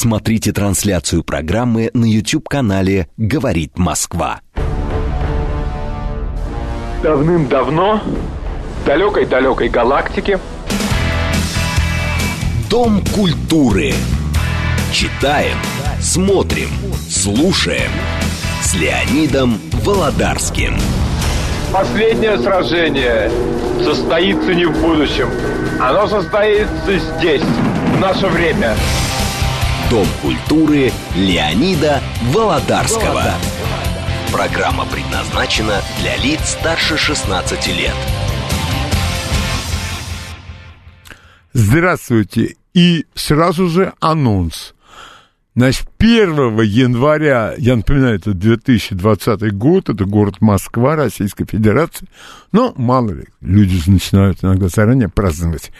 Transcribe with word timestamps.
Смотрите 0.00 0.52
трансляцию 0.52 1.24
программы 1.24 1.90
на 1.92 2.04
YouTube-канале 2.04 3.08
«Говорит 3.16 3.78
Москва». 3.78 4.42
Давным-давно, 7.02 8.00
в 8.04 8.86
далекой-далекой 8.86 9.68
галактике, 9.68 10.38
Дом 12.70 13.02
культуры. 13.12 13.92
Читаем, 14.92 15.58
смотрим, 16.00 16.68
слушаем. 17.08 17.90
С 18.62 18.76
Леонидом 18.76 19.58
Володарским. 19.84 20.76
последнее 21.72 22.38
сражение 22.38 23.32
состоится 23.82 24.54
не 24.54 24.66
в 24.66 24.80
будущем. 24.80 25.28
Оно 25.80 26.06
состоится 26.06 26.98
здесь, 27.18 27.42
в 27.42 27.98
наше 27.98 28.28
время. 28.28 28.76
Дом 29.90 30.06
культуры 30.20 30.92
Леонида 31.16 32.02
Володарского. 32.34 33.24
Программа 34.30 34.84
предназначена 34.84 35.80
для 36.02 36.14
лиц 36.18 36.40
старше 36.60 36.98
16 36.98 37.66
лет. 37.68 37.94
Здравствуйте. 41.54 42.56
И 42.74 43.06
сразу 43.14 43.68
же 43.68 43.94
анонс. 43.98 44.74
Значит, 45.56 45.88
1 45.98 46.60
января, 46.60 47.54
я 47.56 47.74
напоминаю, 47.74 48.16
это 48.16 48.34
2020 48.34 49.54
год, 49.54 49.88
это 49.88 50.04
город 50.04 50.36
Москва, 50.40 50.96
Российская 50.96 51.46
Федерация. 51.46 52.08
Но, 52.52 52.74
мало 52.76 53.10
ли, 53.12 53.24
люди 53.40 53.76
же 53.76 53.90
начинают 53.90 54.44
иногда 54.44 54.68
заранее 54.68 55.08
праздновать. 55.08 55.72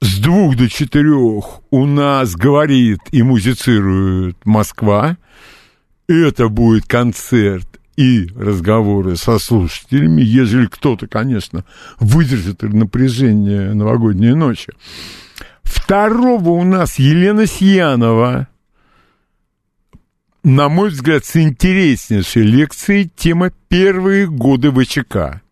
С 0.00 0.18
двух 0.20 0.56
до 0.56 0.68
четырех 0.68 1.60
у 1.70 1.86
нас 1.86 2.34
говорит 2.34 3.00
и 3.10 3.22
музицирует 3.22 4.36
Москва. 4.44 5.16
Это 6.08 6.48
будет 6.48 6.86
концерт 6.86 7.80
и 7.96 8.28
разговоры 8.36 9.16
со 9.16 9.40
слушателями, 9.40 10.22
ежели 10.22 10.66
кто-то, 10.66 11.08
конечно, 11.08 11.64
выдержит 11.98 12.62
напряжение 12.62 13.74
новогодней 13.74 14.34
ночи. 14.34 14.72
Второго 15.64 16.50
у 16.50 16.62
нас 16.62 17.00
Елена 17.00 17.46
Сиянова. 17.46 18.46
На 20.44 20.68
мой 20.68 20.90
взгляд, 20.90 21.24
с 21.24 21.36
интереснейшей 21.36 22.42
лекцией 22.42 23.10
тема 23.14 23.50
«Первые 23.68 24.28
годы 24.28 24.70
ВЧК». 24.70 25.42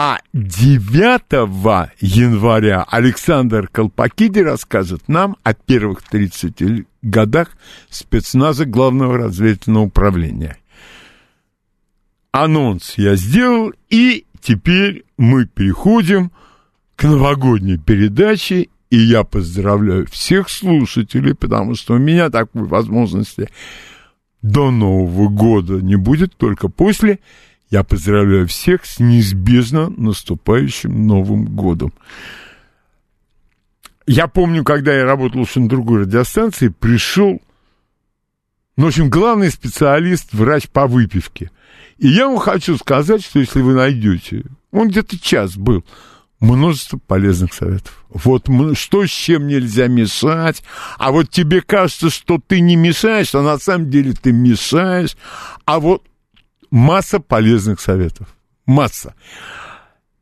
А 0.00 0.20
9 0.32 1.92
января 2.00 2.84
Александр 2.84 3.66
Колпакиди 3.66 4.38
расскажет 4.38 5.08
нам 5.08 5.36
о 5.42 5.54
первых 5.54 6.04
30 6.04 6.86
годах 7.02 7.56
спецназа 7.90 8.64
Главного 8.64 9.18
разведывательного 9.18 9.86
управления. 9.86 10.56
Анонс 12.30 12.94
я 12.96 13.16
сделал, 13.16 13.72
и 13.90 14.24
теперь 14.40 15.04
мы 15.16 15.46
переходим 15.46 16.30
к 16.94 17.02
новогодней 17.02 17.78
передаче, 17.78 18.68
и 18.90 18.96
я 18.98 19.24
поздравляю 19.24 20.06
всех 20.06 20.48
слушателей, 20.48 21.34
потому 21.34 21.74
что 21.74 21.94
у 21.94 21.98
меня 21.98 22.30
такой 22.30 22.66
возможности 22.66 23.48
до 24.42 24.70
Нового 24.70 25.28
года 25.28 25.82
не 25.82 25.96
будет, 25.96 26.36
только 26.36 26.68
после. 26.68 27.18
Я 27.70 27.84
поздравляю 27.84 28.46
всех 28.46 28.86
с 28.86 28.98
неизбежно 28.98 29.90
наступающим 29.90 31.06
Новым 31.06 31.44
годом. 31.44 31.92
Я 34.06 34.26
помню, 34.26 34.64
когда 34.64 34.94
я 34.94 35.04
работал 35.04 35.42
уже 35.42 35.60
на 35.60 35.68
другой 35.68 36.02
радиостанции, 36.02 36.68
пришел, 36.68 37.42
ну, 38.76 38.86
в 38.86 38.88
общем, 38.88 39.10
главный 39.10 39.50
специалист, 39.50 40.32
врач 40.32 40.68
по 40.68 40.86
выпивке. 40.86 41.50
И 41.98 42.08
я 42.08 42.26
вам 42.26 42.38
хочу 42.38 42.78
сказать, 42.78 43.22
что 43.22 43.38
если 43.38 43.60
вы 43.60 43.74
найдете, 43.74 44.44
он 44.70 44.88
где-то 44.88 45.18
час 45.18 45.56
был, 45.56 45.84
множество 46.40 46.98
полезных 46.98 47.52
советов. 47.52 48.06
Вот 48.08 48.46
что 48.78 49.04
с 49.04 49.10
чем 49.10 49.46
нельзя 49.46 49.88
мешать, 49.88 50.62
а 50.96 51.12
вот 51.12 51.28
тебе 51.28 51.60
кажется, 51.60 52.08
что 52.08 52.40
ты 52.44 52.60
не 52.60 52.76
мешаешь, 52.76 53.34
а 53.34 53.42
на 53.42 53.58
самом 53.58 53.90
деле 53.90 54.14
ты 54.14 54.32
мешаешь, 54.32 55.18
а 55.66 55.80
вот 55.80 56.02
масса 56.70 57.20
полезных 57.20 57.80
советов. 57.80 58.28
Масса. 58.66 59.14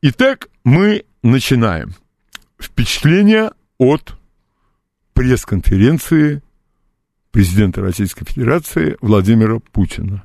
Итак, 0.02 0.48
мы 0.64 1.04
начинаем. 1.22 1.94
Впечатление 2.58 3.50
от 3.78 4.14
пресс-конференции 5.12 6.42
президента 7.30 7.80
Российской 7.80 8.24
Федерации 8.24 8.96
Владимира 9.00 9.58
Путина. 9.58 10.24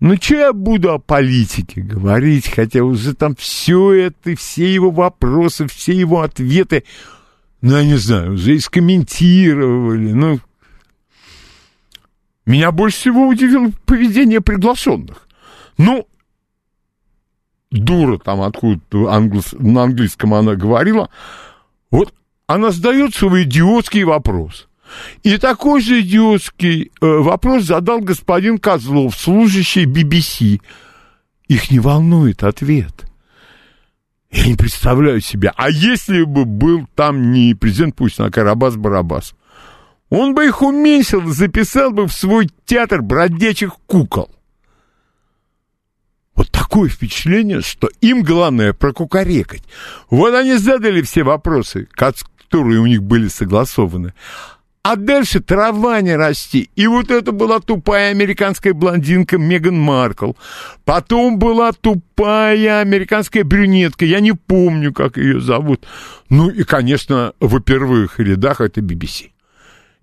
Ну, 0.00 0.16
что 0.16 0.34
я 0.34 0.52
буду 0.52 0.92
о 0.92 0.98
политике 0.98 1.80
говорить, 1.80 2.48
хотя 2.48 2.82
уже 2.82 3.14
там 3.14 3.36
все 3.36 3.92
это, 3.92 4.34
все 4.34 4.72
его 4.72 4.90
вопросы, 4.90 5.68
все 5.68 5.92
его 5.92 6.22
ответы, 6.22 6.84
ну, 7.60 7.76
я 7.76 7.84
не 7.84 7.96
знаю, 7.96 8.32
уже 8.32 8.56
и 8.56 8.58
скомментировали, 8.58 10.12
ну... 10.12 10.40
Меня 12.46 12.72
больше 12.72 12.98
всего 12.98 13.28
удивило 13.28 13.70
поведение 13.86 14.40
приглашенных. 14.40 15.28
Ну, 15.78 16.06
дура 17.70 18.18
там 18.18 18.42
откуда-то 18.42 19.08
англос... 19.08 19.52
на 19.52 19.84
английском 19.84 20.34
она 20.34 20.54
говорила, 20.54 21.08
вот 21.90 22.12
она 22.46 22.70
задает 22.70 23.14
свой 23.14 23.44
идиотский 23.44 24.04
вопрос– 24.04 24.68
и 25.22 25.38
такой 25.38 25.80
же 25.80 26.00
идиотский 26.00 26.90
э, 27.00 27.06
вопрос 27.06 27.64
задал 27.64 28.00
господин 28.00 28.58
Козлов, 28.58 29.14
служащий 29.16 29.84
BBC. 29.84 30.60
Их 31.48 31.70
не 31.70 31.80
волнует 31.80 32.42
ответ. 32.42 33.04
Я 34.30 34.46
не 34.46 34.54
представляю 34.54 35.20
себя. 35.20 35.52
А 35.56 35.68
если 35.68 36.24
бы 36.24 36.44
был 36.44 36.86
там 36.94 37.32
не 37.32 37.54
президент 37.54 37.96
Путин, 37.96 38.24
а 38.24 38.30
Карабас-Барабас? 38.30 39.34
Он 40.12 40.34
бы 40.34 40.44
их 40.44 40.60
уменьшил, 40.60 41.26
записал 41.28 41.90
бы 41.90 42.06
в 42.06 42.12
свой 42.12 42.50
театр 42.66 43.00
бродячих 43.00 43.76
кукол. 43.86 44.30
Вот 46.34 46.50
такое 46.50 46.90
впечатление, 46.90 47.62
что 47.62 47.88
им 48.02 48.22
главное 48.22 48.74
прокукарекать. 48.74 49.62
Вот 50.10 50.34
они 50.34 50.56
задали 50.58 51.00
все 51.00 51.22
вопросы, 51.22 51.88
которые 51.96 52.80
у 52.80 52.86
них 52.86 53.02
были 53.02 53.28
согласованы. 53.28 54.12
А 54.82 54.96
дальше 54.96 55.40
трава 55.40 56.02
не 56.02 56.14
расти. 56.14 56.68
И 56.76 56.86
вот 56.86 57.10
это 57.10 57.32
была 57.32 57.60
тупая 57.60 58.10
американская 58.10 58.74
блондинка 58.74 59.38
Меган 59.38 59.80
Маркл. 59.80 60.32
Потом 60.84 61.38
была 61.38 61.72
тупая 61.72 62.80
американская 62.80 63.44
брюнетка. 63.44 64.04
Я 64.04 64.20
не 64.20 64.32
помню, 64.32 64.92
как 64.92 65.16
ее 65.16 65.40
зовут. 65.40 65.86
Ну 66.28 66.50
и, 66.50 66.64
конечно, 66.64 67.32
во 67.40 67.60
первых 67.60 68.20
рядах 68.20 68.60
это 68.60 68.82
BBC. 68.82 69.32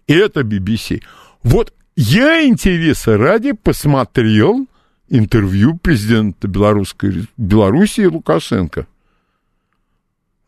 Это 0.10 0.42
BBC. 0.42 1.04
Вот 1.44 1.72
я 1.96 2.44
интереса 2.44 3.16
ради 3.16 3.52
посмотрел 3.52 4.68
интервью 5.08 5.78
президента 5.78 6.48
Белорусской, 6.48 7.28
Белоруссии 7.38 8.06
Лукашенко. 8.06 8.88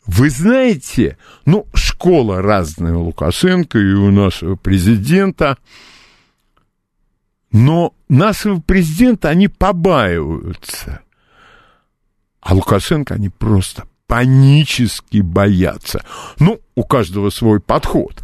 Вы 0.07 0.31
знаете, 0.31 1.17
ну, 1.45 1.67
школа 1.75 2.41
разная 2.41 2.95
у 2.95 3.03
Лукашенко 3.03 3.77
и 3.77 3.93
у 3.93 4.09
нашего 4.09 4.55
президента, 4.55 5.59
но 7.51 7.93
нашего 8.09 8.59
президента 8.59 9.29
они 9.29 9.47
побаиваются. 9.47 11.01
А 12.39 12.55
Лукашенко 12.55 13.13
они 13.13 13.29
просто 13.29 13.83
панически 14.07 15.21
боятся. 15.21 16.03
Ну, 16.39 16.59
у 16.75 16.83
каждого 16.83 17.29
свой 17.29 17.59
подход. 17.59 18.23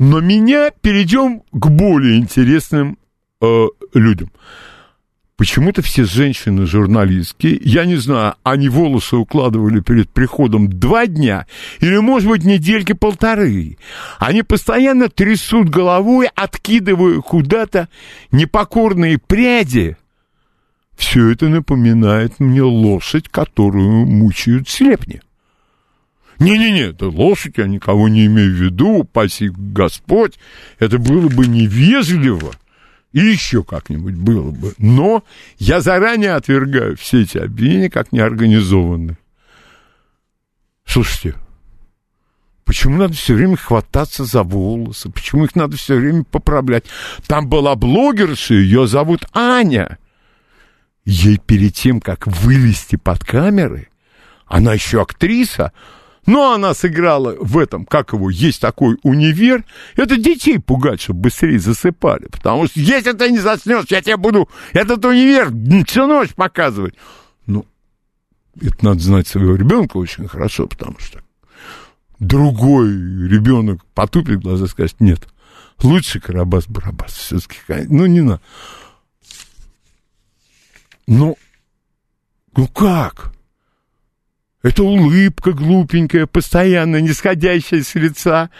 Но 0.00 0.20
меня 0.20 0.70
перейдем 0.70 1.42
к 1.52 1.68
более 1.68 2.16
интересным 2.16 2.96
э, 3.42 3.66
людям. 3.92 4.32
Почему-то 5.36 5.82
все 5.82 6.04
женщины-журналистки, 6.04 7.60
я 7.62 7.84
не 7.84 7.96
знаю, 7.96 8.34
они 8.42 8.70
волосы 8.70 9.16
укладывали 9.16 9.80
перед 9.80 10.08
приходом 10.10 10.70
два 10.70 11.06
дня 11.06 11.46
или, 11.80 11.98
может 11.98 12.30
быть, 12.30 12.44
недельки 12.44 12.94
полторы. 12.94 13.76
Они 14.18 14.42
постоянно 14.42 15.10
трясут 15.10 15.68
головой, 15.68 16.30
откидывая 16.34 17.20
куда-то 17.20 17.90
непокорные 18.32 19.18
пряди. 19.18 19.98
Все 20.96 21.28
это 21.28 21.48
напоминает 21.48 22.40
мне 22.40 22.62
лошадь, 22.62 23.28
которую 23.28 24.06
мучают 24.06 24.66
слепни. 24.66 25.20
Не-не-не, 26.40 26.88
это 26.88 27.08
лошадь, 27.08 27.58
я 27.58 27.66
никого 27.66 28.08
не 28.08 28.26
имею 28.26 28.50
в 28.50 28.56
виду, 28.60 28.88
упаси 29.00 29.50
Господь. 29.54 30.38
Это 30.78 30.98
было 30.98 31.28
бы 31.28 31.46
невежливо. 31.46 32.52
И 33.12 33.20
еще 33.20 33.62
как-нибудь 33.62 34.14
было 34.14 34.50
бы. 34.50 34.72
Но 34.78 35.22
я 35.58 35.80
заранее 35.80 36.32
отвергаю 36.32 36.96
все 36.96 37.22
эти 37.22 37.38
обвинения 37.38 37.90
как 37.90 38.12
неорганизованные. 38.12 39.18
Слушайте, 40.86 41.34
Почему 42.70 42.98
надо 42.98 43.14
все 43.14 43.34
время 43.34 43.56
хвататься 43.56 44.24
за 44.24 44.44
волосы? 44.44 45.10
Почему 45.10 45.44
их 45.44 45.56
надо 45.56 45.76
все 45.76 45.96
время 45.96 46.22
поправлять? 46.22 46.84
Там 47.26 47.48
была 47.48 47.74
блогерша, 47.74 48.54
ее 48.54 48.86
зовут 48.86 49.26
Аня. 49.34 49.98
Ей 51.04 51.38
перед 51.38 51.74
тем, 51.74 52.00
как 52.00 52.28
вылезти 52.28 52.94
под 52.94 53.24
камеры, 53.24 53.88
она 54.46 54.74
еще 54.74 55.02
актриса, 55.02 55.72
но 56.30 56.52
она 56.52 56.74
сыграла 56.74 57.34
в 57.40 57.58
этом, 57.58 57.84
как 57.84 58.12
его, 58.12 58.30
есть 58.30 58.60
такой 58.60 58.96
универ. 59.02 59.64
Это 59.96 60.16
детей 60.16 60.60
пугать, 60.60 61.00
чтобы 61.00 61.22
быстрее 61.22 61.58
засыпали. 61.58 62.26
Потому 62.26 62.68
что 62.68 62.78
если 62.78 63.10
ты 63.10 63.32
не 63.32 63.38
заснешь, 63.38 63.86
я 63.88 64.00
тебе 64.00 64.16
буду 64.16 64.48
этот 64.72 65.04
универ 65.04 65.48
всю 65.84 66.06
ночь 66.06 66.32
показывать. 66.36 66.94
Ну, 67.46 67.66
это 68.60 68.76
надо 68.84 69.00
знать 69.00 69.26
своего 69.26 69.56
ребенка 69.56 69.96
очень 69.96 70.28
хорошо, 70.28 70.68
потому 70.68 71.00
что 71.00 71.20
другой 72.20 72.90
ребенок 72.90 73.84
потупит 73.86 74.40
глаза 74.40 74.66
и 74.66 74.68
скажет, 74.68 75.00
нет, 75.00 75.26
лучше 75.82 76.20
Карабас-Барабас 76.20 77.10
все-таки. 77.10 77.56
Ну, 77.88 78.06
не 78.06 78.20
надо. 78.20 78.40
Ну, 81.08 81.36
ну 82.56 82.68
как? 82.68 83.32
Это 84.62 84.82
улыбка 84.82 85.52
глупенькая, 85.52 86.26
постоянно 86.26 87.00
нисходящая 87.00 87.82
с 87.82 87.94
лица. 87.94 88.50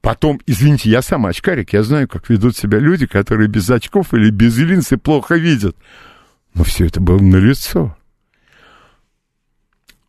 Потом, 0.00 0.40
извините, 0.46 0.90
я 0.90 1.02
сам 1.02 1.26
очкарик, 1.26 1.72
я 1.72 1.82
знаю, 1.82 2.08
как 2.08 2.28
ведут 2.28 2.56
себя 2.56 2.78
люди, 2.78 3.06
которые 3.06 3.48
без 3.48 3.68
очков 3.70 4.14
или 4.14 4.30
без 4.30 4.56
линз 4.58 4.92
и 4.92 4.96
плохо 4.96 5.36
видят. 5.36 5.76
Но 6.54 6.64
все 6.64 6.86
это 6.86 7.00
было 7.00 7.20
на 7.20 7.36
лицо. 7.36 7.96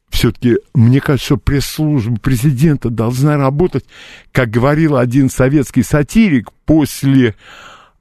Все-таки, 0.10 0.58
мне 0.76 1.02
кажется, 1.02 1.26
что 1.26 1.38
пресс-служба 1.38 2.20
президента 2.20 2.90
должна 2.92 3.36
работать, 3.38 3.86
как 4.32 4.50
говорил 4.52 4.98
один 4.98 5.30
советский 5.30 5.82
сатирик 5.82 6.52
после 6.66 7.36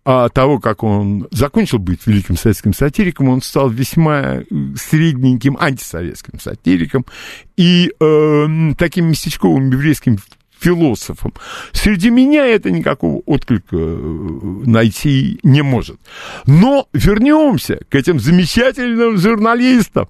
а 0.04 0.28
того, 0.28 0.58
как 0.58 0.82
он 0.82 1.28
закончил 1.30 1.78
быть 1.78 2.06
великим 2.06 2.36
советским 2.36 2.74
сатириком, 2.74 3.28
он 3.28 3.40
стал 3.40 3.70
весьма 3.70 4.38
э, 4.38 4.44
средненьким 4.76 5.56
антисоветским 5.58 6.40
сатириком 6.40 7.06
и 7.56 7.92
э, 8.00 8.46
таким 8.76 9.06
местечковым 9.06 9.70
еврейским 9.70 10.18
философом. 10.58 11.34
Среди 11.72 12.10
меня 12.10 12.46
это 12.46 12.70
никакого 12.70 13.22
отклика 13.26 13.76
э, 13.76 13.96
найти 14.66 15.38
не 15.44 15.62
может. 15.62 16.00
Но 16.46 16.88
вернемся 16.92 17.78
к 17.88 17.94
этим 17.94 18.18
замечательным 18.18 19.18
журналистам. 19.18 20.08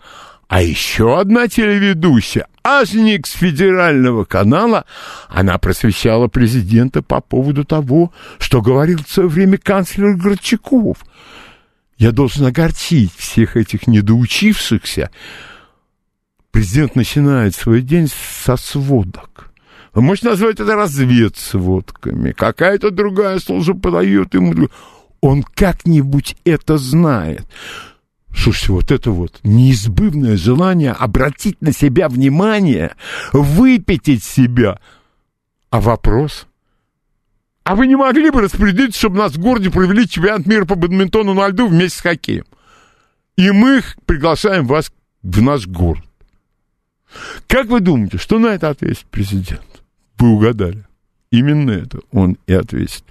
А 0.48 0.62
еще 0.62 1.18
одна 1.18 1.48
телеведущая, 1.48 2.46
Ажник 2.62 3.26
с 3.26 3.32
федерального 3.32 4.24
канала, 4.24 4.84
она 5.28 5.58
просвещала 5.58 6.28
президента 6.28 7.02
по 7.02 7.20
поводу 7.20 7.64
того, 7.64 8.12
что 8.38 8.62
говорил 8.62 9.00
в 9.04 9.10
свое 9.10 9.28
время 9.28 9.58
канцлер 9.58 10.14
Горчаков. 10.14 10.98
Я 11.98 12.12
должен 12.12 12.46
огорчить 12.46 13.12
всех 13.16 13.56
этих 13.56 13.86
недоучившихся. 13.86 15.10
Президент 16.52 16.94
начинает 16.96 17.54
свой 17.54 17.82
день 17.82 18.08
со 18.44 18.56
сводок. 18.56 19.50
Вы 19.94 20.02
можете 20.02 20.28
назвать 20.28 20.60
это 20.60 20.74
разведсводками. 20.74 22.32
Какая-то 22.32 22.90
другая 22.90 23.38
служба 23.40 23.78
подает 23.78 24.34
ему. 24.34 24.68
Он 25.20 25.42
как-нибудь 25.42 26.36
это 26.44 26.78
знает. 26.78 27.46
Слушайте, 28.34 28.72
вот 28.72 28.90
это 28.90 29.10
вот 29.10 29.40
неизбывное 29.42 30.36
желание 30.36 30.92
обратить 30.92 31.60
на 31.60 31.72
себя 31.72 32.08
внимание, 32.08 32.96
выпятить 33.32 34.24
себя. 34.24 34.80
А 35.70 35.80
вопрос? 35.80 36.46
А 37.64 37.76
вы 37.76 37.86
не 37.86 37.96
могли 37.96 38.30
бы 38.30 38.40
распорядиться, 38.40 38.98
чтобы 38.98 39.18
нас 39.18 39.32
в 39.32 39.38
городе 39.38 39.70
провели 39.70 40.08
чемпионат 40.08 40.46
мира 40.46 40.64
по 40.64 40.74
бадминтону 40.74 41.34
на 41.34 41.48
льду 41.48 41.68
вместе 41.68 41.98
с 41.98 42.02
хоккеем? 42.02 42.44
И 43.36 43.50
мы 43.50 43.82
приглашаем 44.06 44.66
вас 44.66 44.92
в 45.22 45.40
наш 45.40 45.66
город. 45.66 46.02
Как 47.46 47.66
вы 47.66 47.80
думаете, 47.80 48.18
что 48.18 48.38
на 48.38 48.48
это 48.48 48.70
ответит 48.70 49.06
президент? 49.10 49.82
Вы 50.18 50.30
угадали. 50.30 50.84
Именно 51.30 51.70
это 51.70 52.00
он 52.10 52.36
и 52.46 52.52
ответит. 52.52 53.04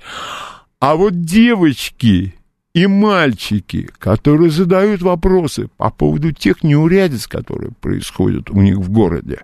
А 0.79 0.95
вот 0.95 1.21
девочки 1.21 2.35
и 2.73 2.87
мальчики, 2.87 3.89
которые 3.99 4.49
задают 4.49 5.01
вопросы 5.01 5.67
по 5.77 5.89
поводу 5.89 6.31
тех 6.31 6.63
неурядиц, 6.63 7.27
которые 7.27 7.71
происходят 7.71 8.49
у 8.49 8.61
них 8.61 8.77
в 8.77 8.89
городе. 8.89 9.41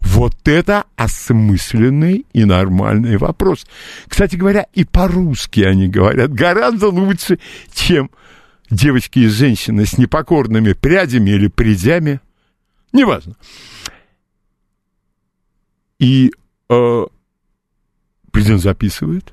Вот 0.00 0.46
это 0.46 0.84
осмысленный 0.94 2.24
и 2.32 2.44
нормальный 2.44 3.16
вопрос. 3.16 3.66
Кстати 4.06 4.36
говоря, 4.36 4.66
и 4.72 4.84
по-русски 4.84 5.60
они 5.60 5.88
говорят 5.88 6.32
гораздо 6.32 6.88
лучше, 6.88 7.40
чем 7.74 8.10
девочки 8.70 9.20
и 9.20 9.26
женщины 9.26 9.84
с 9.84 9.98
непокорными 9.98 10.72
прядями 10.74 11.30
или 11.30 11.48
прядями. 11.48 12.20
Неважно. 12.92 13.34
И 15.98 16.30
э, 16.68 17.06
президент 18.30 18.62
записывает, 18.62 19.32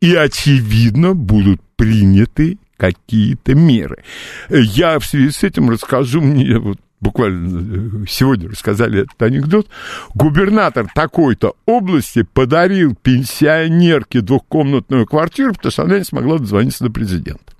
и, 0.00 0.14
очевидно, 0.14 1.14
будут 1.14 1.60
приняты 1.80 2.58
какие-то 2.76 3.54
меры. 3.54 4.04
Я 4.50 4.98
в 4.98 5.06
связи 5.06 5.30
с 5.30 5.42
этим 5.42 5.70
расскажу 5.70 6.20
мне 6.20 6.58
вот 6.58 6.78
буквально 7.00 8.02
э, 8.02 8.06
сегодня 8.06 8.50
рассказали 8.50 9.04
этот 9.04 9.22
анекдот, 9.22 9.66
губернатор 10.12 10.90
такой-то 10.94 11.56
области 11.64 12.22
подарил 12.22 12.94
пенсионерке 12.94 14.20
двухкомнатную 14.20 15.06
квартиру, 15.06 15.54
потому 15.54 15.72
что 15.72 15.84
она 15.84 15.98
не 15.98 16.04
смогла 16.04 16.36
дозвониться 16.36 16.84
до 16.84 16.90
президента. 16.90 17.54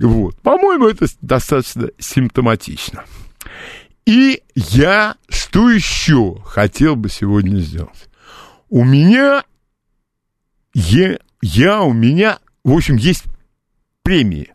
Вот. 0.00 0.34
По-моему, 0.40 0.88
это 0.88 1.06
достаточно 1.20 1.90
симптоматично. 1.98 3.04
И 4.06 4.42
я 4.54 5.16
что 5.28 5.68
еще 5.70 6.40
хотел 6.46 6.96
бы 6.96 7.10
сегодня 7.10 7.58
сделать? 7.58 8.08
У 8.70 8.84
меня 8.84 9.44
е 10.72 11.18
я, 11.42 11.82
у 11.82 11.92
меня, 11.92 12.38
в 12.64 12.72
общем, 12.72 12.96
есть 12.96 13.24
премии. 14.02 14.52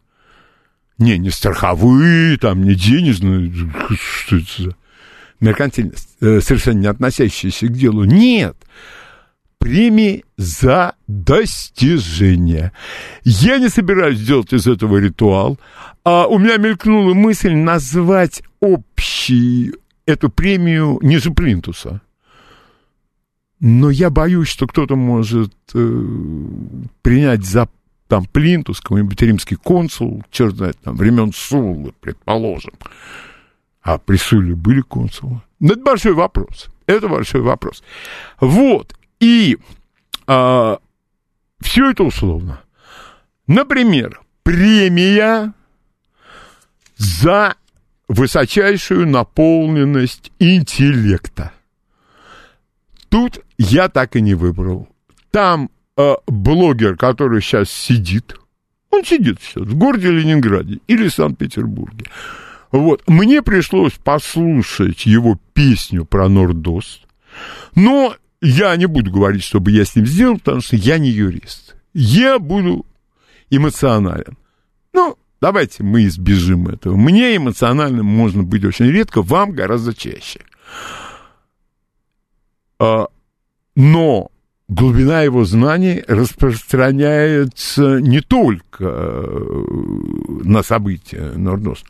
Не, 0.97 1.17
не 1.17 1.29
страховые, 1.29 2.37
там, 2.37 2.63
не 2.63 2.73
денежные, 2.73 3.53
что 3.99 4.37
это 4.37 4.63
за 4.63 4.75
меркантильность, 5.39 6.17
э, 6.21 6.41
совершенно 6.41 6.79
не 6.79 6.87
относящиеся 6.87 7.67
к 7.67 7.73
делу. 7.73 8.03
Нет, 8.05 8.57
премии 9.59 10.25
за 10.37 10.95
достижения. 11.07 12.71
Я 13.23 13.59
не 13.59 13.69
собираюсь 13.69 14.19
делать 14.19 14.53
из 14.53 14.67
этого 14.67 14.97
ритуал. 14.97 15.59
А 16.03 16.25
у 16.27 16.39
меня 16.39 16.57
мелькнула 16.57 17.13
мысль 17.13 17.53
назвать 17.53 18.41
общий 18.59 19.73
эту 20.05 20.29
премию 20.29 20.99
ниже 21.01 21.31
плинтуса. 21.31 22.01
Но 23.59 23.89
я 23.89 24.09
боюсь, 24.09 24.47
что 24.47 24.67
кто-то 24.67 24.95
может 24.95 25.53
э, 25.73 26.03
принять 27.01 27.43
за 27.43 27.67
там 28.07 28.25
Плинтус, 28.25 28.79
какой-нибудь 28.79 29.21
римский 29.21 29.55
консул, 29.55 30.23
черт 30.31 30.55
знает, 30.55 30.77
там, 30.81 30.95
времен 30.95 31.33
Сулы, 31.33 31.93
предположим. 31.99 32.73
А 33.81 33.97
при 33.97 34.17
Суле 34.17 34.55
были 34.55 34.81
консулы? 34.81 35.41
Ну, 35.59 35.73
это 35.73 35.81
большой 35.81 36.13
вопрос. 36.13 36.67
Это 36.85 37.07
большой 37.07 37.41
вопрос. 37.41 37.83
Вот. 38.39 38.95
И 39.19 39.57
а, 40.25 40.79
все 41.61 41.91
это 41.91 42.03
условно. 42.03 42.61
Например, 43.47 44.21
премия 44.43 45.53
за 46.97 47.55
высочайшую 48.07 49.07
наполненность 49.07 50.31
интеллекта. 50.39 51.51
Тут 53.09 53.39
я 53.57 53.89
так 53.89 54.15
и 54.15 54.21
не 54.21 54.33
выбрал. 54.33 54.87
Там 55.31 55.69
э, 55.97 56.15
блогер, 56.27 56.95
который 56.97 57.41
сейчас 57.41 57.69
сидит, 57.69 58.35
он 58.89 59.03
сидит 59.03 59.39
сейчас 59.41 59.63
в 59.63 59.75
городе 59.75 60.11
Ленинграде 60.11 60.79
или 60.87 61.07
Санкт-Петербурге. 61.07 62.05
Вот. 62.71 63.03
Мне 63.07 63.41
пришлось 63.41 63.93
послушать 63.93 65.05
его 65.05 65.39
песню 65.53 66.05
про 66.05 66.27
Нордост, 66.27 67.01
но 67.75 68.15
я 68.41 68.75
не 68.75 68.85
буду 68.85 69.11
говорить, 69.11 69.43
чтобы 69.43 69.71
я 69.71 69.85
с 69.85 69.95
ним 69.95 70.05
сделал, 70.05 70.37
потому 70.37 70.61
что 70.61 70.75
я 70.75 70.97
не 70.97 71.09
юрист. 71.09 71.75
Я 71.93 72.39
буду 72.39 72.85
эмоционален. 73.49 74.37
Ну, 74.93 75.17
давайте 75.41 75.83
мы 75.83 76.05
избежим 76.05 76.67
этого. 76.67 76.95
Мне 76.95 77.35
эмоциональным 77.35 78.05
можно 78.05 78.43
быть 78.43 78.63
очень 78.63 78.91
редко, 78.91 79.21
вам 79.21 79.51
гораздо 79.51 79.93
чаще. 79.93 80.41
А, 82.79 83.07
но 83.75 84.31
глубина 84.67 85.21
его 85.21 85.45
знаний 85.45 86.03
распространяется 86.07 87.99
не 87.99 88.21
только 88.21 88.83
э, 88.85 89.63
на 90.43 90.63
события 90.63 91.31
Нордост. 91.35 91.85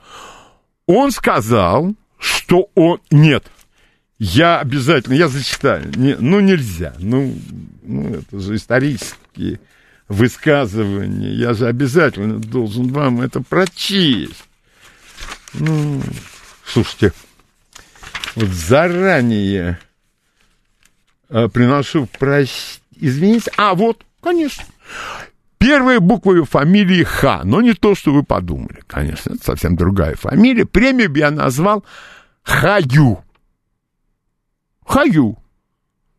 Он 0.86 1.12
сказал, 1.12 1.94
что 2.18 2.70
он... 2.76 3.00
Нет, 3.12 3.46
Я 4.20 4.60
обязательно, 4.60 5.14
я 5.14 5.28
зачитаю. 5.28 5.92
Не, 5.96 6.16
ну, 6.16 6.40
нельзя. 6.40 6.94
Ну, 7.00 7.36
ну, 7.84 8.16
это 8.16 8.40
же 8.40 8.56
исторические 8.56 9.60
высказывания. 10.08 11.34
Я 11.34 11.54
же 11.54 11.68
обязательно 11.68 12.40
должен 12.40 12.88
вам 12.88 13.22
это 13.22 13.42
прочесть. 13.42 14.44
Ну, 15.54 16.02
слушайте, 16.66 17.14
вот 18.36 18.50
заранее 18.50 19.80
приношу 21.30 22.08
прощ... 22.20 22.80
Извините. 23.00 23.52
А, 23.58 23.76
вот, 23.76 24.04
конечно. 24.22 24.64
Первые 25.58 26.00
буквы 26.00 26.46
фамилии 26.46 27.04
Х, 27.04 27.42
но 27.44 27.62
не 27.62 27.74
то, 27.74 27.96
что 27.96 28.14
вы 28.14 28.24
подумали, 28.24 28.84
конечно, 28.86 29.34
это 29.34 29.44
совсем 29.44 29.76
другая 29.76 30.16
фамилия. 30.16 30.66
Премию 30.66 31.14
я 31.16 31.32
назвал 31.32 31.84
Хаю. 32.44 33.24
Хаю. 34.86 35.38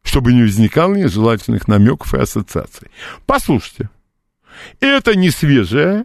Чтобы 0.02 0.32
не 0.32 0.42
возникало 0.42 0.94
нежелательных 0.94 1.68
намеков 1.68 2.14
и 2.14 2.18
ассоциаций. 2.18 2.88
Послушайте. 3.26 3.90
Это 4.80 5.14
не 5.14 5.30
свежее, 5.30 6.04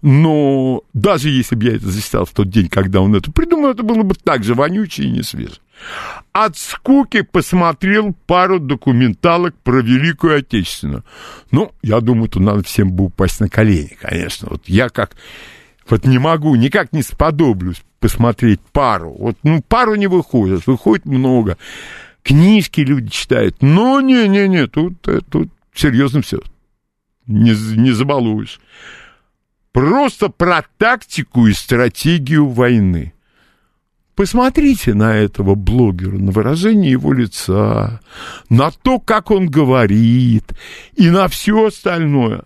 но 0.00 0.82
даже 0.92 1.28
если 1.28 1.56
бы 1.56 1.64
я 1.64 1.76
это 1.76 1.88
зачитал 1.88 2.24
в 2.24 2.30
тот 2.30 2.48
день, 2.48 2.68
когда 2.68 3.00
он 3.00 3.14
это 3.14 3.32
придумал, 3.32 3.70
это 3.70 3.82
было 3.82 4.02
бы 4.02 4.14
так 4.14 4.44
же 4.44 4.54
вонючее 4.54 5.08
и 5.08 5.10
не 5.10 5.22
свежее. 5.22 5.58
От 6.32 6.56
скуки 6.56 7.22
посмотрел 7.22 8.14
пару 8.26 8.60
документалок 8.60 9.54
про 9.62 9.80
Великую 9.80 10.38
Отечественную. 10.38 11.04
Ну, 11.50 11.72
я 11.82 12.00
думаю, 12.00 12.28
тут 12.28 12.42
надо 12.42 12.62
всем 12.62 12.92
бы 12.92 13.04
упасть 13.04 13.40
на 13.40 13.48
колени, 13.48 13.96
конечно. 14.00 14.48
Вот 14.50 14.62
я 14.66 14.88
как... 14.88 15.16
Вот 15.88 16.04
не 16.04 16.18
могу, 16.18 16.54
никак 16.54 16.92
не 16.92 17.02
сподоблюсь 17.02 17.82
посмотреть 17.98 18.60
пару. 18.72 19.12
Вот, 19.12 19.36
ну, 19.42 19.60
пару 19.60 19.96
не 19.96 20.06
выходит, 20.06 20.66
выходит 20.66 21.04
много. 21.04 21.58
Книжки 22.22 22.80
люди 22.80 23.10
читают. 23.10 23.56
Но 23.60 24.00
не-не-не, 24.00 24.66
тут, 24.66 25.06
э, 25.08 25.20
тут 25.28 25.50
серьезно 25.74 26.22
все. 26.22 26.40
Не, 27.26 27.52
не 27.76 27.92
забалуешь. 27.92 28.60
Просто 29.72 30.28
про 30.28 30.64
тактику 30.78 31.46
и 31.46 31.52
стратегию 31.52 32.48
войны. 32.48 33.14
Посмотрите 34.20 34.92
на 34.92 35.16
этого 35.16 35.54
блогера, 35.54 36.18
на 36.18 36.30
выражение 36.30 36.90
его 36.90 37.14
лица, 37.14 38.02
на 38.50 38.70
то, 38.70 39.00
как 39.00 39.30
он 39.30 39.46
говорит, 39.48 40.44
и 40.94 41.08
на 41.08 41.26
все 41.28 41.68
остальное. 41.68 42.42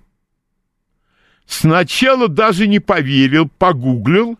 Сначала 1.46 2.28
даже 2.28 2.68
не 2.68 2.78
поверил, 2.78 3.48
погуглил 3.48 4.38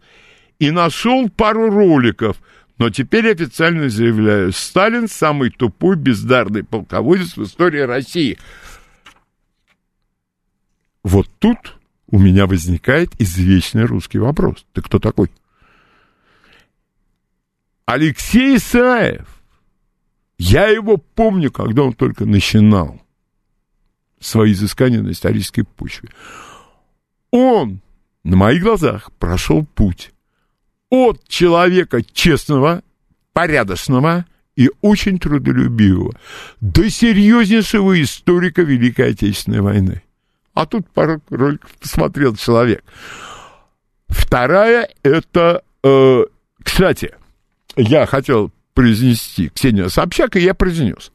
и 0.61 0.71
нашел 0.71 1.29
пару 1.29 1.71
роликов. 1.71 2.37
Но 2.79 2.91
теперь 2.91 3.33
официально 3.33 3.89
заявляю, 3.89 4.53
Сталин 4.53 5.09
самый 5.09 5.51
тупой, 5.51 5.97
бездарный 5.97 6.63
полководец 6.63 7.37
в 7.37 7.43
истории 7.43 7.81
России. 7.81 8.39
Вот 11.03 11.27
тут 11.41 11.79
у 12.07 12.21
меня 12.21 12.47
возникает 12.47 13.11
извечный 13.19 13.87
русский 13.87 14.19
вопрос. 14.19 14.65
Ты 14.73 14.83
кто 14.83 15.01
такой? 15.01 15.31
Алексей 17.87 18.57
Исаев. 18.57 19.27
Я 20.39 20.69
его 20.69 20.97
помню, 20.97 21.51
когда 21.51 21.83
он 21.83 21.93
только 21.93 22.25
начинал 22.25 23.01
свои 24.21 24.53
изыскания 24.53 25.01
на 25.03 25.11
исторической 25.11 25.63
почве. 25.63 26.09
Он 27.31 27.81
на 28.25 28.37
моих 28.37 28.63
глазах 28.63 29.13
прошел 29.13 29.65
путь 29.65 30.13
от 30.91 31.27
человека 31.29 32.03
честного, 32.03 32.83
порядочного 33.33 34.25
и 34.57 34.71
очень 34.81 35.19
трудолюбивого 35.19 36.15
до 36.61 36.89
серьезнейшего 36.89 38.01
историка 38.03 38.63
Великой 38.63 39.11
Отечественной 39.11 39.61
войны. 39.61 40.03
А 40.55 40.67
тут 40.67 40.89
пару 40.91 41.21
роликов 41.29 41.71
посмотрел 41.79 42.37
человек. 42.37 42.85
Вторая 44.09 44.89
это, 45.03 45.65
э, 45.83 46.25
кстати, 46.63 47.15
я 47.77 48.07
хотел 48.07 48.53
произнести 48.75 49.49
Ксению 49.49 49.89
Собчак, 49.89 50.37
и 50.37 50.41
я 50.41 50.55
произнес. 50.55 51.13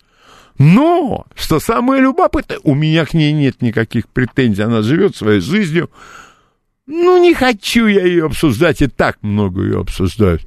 Но, 0.57 1.25
что 1.35 1.59
самое 1.59 2.01
любопытное, 2.01 2.59
у 2.63 2.75
меня 2.75 3.05
к 3.05 3.13
ней 3.13 3.31
нет 3.31 3.61
никаких 3.61 4.09
претензий, 4.09 4.63
она 4.63 4.81
живет 4.81 5.15
своей 5.15 5.39
жизнью. 5.39 5.89
Ну, 6.85 7.21
не 7.21 7.33
хочу 7.33 7.87
я 7.87 8.05
ее 8.05 8.25
обсуждать, 8.25 8.81
и 8.81 8.87
так 8.87 9.17
много 9.21 9.63
ее 9.63 9.79
обсуждают. 9.79 10.41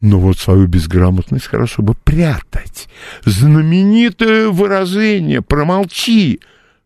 Но 0.00 0.18
вот 0.18 0.38
свою 0.38 0.66
безграмотность 0.66 1.46
хорошо 1.46 1.82
бы 1.82 1.94
прятать. 1.94 2.88
Знаменитое 3.24 4.48
выражение 4.48 5.42
«промолчи». 5.42 6.40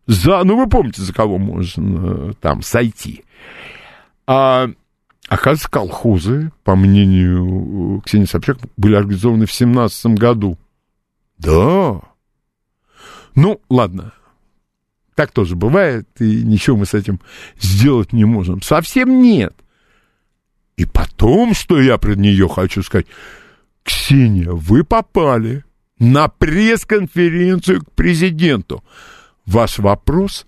За, 0.05 0.43
ну, 0.43 0.57
вы 0.57 0.69
помните, 0.69 1.01
за 1.01 1.13
кого 1.13 1.37
можно 1.37 2.33
там 2.35 2.61
сойти. 2.61 3.23
А 4.25 4.69
Оказывается, 5.27 5.69
колхозы, 5.69 6.51
по 6.63 6.75
мнению 6.75 8.01
Ксении 8.05 8.25
Собчак, 8.25 8.59
были 8.77 8.95
организованы 8.95 9.45
в 9.45 9.51
17 9.51 10.17
году. 10.17 10.57
Да. 11.37 12.01
Ну, 13.35 13.61
ладно. 13.69 14.13
Так 15.15 15.31
тоже 15.31 15.55
бывает, 15.55 16.07
и 16.19 16.43
ничего 16.43 16.77
мы 16.77 16.85
с 16.85 16.93
этим 16.93 17.19
сделать 17.59 18.13
не 18.13 18.23
можем. 18.23 18.61
Совсем 18.61 19.21
нет. 19.21 19.53
И 20.77 20.85
потом, 20.85 21.53
что 21.53 21.81
я 21.81 21.97
про 21.97 22.15
нее 22.15 22.47
хочу 22.47 22.83
сказать. 22.83 23.07
Ксения, 23.83 24.51
вы 24.51 24.83
попали 24.83 25.65
на 25.99 26.27
пресс-конференцию 26.27 27.83
к 27.83 27.91
президенту. 27.93 28.83
Ваш 29.45 29.79
вопрос 29.79 30.45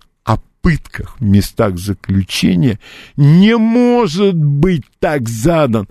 пытках 0.62 1.18
в 1.18 1.24
местах 1.24 1.78
заключения 1.78 2.78
не 3.16 3.56
может 3.56 4.36
быть 4.36 4.84
так 4.98 5.28
задан, 5.28 5.88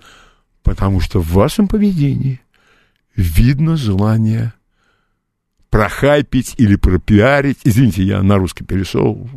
потому 0.62 1.00
что 1.00 1.20
в 1.20 1.32
вашем 1.32 1.68
поведении 1.68 2.40
видно 3.16 3.76
желание 3.76 4.52
прохайпить 5.70 6.54
или 6.58 6.76
пропиарить. 6.76 7.58
Извините, 7.64 8.02
я 8.02 8.22
на 8.22 8.36
русский 8.36 8.64
перешел, 8.64 9.28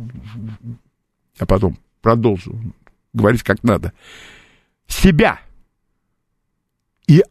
а 1.38 1.46
потом 1.46 1.78
продолжу 2.02 2.60
говорить 3.12 3.42
как 3.42 3.62
надо. 3.62 3.92
Себя. 4.86 5.40
И 7.06 7.22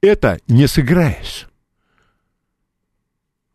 это 0.00 0.38
не 0.46 0.66
сыграешь. 0.66 1.48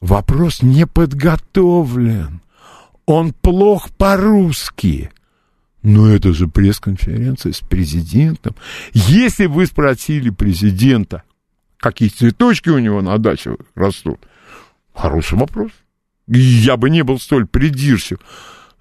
Вопрос 0.01 0.61
не 0.61 0.85
подготовлен. 0.85 2.41
Он 3.05 3.33
плох 3.33 3.91
по-русски. 3.91 5.11
Но 5.83 6.07
это 6.07 6.33
же 6.33 6.47
пресс-конференция 6.47 7.53
с 7.53 7.59
президентом. 7.59 8.55
Если 8.93 9.45
вы 9.45 9.67
спросили 9.67 10.31
президента, 10.31 11.23
какие 11.77 12.09
цветочки 12.09 12.69
у 12.69 12.79
него 12.79 13.01
на 13.01 13.17
даче 13.19 13.57
растут, 13.75 14.19
хороший 14.93 15.37
вопрос. 15.37 15.71
Я 16.27 16.77
бы 16.77 16.89
не 16.89 17.03
был 17.03 17.19
столь 17.19 17.45
придирчив. 17.45 18.17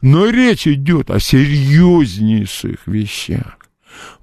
Но 0.01 0.29
речь 0.29 0.67
идет 0.67 1.11
о 1.11 1.21
серьезнейших 1.21 2.87
вещах. 2.87 3.59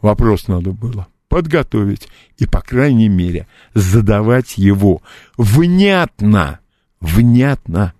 Вопрос 0.01 0.47
надо 0.47 0.71
было 0.71 1.07
подготовить 1.27 2.07
и, 2.37 2.45
по 2.45 2.61
крайней 2.61 3.09
мере, 3.09 3.47
задавать 3.73 4.57
его 4.57 5.01
внятно. 5.37 6.59
Внятно. 6.99 7.93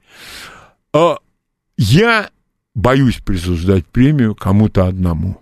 А 0.94 1.18
я 1.82 2.30
боюсь 2.76 3.18
присуждать 3.18 3.88
премию 3.88 4.36
кому-то 4.36 4.86
одному. 4.86 5.42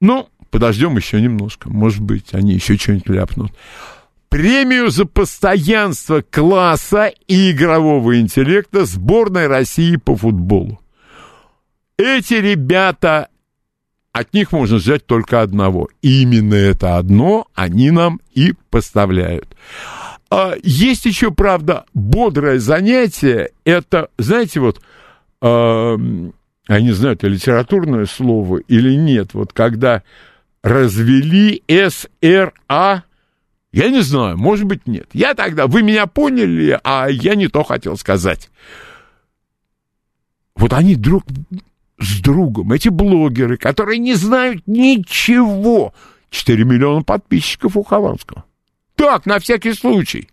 Ну, 0.00 0.28
подождем 0.50 0.96
еще 0.96 1.20
немножко. 1.20 1.68
Может 1.68 2.00
быть, 2.00 2.32
они 2.34 2.52
еще 2.52 2.76
что-нибудь 2.76 3.08
ляпнут. 3.08 3.52
Премию 4.28 4.90
за 4.90 5.04
постоянство 5.04 6.22
класса 6.22 7.12
и 7.26 7.50
игрового 7.50 8.20
интеллекта 8.20 8.84
сборной 8.84 9.48
России 9.48 9.96
по 9.96 10.16
футболу. 10.16 10.80
Эти 11.96 12.34
ребята, 12.34 13.28
от 14.12 14.34
них 14.34 14.52
можно 14.52 14.78
ждать 14.78 15.04
только 15.04 15.42
одного. 15.42 15.88
И 16.00 16.22
именно 16.22 16.54
это 16.54 16.96
одно 16.96 17.48
они 17.54 17.90
нам 17.90 18.20
и 18.34 18.54
поставляют. 18.70 19.56
А, 20.30 20.54
есть 20.62 21.04
еще, 21.04 21.30
правда, 21.30 21.84
бодрое 21.94 22.58
занятие. 22.58 23.50
Это, 23.64 24.10
знаете, 24.18 24.60
вот, 24.60 24.80
э, 25.40 25.96
я 26.68 26.80
не 26.80 26.92
знаю, 26.92 27.14
это 27.14 27.28
литературное 27.28 28.06
слово 28.06 28.58
или 28.58 28.94
нет, 28.94 29.34
вот 29.34 29.52
когда 29.52 30.02
развели 30.62 31.62
СРА, 31.68 33.04
я 33.72 33.88
не 33.90 34.00
знаю, 34.00 34.36
может 34.36 34.64
быть, 34.64 34.86
нет. 34.86 35.08
Я 35.12 35.34
тогда, 35.34 35.66
вы 35.66 35.82
меня 35.82 36.06
поняли, 36.06 36.80
а 36.82 37.08
я 37.08 37.34
не 37.34 37.48
то 37.48 37.62
хотел 37.62 37.96
сказать. 37.96 38.50
Вот 40.56 40.72
они 40.72 40.96
друг 40.96 41.24
с 42.00 42.20
другом, 42.20 42.72
эти 42.72 42.88
блогеры, 42.88 43.58
которые 43.58 43.98
не 43.98 44.14
знают 44.14 44.62
ничего. 44.66 45.92
4 46.30 46.64
миллиона 46.64 47.02
подписчиков 47.02 47.76
у 47.76 47.82
Хованского. 47.82 48.44
Так, 48.96 49.26
на 49.26 49.38
всякий 49.38 49.74
случай. 49.74 50.28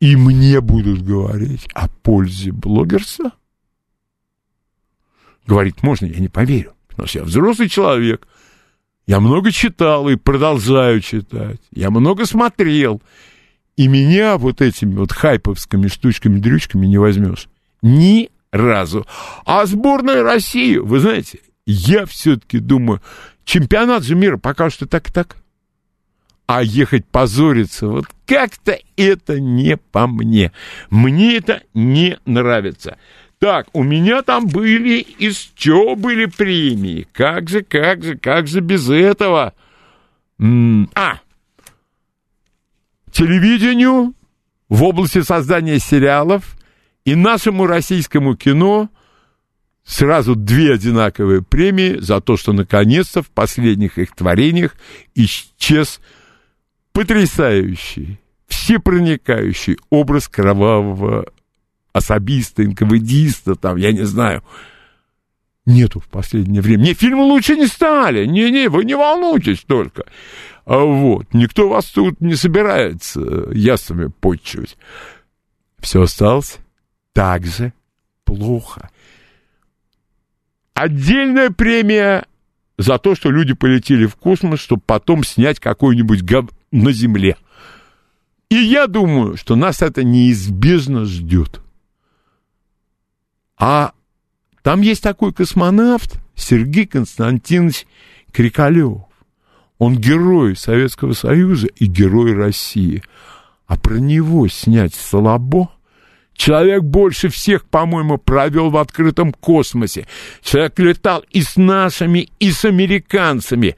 И 0.00 0.16
мне 0.16 0.60
будут 0.60 1.02
говорить 1.02 1.68
о 1.74 1.88
пользе 1.88 2.52
блогерства? 2.52 3.32
Говорить 5.46 5.82
можно, 5.82 6.06
я 6.06 6.18
не 6.20 6.28
поверю. 6.28 6.74
Что 7.04 7.18
я 7.18 7.24
взрослый 7.24 7.68
человек. 7.68 8.26
Я 9.06 9.20
много 9.20 9.50
читал 9.50 10.08
и 10.08 10.16
продолжаю 10.16 11.00
читать. 11.00 11.60
Я 11.72 11.90
много 11.90 12.24
смотрел. 12.26 13.02
И 13.76 13.88
меня 13.88 14.38
вот 14.38 14.60
этими 14.60 14.94
вот 14.94 15.12
хайповскими 15.12 15.88
штучками-дрючками 15.88 16.86
не 16.86 16.98
возьмешь. 16.98 17.48
Ни 17.82 18.30
разу. 18.52 19.06
А 19.44 19.66
сборная 19.66 20.22
России, 20.22 20.76
вы 20.76 21.00
знаете, 21.00 21.40
я 21.66 22.06
все-таки 22.06 22.58
думаю, 22.58 23.00
чемпионат 23.44 24.04
же 24.04 24.14
мира 24.14 24.36
пока 24.36 24.70
что 24.70 24.86
так 24.86 25.08
и 25.08 25.12
так. 25.12 25.36
А 26.46 26.62
ехать 26.62 27.06
позориться, 27.06 27.86
вот 27.86 28.06
как-то 28.26 28.76
это 28.96 29.38
не 29.38 29.76
по 29.76 30.06
мне. 30.08 30.52
Мне 30.90 31.36
это 31.36 31.62
не 31.74 32.18
нравится. 32.26 32.98
Так, 33.38 33.68
у 33.72 33.84
меня 33.84 34.22
там 34.22 34.48
были, 34.48 34.98
из 34.98 35.52
чего 35.54 35.96
были 35.96 36.26
премии? 36.26 37.06
Как 37.12 37.48
же, 37.48 37.62
как 37.62 38.02
же, 38.02 38.18
как 38.18 38.48
же 38.48 38.60
без 38.60 38.90
этого? 38.90 39.54
А, 40.38 41.20
телевидению 43.10 44.14
в 44.68 44.82
области 44.82 45.22
создания 45.22 45.78
сериалов 45.78 46.56
и 47.04 47.14
нашему 47.14 47.66
российскому 47.66 48.36
кино 48.36 48.90
сразу 49.90 50.36
две 50.36 50.74
одинаковые 50.74 51.42
премии 51.42 51.96
за 51.98 52.20
то, 52.20 52.36
что 52.36 52.52
наконец-то 52.52 53.22
в 53.22 53.30
последних 53.30 53.98
их 53.98 54.14
творениях 54.14 54.76
исчез 55.16 56.00
потрясающий, 56.92 58.20
всепроникающий 58.46 59.78
образ 59.90 60.28
кровавого 60.28 61.26
особиста, 61.92 62.62
НКВДиста, 62.62 63.56
там, 63.56 63.76
я 63.78 63.90
не 63.90 64.04
знаю, 64.04 64.44
нету 65.66 65.98
в 65.98 66.06
последнее 66.06 66.62
время. 66.62 66.82
Не, 66.84 66.94
фильмы 66.94 67.24
лучше 67.24 67.56
не 67.56 67.66
стали. 67.66 68.26
Не-не, 68.26 68.68
вы 68.68 68.84
не 68.84 68.94
волнуйтесь 68.94 69.64
только. 69.66 70.04
А 70.66 70.78
вот, 70.78 71.26
никто 71.34 71.68
вас 71.68 71.86
тут 71.86 72.20
не 72.20 72.36
собирается 72.36 73.20
ясами 73.52 74.12
почивать. 74.20 74.78
Все 75.80 76.02
осталось 76.02 76.58
так 77.12 77.44
же 77.44 77.72
плохо. 78.24 78.88
Отдельная 80.80 81.50
премия 81.50 82.26
за 82.78 82.96
то, 82.96 83.14
что 83.14 83.30
люди 83.30 83.52
полетели 83.52 84.06
в 84.06 84.16
космос, 84.16 84.60
чтобы 84.60 84.80
потом 84.86 85.24
снять 85.24 85.60
какой-нибудь 85.60 86.22
гав 86.22 86.46
на 86.72 86.90
Земле. 86.90 87.36
И 88.48 88.54
я 88.54 88.86
думаю, 88.86 89.36
что 89.36 89.56
нас 89.56 89.82
это 89.82 90.04
неизбежно 90.04 91.04
ждет. 91.04 91.60
А 93.58 93.92
там 94.62 94.80
есть 94.80 95.02
такой 95.02 95.34
космонавт 95.34 96.18
Сергей 96.34 96.86
Константинович 96.86 97.86
Крикалев. 98.32 99.02
Он 99.76 99.98
герой 99.98 100.56
Советского 100.56 101.12
Союза 101.12 101.66
и 101.66 101.84
герой 101.84 102.32
России. 102.32 103.02
А 103.66 103.76
про 103.76 103.96
него 103.96 104.48
снять 104.48 104.94
слабо. 104.94 105.68
Человек 106.40 106.84
больше 106.84 107.28
всех, 107.28 107.66
по-моему, 107.66 108.16
провел 108.16 108.70
в 108.70 108.78
открытом 108.78 109.30
космосе. 109.30 110.06
Человек 110.40 110.78
летал 110.78 111.22
и 111.28 111.42
с 111.42 111.58
нашими, 111.58 112.30
и 112.38 112.50
с 112.50 112.64
американцами. 112.64 113.76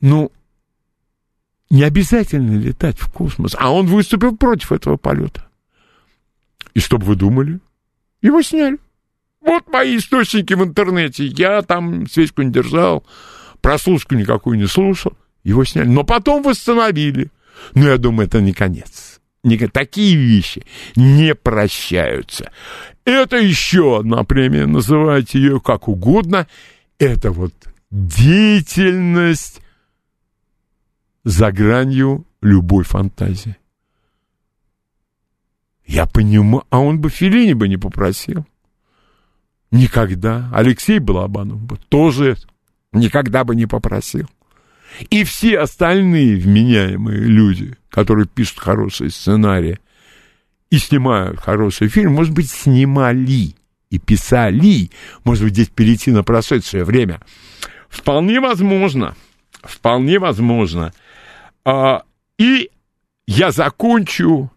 Ну, 0.00 0.32
не 1.68 1.82
обязательно 1.82 2.58
летать 2.58 2.98
в 2.98 3.12
космос. 3.12 3.54
А 3.58 3.70
он 3.70 3.84
выступил 3.84 4.34
против 4.34 4.72
этого 4.72 4.96
полета. 4.96 5.46
И 6.72 6.80
что 6.80 6.96
бы 6.96 7.04
вы 7.04 7.16
думали? 7.16 7.60
Его 8.22 8.40
сняли. 8.40 8.78
Вот 9.42 9.68
мои 9.68 9.98
источники 9.98 10.54
в 10.54 10.64
интернете. 10.64 11.26
Я 11.26 11.60
там 11.60 12.08
свечку 12.08 12.40
не 12.40 12.50
держал, 12.50 13.04
прослушку 13.60 14.14
никакую 14.14 14.56
не 14.56 14.66
слушал. 14.66 15.12
Его 15.44 15.66
сняли. 15.66 15.88
Но 15.88 16.02
потом 16.02 16.42
восстановили. 16.42 17.30
Но 17.74 17.88
я 17.88 17.98
думаю, 17.98 18.26
это 18.26 18.40
не 18.40 18.54
конец. 18.54 19.11
Такие 19.72 20.16
вещи 20.16 20.64
не 20.94 21.34
прощаются. 21.34 22.52
Это 23.04 23.36
еще 23.36 23.98
одна 23.98 24.22
премия, 24.22 24.66
называйте 24.66 25.38
ее 25.38 25.60
как 25.60 25.88
угодно. 25.88 26.46
Это 26.98 27.32
вот 27.32 27.52
деятельность 27.90 29.60
за 31.24 31.50
гранью 31.50 32.24
любой 32.40 32.84
фантазии. 32.84 33.56
Я 35.84 36.06
понимаю, 36.06 36.64
а 36.70 36.78
он 36.78 37.00
бы 37.00 37.10
Филини 37.10 37.54
бы 37.54 37.66
не 37.66 37.76
попросил. 37.76 38.46
Никогда. 39.72 40.48
Алексей 40.52 41.00
Балабанов 41.00 41.60
бы 41.60 41.78
тоже 41.88 42.36
никогда 42.92 43.42
бы 43.42 43.56
не 43.56 43.66
попросил. 43.66 44.28
И 45.10 45.24
все 45.24 45.58
остальные 45.58 46.36
вменяемые 46.36 47.20
люди, 47.20 47.76
которые 47.90 48.26
пишут 48.26 48.58
хорошие 48.58 49.10
сценарии 49.10 49.78
и 50.70 50.78
снимают 50.78 51.40
хороший 51.40 51.88
фильм, 51.88 52.12
может 52.12 52.32
быть, 52.32 52.50
снимали 52.50 53.54
и 53.90 53.98
писали, 53.98 54.90
может 55.24 55.44
быть, 55.44 55.54
здесь 55.54 55.68
перейти 55.68 56.10
на 56.10 56.22
прошедшее 56.22 56.84
время. 56.84 57.20
Вполне 57.88 58.40
возможно, 58.40 59.14
вполне 59.62 60.18
возможно. 60.18 60.92
А, 61.64 62.04
и 62.38 62.70
я 63.26 63.50
закончу 63.50 64.50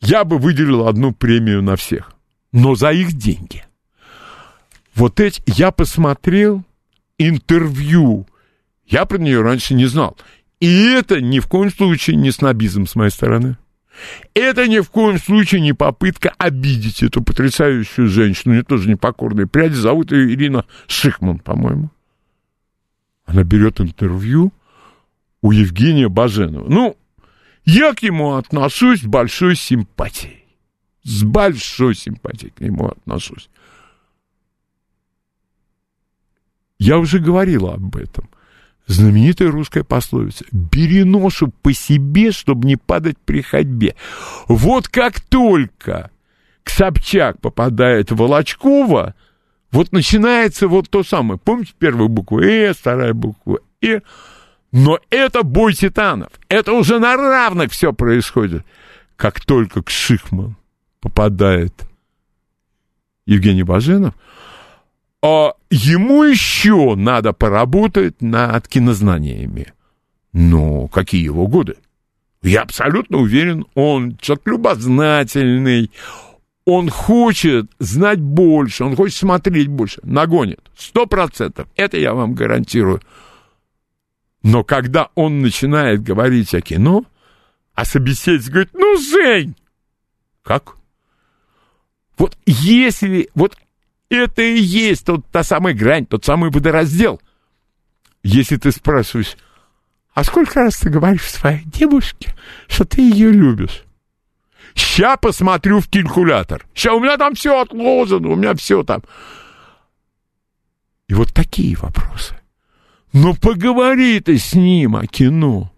я 0.00 0.24
бы 0.24 0.38
выделил 0.38 0.86
одну 0.86 1.12
премию 1.12 1.62
на 1.62 1.76
всех, 1.76 2.12
но 2.52 2.74
за 2.74 2.90
их 2.90 3.12
деньги. 3.12 3.64
Вот 4.94 5.20
эти, 5.20 5.42
я 5.46 5.70
посмотрел 5.72 6.62
интервью, 7.18 8.26
я 8.86 9.04
про 9.04 9.18
нее 9.18 9.42
раньше 9.42 9.74
не 9.74 9.86
знал. 9.86 10.16
И 10.60 10.90
это 10.90 11.20
ни 11.20 11.40
в 11.40 11.48
коем 11.48 11.70
случае 11.70 12.16
не 12.16 12.30
снобизм 12.30 12.86
с 12.86 12.94
моей 12.94 13.10
стороны. 13.10 13.58
Это 14.34 14.68
ни 14.68 14.80
в 14.80 14.90
коем 14.90 15.18
случае 15.18 15.60
не 15.60 15.72
попытка 15.72 16.34
обидеть 16.38 17.02
эту 17.02 17.22
потрясающую 17.22 18.08
женщину, 18.08 18.54
мне 18.54 18.62
тоже 18.62 18.88
непокорные 18.88 19.46
пряди, 19.46 19.74
зовут 19.74 20.12
ее 20.12 20.32
Ирина 20.34 20.66
Шихман, 20.86 21.38
по-моему. 21.38 21.90
Она 23.24 23.42
берет 23.42 23.80
интервью 23.80 24.52
у 25.42 25.50
Евгения 25.50 26.08
Баженова. 26.08 26.68
Ну, 26.68 26.96
я 27.64 27.94
к 27.94 28.02
нему 28.02 28.34
отношусь 28.34 29.00
с 29.00 29.04
большой 29.04 29.56
симпатией. 29.56 30.44
С 31.02 31.22
большой 31.24 31.94
симпатией 31.94 32.52
к 32.52 32.60
нему 32.60 32.88
отношусь. 32.88 33.48
Я 36.78 36.98
уже 36.98 37.18
говорил 37.18 37.68
об 37.68 37.96
этом. 37.96 38.28
Знаменитая 38.86 39.50
русская 39.50 39.82
пословица 39.82 40.44
«Бери 40.52 41.02
ношу 41.02 41.52
по 41.62 41.72
себе, 41.72 42.30
чтобы 42.30 42.68
не 42.68 42.76
падать 42.76 43.18
при 43.18 43.42
ходьбе». 43.42 43.96
Вот 44.46 44.88
как 44.88 45.20
только 45.20 46.10
к 46.62 46.70
Собчак 46.70 47.40
попадает 47.40 48.12
Волочкова, 48.12 49.14
вот 49.72 49.92
начинается 49.92 50.68
вот 50.68 50.88
то 50.88 51.02
самое. 51.02 51.38
Помните 51.38 51.72
первую 51.78 52.08
букву 52.08 52.40
«э», 52.40 52.72
вторая 52.72 53.12
буква 53.12 53.58
«э», 53.82 54.00
но 54.70 55.00
это 55.10 55.42
бой 55.42 55.74
титанов. 55.74 56.30
Это 56.48 56.72
уже 56.72 56.98
на 56.98 57.16
равных 57.16 57.72
все 57.72 57.92
происходит. 57.92 58.64
Как 59.16 59.40
только 59.40 59.82
к 59.82 59.90
Шихман 59.90 60.56
попадает 61.00 61.72
Евгений 63.26 63.62
Баженов, 63.62 64.14
а 65.22 65.54
ему 65.70 66.22
еще 66.24 66.94
надо 66.94 67.32
поработать 67.32 68.20
над 68.20 68.68
кинознаниями. 68.68 69.72
Но 70.32 70.88
какие 70.88 71.24
его 71.24 71.46
годы? 71.46 71.76
Я 72.42 72.62
абсолютно 72.62 73.18
уверен, 73.18 73.66
он 73.74 74.16
человек 74.18 74.46
любознательный, 74.46 75.90
он 76.64 76.90
хочет 76.90 77.70
знать 77.78 78.20
больше, 78.20 78.84
он 78.84 78.96
хочет 78.96 79.16
смотреть 79.16 79.68
больше, 79.68 80.00
нагонит. 80.02 80.60
Сто 80.76 81.06
процентов. 81.06 81.68
Это 81.76 81.96
я 81.96 82.12
вам 82.12 82.34
гарантирую. 82.34 83.00
Но 84.42 84.62
когда 84.62 85.08
он 85.14 85.40
начинает 85.40 86.02
говорить 86.02 86.54
о 86.54 86.60
кино, 86.60 87.04
а 87.74 87.84
собеседник 87.84 88.50
говорит, 88.50 88.70
ну, 88.74 88.96
Жень! 88.96 89.56
Как? 90.42 90.76
Вот 92.16 92.36
если, 92.46 93.28
вот 93.34 93.56
это 94.08 94.42
и 94.42 94.58
есть 94.58 95.06
тот, 95.06 95.26
та 95.30 95.42
самая 95.42 95.74
грань, 95.74 96.06
тот 96.06 96.24
самый 96.24 96.50
водораздел. 96.50 97.20
Если 98.22 98.56
ты 98.56 98.72
спрашиваешь, 98.72 99.36
а 100.14 100.24
сколько 100.24 100.60
раз 100.60 100.78
ты 100.78 100.90
говоришь 100.90 101.28
своей 101.28 101.64
девушке, 101.64 102.34
что 102.68 102.84
ты 102.84 103.02
ее 103.02 103.30
любишь? 103.30 103.84
Ща 104.74 105.16
посмотрю 105.16 105.80
в 105.80 105.88
калькулятор. 105.88 106.66
Ща 106.74 106.94
у 106.94 107.00
меня 107.00 107.16
там 107.16 107.34
все 107.34 107.60
отложено, 107.60 108.28
у 108.28 108.36
меня 108.36 108.54
все 108.54 108.82
там. 108.82 109.02
И 111.08 111.14
вот 111.14 111.32
такие 111.32 111.76
вопросы. 111.76 112.34
Но 113.12 113.34
поговори 113.34 114.20
ты 114.20 114.38
с 114.38 114.54
ним 114.54 114.96
о 114.96 115.06
кино. 115.06 115.72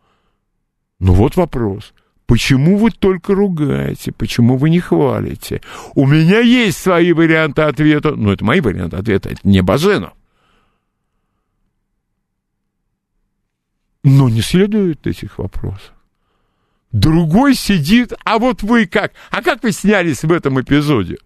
Ну 0.98 1.12
вот 1.12 1.36
вопрос. 1.36 1.92
Почему 2.28 2.76
вы 2.76 2.90
только 2.90 3.34
ругаете? 3.34 4.12
Почему 4.12 4.58
вы 4.58 4.68
не 4.68 4.80
хвалите? 4.80 5.62
У 5.94 6.06
меня 6.06 6.40
есть 6.40 6.76
свои 6.76 7.14
варианты 7.14 7.62
ответа. 7.62 8.14
Но 8.14 8.34
это 8.34 8.44
мои 8.44 8.60
варианты 8.60 8.98
ответа, 8.98 9.30
это 9.30 9.40
не 9.44 9.62
Баженов. 9.62 10.12
Но 14.04 14.28
не 14.28 14.42
следует 14.42 15.06
этих 15.06 15.38
вопросов. 15.38 15.94
Другой 16.92 17.54
сидит, 17.54 18.12
а 18.24 18.38
вот 18.38 18.62
вы 18.62 18.84
как? 18.86 19.12
А 19.30 19.40
как 19.40 19.62
вы 19.62 19.72
снялись 19.72 20.22
в 20.22 20.30
этом 20.30 20.60
эпизоде? 20.60 21.16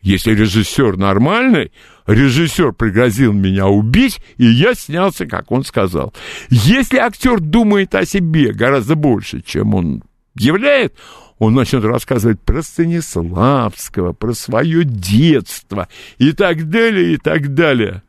Если 0.00 0.34
режиссер 0.34 0.96
нормальный, 0.96 1.72
режиссер 2.06 2.72
пригрозил 2.72 3.34
меня 3.34 3.66
убить, 3.66 4.18
и 4.38 4.46
я 4.46 4.72
снялся, 4.72 5.26
как 5.26 5.52
он 5.52 5.62
сказал. 5.62 6.14
Если 6.48 6.96
актер 6.96 7.38
думает 7.38 7.94
о 7.94 8.06
себе 8.06 8.52
гораздо 8.52 8.94
больше, 8.94 9.42
чем 9.42 9.74
он 9.74 10.02
являет, 10.34 10.94
он 11.38 11.54
начнет 11.54 11.84
рассказывать 11.84 12.40
про 12.40 12.62
Станиславского, 12.62 14.12
про 14.12 14.32
свое 14.32 14.84
детство 14.84 15.88
и 16.18 16.32
так 16.32 16.68
далее, 16.68 17.14
и 17.14 17.16
так 17.16 17.54
далее. 17.54 18.02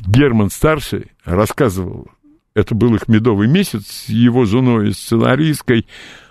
Герман 0.00 0.50
Старший 0.50 1.12
рассказывал, 1.24 2.08
это 2.54 2.74
был 2.74 2.94
их 2.94 3.08
медовый 3.08 3.48
месяц 3.48 3.86
с 3.86 4.08
его 4.08 4.44
женой, 4.44 4.92
сценаристкой 4.92 5.86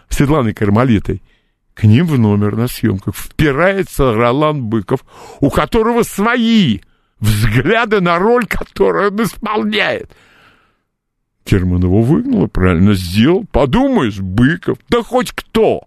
Светланой 0.09 0.53
Кармалитой– 0.53 1.21
к 1.73 1.83
ним 1.83 2.05
в 2.05 2.19
номер 2.19 2.55
на 2.55 2.67
съемках 2.67 3.15
впирается 3.15 4.13
Ролан 4.13 4.63
Быков, 4.63 5.03
у 5.39 5.49
которого 5.49 6.03
свои 6.03 6.81
взгляды 7.19 7.99
на 7.99 8.19
роль, 8.19 8.45
которую 8.45 9.11
он 9.11 9.23
исполняет. 9.23 10.11
Терман 11.43 11.83
его 11.83 12.01
выгнал, 12.01 12.47
правильно 12.47 12.93
сделал. 12.93 13.45
Подумаешь, 13.51 14.19
Быков, 14.19 14.77
да 14.89 15.03
хоть 15.03 15.31
кто. 15.31 15.83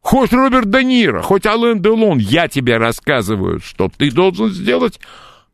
Хоть 0.00 0.32
Роберт 0.32 0.70
Де 0.70 0.82
Ниро, 0.82 1.22
хоть 1.22 1.46
Ален 1.46 1.80
Делон, 1.80 2.18
я 2.18 2.48
тебе 2.48 2.76
рассказываю, 2.76 3.60
что 3.60 3.88
ты 3.96 4.10
должен 4.10 4.50
сделать. 4.50 4.98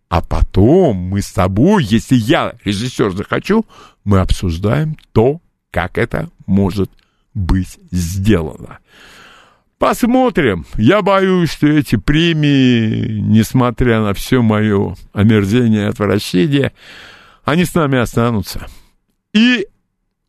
А 0.09 0.23
потом 0.23 0.97
мы 0.97 1.21
с 1.21 1.31
тобой, 1.33 1.85
если 1.85 2.17
я, 2.17 2.55
режиссер, 2.65 3.13
захочу, 3.13 3.67
мы 4.05 4.21
обсуждаем 4.21 4.97
то, 5.13 5.41
как 5.71 5.99
это 5.99 6.31
может 6.47 6.91
быть 7.35 7.79
сделано. 7.91 8.79
Посмотрим. 9.79 10.67
Я 10.77 11.03
боюсь, 11.03 11.53
что 11.53 11.69
эти 11.69 11.97
премии, 11.97 13.21
несмотря 13.21 14.01
на 14.01 14.13
все 14.13 14.43
мое 14.43 14.97
омерзение 15.13 15.85
и 15.85 15.89
отвращение, 15.89 16.73
они 17.49 17.65
с 17.65 17.75
нами 17.75 17.99
останутся. 17.99 18.67
И 19.33 19.67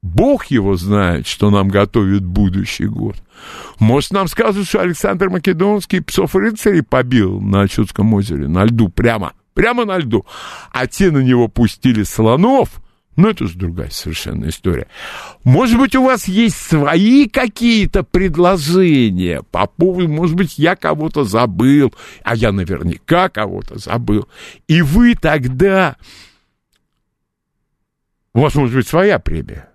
Бог 0.01 0.45
его 0.45 0.75
знает, 0.75 1.27
что 1.27 1.49
нам 1.49 1.67
готовит 1.67 2.23
будущий 2.23 2.85
год. 2.85 3.15
Может, 3.79 4.11
нам 4.11 4.27
скажут, 4.27 4.67
что 4.67 4.81
Александр 4.81 5.29
Македонский 5.29 5.99
псов 5.99 6.35
рыцарей 6.35 6.83
побил 6.83 7.41
на 7.41 7.67
Чудском 7.67 8.13
озере, 8.13 8.47
на 8.47 8.63
льду, 8.63 8.89
прямо, 8.89 9.33
прямо 9.53 9.85
на 9.85 9.97
льду. 9.97 10.25
А 10.71 10.87
те 10.87 11.11
на 11.11 11.19
него 11.19 11.47
пустили 11.47 12.03
слонов— 12.03 12.81
но 13.19 13.23
ну, 13.23 13.31
это 13.31 13.47
же 13.47 13.57
другая 13.57 13.89
совершенно 13.89 14.47
история. 14.47 14.87
Может 15.43 15.77
быть, 15.77 15.93
у 15.93 16.05
вас 16.05 16.29
есть 16.29 16.55
свои 16.55 17.27
какие-то 17.27 18.03
предложения 18.03 19.43
по 19.51 19.67
поводу, 19.67 20.07
может 20.07 20.37
быть, 20.37 20.57
я 20.57 20.77
кого-то 20.77 21.25
забыл, 21.25 21.93
а 22.23 22.33
я 22.33 22.53
наверняка 22.53 23.27
кого-то 23.27 23.77
забыл. 23.77 24.29
И 24.69 24.81
вы 24.81 25.15
тогда... 25.15 25.97
У 28.39 28.41
вас 28.41 28.55
может 28.55 28.73
быть 28.73 28.87
своя 28.87 29.19
премия. 29.19 29.67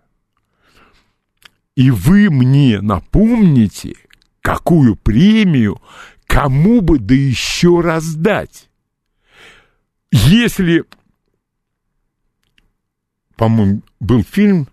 И 1.77 1.90
вы 1.90 2.31
мне 2.31 2.81
напомните, 2.81 3.94
какую 4.40 4.96
премию 4.96 5.83
кому 6.27 6.81
бы 6.81 6.98
да 6.98 7.14
еще 7.14 7.83
раздать. 7.83 8.70
Если 10.11 10.87
по-моему, 13.37 13.83
был 14.00 14.22
фильм 14.22 14.68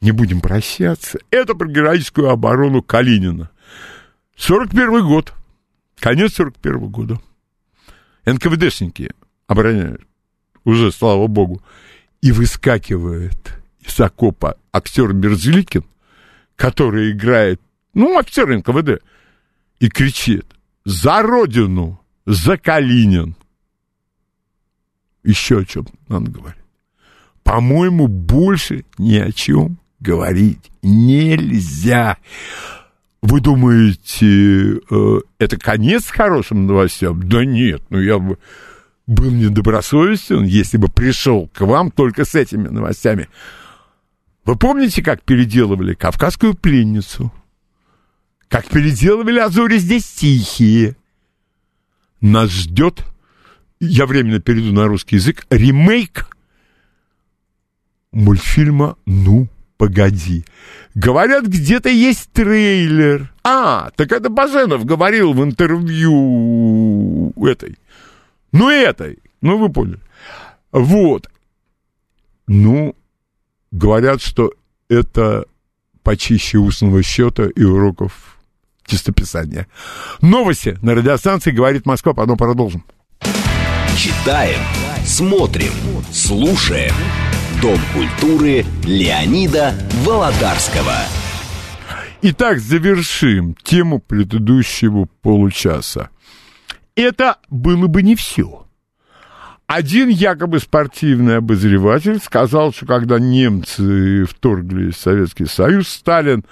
«Не 0.00 0.10
будем 0.10 0.40
прощаться». 0.40 1.20
Это 1.30 1.54
про 1.54 1.68
героическую 1.68 2.30
оборону 2.30 2.82
Калинина. 2.82 3.50
41 4.34 5.06
год. 5.06 5.32
Конец 6.00 6.32
41 6.34 6.88
года. 6.88 7.20
НКВДшники 8.24 9.12
обороняют. 9.46 10.02
Уже, 10.64 10.90
слава 10.90 11.28
богу. 11.28 11.62
И 12.20 12.32
выскакивает 12.32 13.54
из 13.80 13.98
окопа 14.00 14.56
актер 14.72 15.12
Мерзликин, 15.12 15.84
который 16.56 17.12
играет, 17.12 17.60
ну, 17.94 18.18
офицер 18.18 18.48
НКВД, 18.48 19.02
и 19.80 19.88
кричит 19.88 20.46
«За 20.84 21.22
Родину! 21.22 22.00
За 22.26 22.56
Калинин!» 22.56 23.36
Еще 25.22 25.60
о 25.60 25.64
чем 25.64 25.86
надо 26.08 26.30
говорить 26.30 26.58
по-моему, 27.48 28.08
больше 28.08 28.84
ни 28.98 29.16
о 29.16 29.32
чем 29.32 29.78
говорить 30.00 30.70
нельзя. 30.82 32.18
Вы 33.22 33.40
думаете, 33.40 34.80
э, 34.90 35.20
это 35.38 35.56
конец 35.56 36.08
хорошим 36.08 36.66
новостям? 36.66 37.26
Да 37.26 37.46
нет, 37.46 37.80
ну 37.88 37.98
я 37.98 38.18
бы 38.18 38.36
был 39.08 39.30
недобросовестен, 39.30 40.44
если 40.44 40.76
бы 40.76 40.88
пришел 40.88 41.48
к 41.48 41.62
вам 41.62 41.90
только 41.90 42.24
с 42.24 42.34
этими 42.34 42.68
новостями. 42.68 43.28
Вы 44.44 44.56
помните, 44.56 45.02
как 45.02 45.22
переделывали 45.22 45.94
«Кавказскую 45.94 46.54
пленницу»? 46.54 47.32
Как 48.48 48.66
переделывали 48.66 49.38
«Азори 49.38 49.78
здесь 49.78 50.04
тихие»? 50.04 50.94
Нас 52.20 52.50
ждет, 52.50 53.04
я 53.80 54.06
временно 54.06 54.40
перейду 54.40 54.74
на 54.74 54.86
русский 54.86 55.16
язык, 55.16 55.46
ремейк 55.48 56.28
мультфильма 58.12 58.98
«Ну, 59.06 59.48
погоди». 59.78 60.44
Говорят, 60.94 61.46
где-то 61.46 61.88
есть 61.88 62.30
трейлер. 62.32 63.32
А, 63.42 63.90
так 63.96 64.12
это 64.12 64.28
Баженов 64.28 64.84
говорил 64.84 65.32
в 65.32 65.42
интервью 65.42 67.32
этой. 67.46 67.78
Ну, 68.52 68.70
этой. 68.70 69.18
Ну, 69.40 69.58
вы 69.58 69.70
поняли. 69.70 70.00
Вот. 70.72 71.28
Ну, 72.46 72.94
говорят, 73.70 74.22
что 74.22 74.52
это 74.88 75.46
почище 76.02 76.58
устного 76.58 77.02
счета 77.02 77.44
и 77.44 77.62
уроков 77.62 78.38
чистописания. 78.86 79.66
Новости 80.20 80.78
на 80.82 80.94
радиостанции 80.94 81.50
«Говорит 81.50 81.86
Москва». 81.86 82.14
Потом 82.14 82.36
продолжим. 82.38 82.84
Читаем, 83.96 84.60
смотрим, 85.04 85.72
слушаем. 86.10 86.94
Дом 87.60 87.78
культуры 87.92 88.64
Леонида 88.84 89.74
Володарского. 90.04 90.94
Итак, 92.22 92.60
завершим 92.60 93.54
тему 93.62 93.98
предыдущего 94.00 95.08
получаса. 95.22 96.10
Это 96.98 97.38
было 97.48 97.86
бы 97.86 98.02
не 98.02 98.16
все. 98.16 98.66
Один 99.68 100.08
якобы 100.08 100.58
спортивный 100.58 101.36
обозреватель 101.36 102.18
сказал, 102.18 102.72
что 102.72 102.86
когда 102.86 103.20
немцы 103.20 104.24
вторглись 104.24 104.96
в 104.96 105.00
Советский 105.00 105.46
Союз, 105.46 105.86
Сталин 105.86 106.44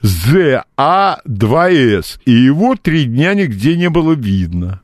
ЗА-2С, 0.00 2.18
и 2.24 2.32
его 2.32 2.74
три 2.74 3.04
дня 3.04 3.34
нигде 3.34 3.76
не 3.76 3.90
было 3.90 4.14
видно. 4.14 4.80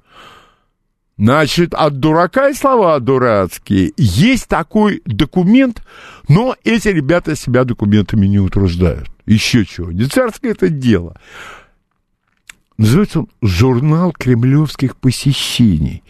Значит, 1.16 1.74
от 1.74 1.98
дурака 1.98 2.50
и 2.50 2.54
слова 2.54 3.00
дурацкие. 3.00 3.94
Есть 3.96 4.46
такой 4.46 5.02
документ, 5.04 5.82
но 6.28 6.54
эти 6.62 6.90
ребята 6.90 7.34
себя 7.34 7.64
документами 7.64 8.28
не 8.28 8.38
утруждают. 8.38 9.10
Еще 9.26 9.64
чего. 9.64 9.90
Не 9.90 10.04
царское 10.04 10.52
это 10.52 10.68
дело. 10.68 11.16
Называется 12.78 13.20
он 13.20 13.28
«Журнал 13.42 14.12
кремлевских 14.12 14.96
посещений», 14.96 16.04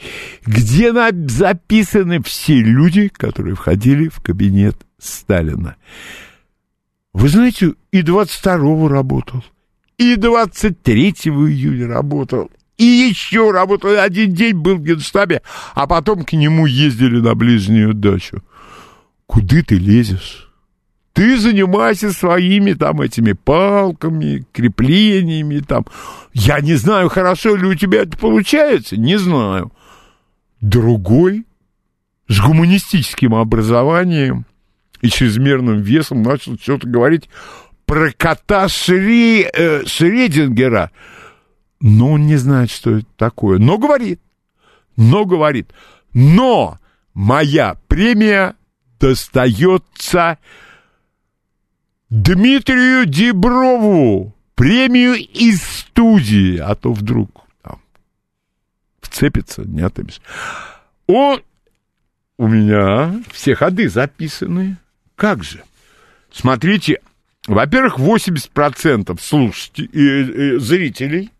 где 0.44 0.92
записаны 0.92 2.22
все 2.22 2.60
люди, 2.60 3.08
которые 3.08 3.54
входили 3.54 4.08
в 4.08 4.20
кабинет 4.20 4.76
Сталина. 4.98 5.76
Вы 7.14 7.28
знаете, 7.30 7.72
и 7.90 8.02
22-го 8.02 8.86
работал, 8.88 9.42
и 9.96 10.16
23 10.16 11.10
июля 11.10 11.88
работал, 11.88 12.50
и 12.76 12.84
еще 12.84 13.50
работал. 13.50 13.98
Один 13.98 14.34
день 14.34 14.54
был 14.54 14.76
в 14.76 14.82
генштабе, 14.82 15.40
а 15.74 15.86
потом 15.86 16.22
к 16.24 16.34
нему 16.34 16.66
ездили 16.66 17.18
на 17.18 17.34
ближнюю 17.34 17.94
дачу. 17.94 18.42
Куда 19.26 19.62
ты 19.62 19.76
лезешь? 19.76 20.47
Ты 21.18 21.36
занимайся 21.36 22.12
своими 22.12 22.74
там 22.74 23.00
этими 23.00 23.32
палками, 23.32 24.46
креплениями 24.52 25.58
там. 25.58 25.84
Я 26.32 26.60
не 26.60 26.74
знаю, 26.74 27.08
хорошо 27.08 27.56
ли 27.56 27.66
у 27.66 27.74
тебя 27.74 28.02
это 28.02 28.16
получается, 28.16 28.96
не 28.96 29.18
знаю. 29.18 29.72
Другой 30.60 31.44
с 32.28 32.38
гуманистическим 32.40 33.34
образованием 33.34 34.46
и 35.00 35.08
чрезмерным 35.08 35.80
весом 35.80 36.22
начал 36.22 36.56
что-то 36.56 36.86
говорить 36.86 37.28
про 37.84 38.12
кота 38.12 38.68
Шри, 38.68 39.42
э, 39.42 39.86
Шредингера. 39.86 40.92
Но 41.80 42.12
он 42.12 42.28
не 42.28 42.36
знает, 42.36 42.70
что 42.70 42.98
это 42.98 43.06
такое. 43.16 43.58
Но 43.58 43.76
говорит. 43.76 44.20
Но 44.96 45.24
говорит. 45.24 45.72
Но 46.14 46.78
моя 47.12 47.74
премия 47.88 48.54
достается 49.00 50.38
Дмитрию 52.10 53.06
Деброву. 53.06 54.34
Премию 54.54 55.14
из 55.14 55.62
студии. 55.62 56.58
А 56.58 56.74
то 56.74 56.92
вдруг 56.92 57.30
там, 57.62 57.80
вцепится, 59.00 59.62
не 59.62 59.82
отымешь. 59.82 60.20
Он 61.06 61.40
у 62.38 62.48
меня 62.48 63.22
все 63.32 63.54
ходы 63.54 63.88
записаны. 63.88 64.76
Как 65.16 65.44
же? 65.44 65.62
Смотрите, 66.30 67.00
во-первых, 67.46 67.98
80% 67.98 69.18
слушателей, 69.20 69.88
э, 69.92 70.56
э, 70.56 70.58
зрителей, 70.58 71.30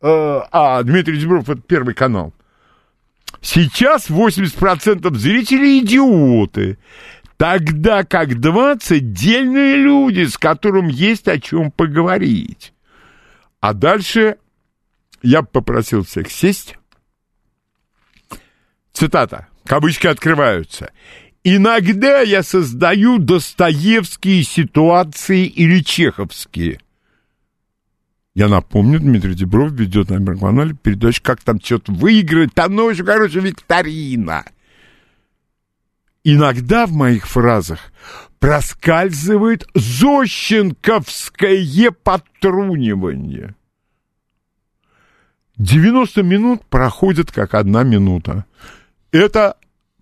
э, 0.00 0.40
а 0.52 0.82
Дмитрий 0.82 1.18
Дебров 1.18 1.48
это 1.48 1.60
первый 1.60 1.94
канал, 1.94 2.32
сейчас 3.40 4.08
80% 4.08 5.14
зрителей 5.16 5.80
идиоты, 5.80 6.78
тогда 7.38 8.04
как 8.04 8.38
20 8.40 9.12
дельные 9.12 9.76
люди, 9.76 10.24
с 10.24 10.36
которым 10.36 10.88
есть 10.88 11.28
о 11.28 11.40
чем 11.40 11.70
поговорить. 11.70 12.74
А 13.60 13.72
дальше 13.72 14.36
я 15.22 15.42
попросил 15.42 16.04
всех 16.04 16.30
сесть. 16.30 16.76
Цитата. 18.92 19.46
Кавычки 19.64 20.06
открываются. 20.06 20.90
Иногда 21.44 22.20
я 22.20 22.42
создаю 22.42 23.18
достоевские 23.18 24.42
ситуации 24.42 25.46
или 25.46 25.80
чеховские. 25.80 26.80
Я 28.34 28.48
напомню, 28.48 28.98
Дмитрий 28.98 29.34
Дебров 29.34 29.72
ведет 29.72 30.10
на 30.10 30.36
канале 30.36 30.74
передачу 30.74 31.20
«Как 31.22 31.42
там 31.42 31.60
что-то 31.60 31.92
выиграть». 31.92 32.54
Там, 32.54 32.74
ну, 32.74 32.84
очень, 32.84 33.04
короче, 33.04 33.40
викторина. 33.40 34.44
Иногда 36.30 36.84
в 36.84 36.92
моих 36.92 37.26
фразах 37.26 37.90
проскальзывает 38.38 39.66
зощенковское 39.72 41.90
потрунивание. 41.90 43.54
90 45.56 46.22
минут 46.22 46.66
проходят 46.66 47.32
как 47.32 47.54
одна 47.54 47.82
минута. 47.82 48.44
Это 49.10 49.56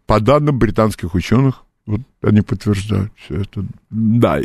по 0.07 0.19
данным 0.19 0.59
британских 0.59 1.15
ученых, 1.15 1.63
вот 1.87 2.01
они 2.23 2.41
подтверждают 2.41 3.13
все 3.15 3.43
это. 3.43 3.65
Да, 3.91 4.41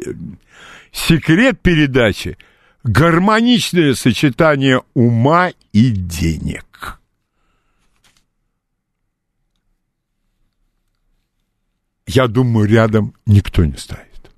секрет 0.92 1.62
передачи– 1.62 2.38
гармоничное 2.84 3.96
сочетание 3.96 4.84
ума 4.94 5.50
и 5.74 5.90
денег. 5.90 7.01
Я 12.14 12.28
думаю, 12.28 12.68
рядом 12.68 13.14
никто 13.26 13.64
не 13.64 13.78
стоит. 13.78 14.32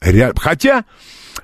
Ряд... 0.00 0.38
Хотя 0.38 0.86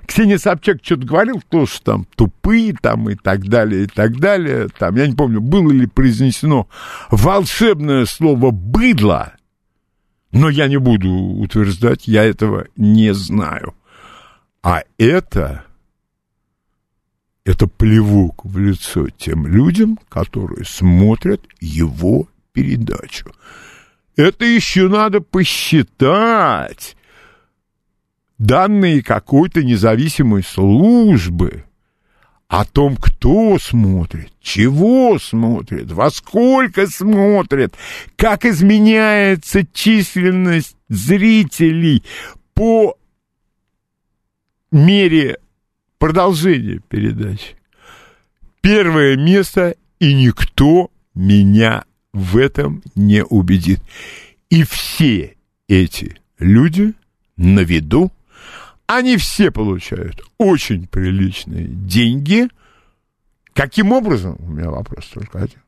Ксения 0.06 0.38
Собчак 0.38 0.78
что-то 0.82 1.06
говорил, 1.06 1.42
то, 1.46 1.66
что 1.66 1.84
там 1.84 2.06
тупые 2.16 2.74
там 2.74 3.10
и 3.10 3.14
так 3.14 3.46
далее, 3.46 3.84
и 3.84 3.86
так 3.86 4.18
далее. 4.18 4.68
Там, 4.78 4.96
я 4.96 5.06
не 5.06 5.14
помню, 5.14 5.42
было 5.42 5.70
ли 5.70 5.86
произнесено 5.86 6.68
волшебное 7.10 8.06
слово 8.06 8.50
«быдло», 8.50 9.34
но 10.32 10.48
я 10.48 10.68
не 10.68 10.78
буду 10.78 11.10
утверждать, 11.10 12.08
я 12.08 12.24
этого 12.24 12.66
не 12.76 13.12
знаю. 13.12 13.74
А 14.62 14.84
это, 14.96 15.64
это 17.44 17.66
плевок 17.66 18.44
в 18.44 18.58
лицо 18.58 19.08
тем 19.10 19.46
людям, 19.46 19.98
которые 20.08 20.64
смотрят 20.64 21.42
его 21.60 22.26
передачу. 22.52 23.30
Это 24.18 24.44
еще 24.44 24.88
надо 24.88 25.20
посчитать 25.20 26.96
данные 28.36 29.00
какой-то 29.00 29.62
независимой 29.62 30.42
службы 30.42 31.62
о 32.48 32.64
том, 32.64 32.96
кто 32.96 33.60
смотрит, 33.60 34.32
чего 34.40 35.20
смотрит, 35.20 35.92
во 35.92 36.10
сколько 36.10 36.88
смотрит, 36.88 37.76
как 38.16 38.44
изменяется 38.44 39.64
численность 39.72 40.76
зрителей 40.88 42.02
по 42.54 42.98
мере 44.72 45.38
продолжения 45.98 46.80
передачи. 46.88 47.56
Первое 48.62 49.16
место, 49.16 49.76
и 50.00 50.12
никто 50.12 50.90
меня 51.14 51.84
в 52.12 52.36
этом 52.36 52.82
не 52.94 53.24
убедит. 53.24 53.80
И 54.50 54.64
все 54.64 55.36
эти 55.68 56.16
люди 56.38 56.94
на 57.36 57.60
виду 57.60 58.12
они 58.86 59.18
все 59.18 59.50
получают 59.50 60.22
очень 60.38 60.86
приличные 60.86 61.66
деньги. 61.66 62.48
Каким 63.52 63.92
образом? 63.92 64.36
У 64.38 64.52
меня 64.52 64.70
вопрос 64.70 65.06
только 65.12 65.38
один. 65.40 65.60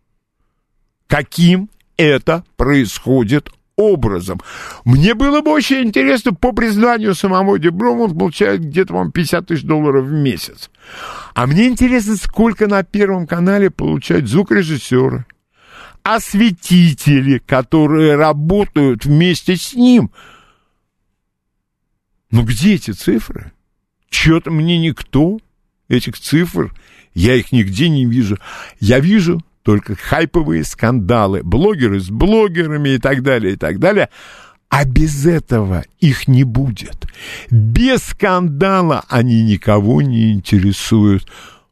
Каким 1.07 1.69
это 1.97 2.45
происходит 2.57 3.51
образом. 3.77 4.41
Мне 4.85 5.15
было 5.15 5.41
бы 5.41 5.53
очень 5.53 5.85
интересно, 5.85 6.35
по 6.35 6.53
признанию 6.53 7.15
самого 7.15 7.59
Деброва, 7.59 8.05
он 8.05 8.19
получает 8.19 8.61
где-то, 8.61 8.93
вам 8.93 9.11
50 9.11 9.47
тысяч 9.47 9.63
долларов 9.63 10.05
в 10.05 10.13
месяц. 10.13 10.71
А 11.35 11.47
мне 11.47 11.67
интересно, 11.67 12.17
сколько 12.17 12.67
на 12.67 12.83
Первом 12.83 13.27
канале 13.27 13.71
получают 13.71 14.29
звукорежиссеры, 14.29 15.25
осветители, 16.03 17.39
которые 17.39 18.17
работают 18.17 19.05
вместе 19.05 19.57
с 19.57 19.75
ним– 19.75 20.11
ну 22.31 22.45
где 22.45 22.75
эти 22.75 22.93
цифры? 22.93 23.53
Чё-то 24.09 24.51
мне 24.51 24.79
никто 24.79 25.39
этих 25.89 26.19
цифр, 26.19 26.73
я 27.15 27.35
их 27.35 27.53
нигде 27.53 27.89
не 27.89 28.07
вижу. 28.07 28.39
Я 28.79 29.01
вижу 29.01 29.43
только 29.63 29.97
хайповые 29.97 30.65
скандалы, 30.65 31.43
блогеры 31.43 32.01
с 32.01 32.09
блогерами 32.09 32.91
и 32.91 32.99
так 32.99 33.23
далее, 33.23 33.55
и 33.55 33.57
так 33.57 33.79
далее. 33.79 34.09
А 34.69 34.85
без 34.85 35.27
этого 35.27 35.85
их 35.99 36.29
не 36.29 36.45
будет. 36.45 37.07
Без 37.51 38.05
скандала 38.05 39.05
они 39.09 39.43
никого 39.43 40.01
не 40.01 40.33
интересуют 40.33 41.27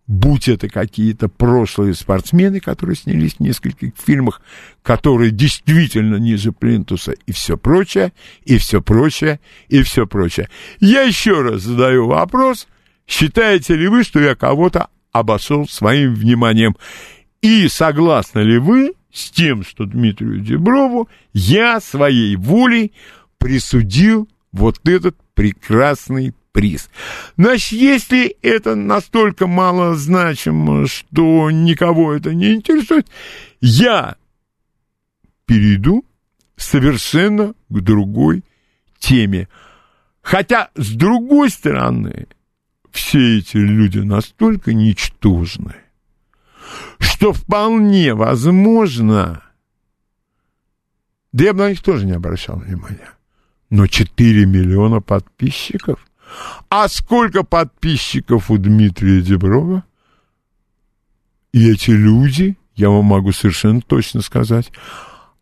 будь 0.09 0.49
это 0.49 0.69
какие-то 0.69 1.29
прошлые 1.29 1.95
спортсмены, 1.95 2.61
которые 2.61 2.97
снялись 2.97 3.35
в 3.35 3.41
нескольких 3.41 3.93
фильмах, 3.97 4.41
которые 4.83 5.31
действительно 5.31 6.17
ниже 6.17 6.51
плинтуса, 6.51 7.13
и 7.27 7.33
все 7.33 7.57
прочее, 7.59 8.13
и 8.43 8.57
все 8.57 8.81
прочее, 8.81 9.39
и 9.69 9.83
все 9.83 10.07
прочее. 10.07 10.49
Я 10.81 11.03
еще 11.03 11.43
раз 11.43 11.63
задаю 11.63 12.07
вопрос, 12.07 12.67
считаете 13.07 13.77
ли 13.77 13.87
вы, 13.87 14.03
что 14.03 14.19
я 14.19 14.35
кого-то 14.35 14.89
обошел 15.13 15.69
своим 15.69 16.15
вниманием? 16.15 16.75
И 17.43 17.69
согласны 17.69 18.41
ли 18.41 18.59
вы 18.59 18.95
с 19.13 19.31
тем, 19.31 19.63
что 19.63 19.85
Дмитрию 19.85 20.41
Деброву 20.41 21.09
я 21.35 21.81
своей 21.81 22.35
волей 22.37 22.93
присудил 23.37 24.27
вот 24.53 24.81
этот 24.89 25.17
прекрасный 25.35 26.33
приз. 26.59 26.91
Значит, 27.37 27.71
если 27.71 28.37
это 28.43 28.75
настолько 28.75 29.47
мало 29.47 29.95
значимо, 29.95 30.89
что 30.89 31.53
никого 31.53 32.13
это 32.13 32.35
не 32.35 32.55
интересует, 32.55 33.07
я 33.61 34.17
перейду 35.47 36.05
совершенно 36.57 37.55
к 37.69 37.81
другой 37.81 38.43
теме. 38.99 39.49
Хотя, 40.21 40.71
с 40.75 40.95
другой 40.95 41.51
стороны, 41.51 42.27
все 42.91 43.39
эти 43.39 43.57
люди 43.57 44.01
настолько 44.01 44.75
ничтожны, 44.75 45.77
что 46.99 47.33
вполне 47.33 48.15
возможно, 48.15 49.45
да 51.31 51.45
я 51.45 51.53
бы 51.53 51.61
на 51.61 51.71
них 51.71 51.83
тоже 51.83 52.05
не 52.05 52.15
обращал 52.15 52.57
внимания, 52.57 53.13
но 53.71 53.87
4 53.87 54.45
миллиона 54.45 55.01
подписчиков 55.01 56.08
а 56.69 56.89
сколько 56.89 57.43
подписчиков 57.43 58.51
у 58.51 58.59
Дмитрия 58.59 59.21
Деброва? 59.21 59.85
И 61.53 61.71
эти 61.71 61.91
люди, 61.91 62.57
я 62.75 62.91
вам 62.91 63.07
могу 63.07 63.33
совершенно 63.33 63.81
точно 63.81 64.21
сказать, 64.21 64.71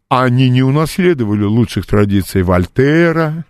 они 0.08 0.48
не 0.48 0.62
унаследовали 0.62 1.44
лучших 1.44 1.86
традиций 1.86 2.42
Вольтера, 2.42 3.44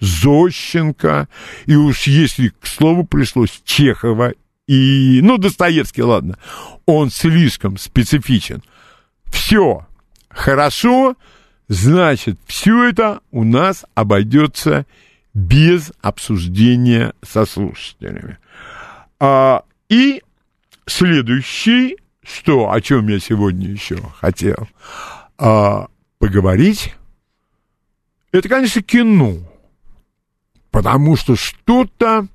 Зощенко, 0.00 1.28
и 1.66 1.76
уж 1.76 2.06
если 2.08 2.48
к 2.48 2.66
слову 2.66 3.04
пришлось 3.04 3.62
Чехова 3.64 4.32
и, 4.66 5.20
ну, 5.22 5.38
Достоевский, 5.38 6.02
ладно, 6.02 6.38
он 6.86 7.10
слишком 7.10 7.78
специфичен. 7.78 8.62
Все 9.26 9.86
хорошо, 10.28 11.16
значит, 11.68 12.38
все 12.46 12.88
это 12.88 13.20
у 13.30 13.44
нас 13.44 13.84
обойдется 13.94 14.86
без 15.34 15.92
обсуждения 16.00 17.14
со 17.22 17.46
слушателями. 17.46 18.38
А, 19.18 19.64
и 19.88 20.22
следующий, 20.86 21.96
что, 22.22 22.70
о 22.70 22.80
чем 22.80 23.08
я 23.08 23.18
сегодня 23.18 23.68
еще 23.68 23.96
хотел 24.18 24.68
а, 25.38 25.88
поговорить, 26.18 26.94
это, 28.32 28.48
конечно, 28.48 28.82
кино. 28.82 29.38
Потому 30.70 31.16
что 31.16 31.36
что-то... 31.36 32.26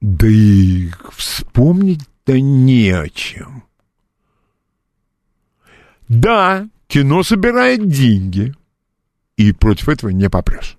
Да 0.00 0.26
и 0.26 0.90
вспомнить-то 1.12 2.40
не 2.40 2.90
о 2.90 3.08
чем. 3.08 3.64
Да, 6.08 6.68
кино 6.88 7.22
собирает 7.22 7.88
деньги, 7.88 8.52
и 9.42 9.52
против 9.52 9.88
этого 9.88 10.10
не 10.10 10.30
попрешь. 10.30 10.76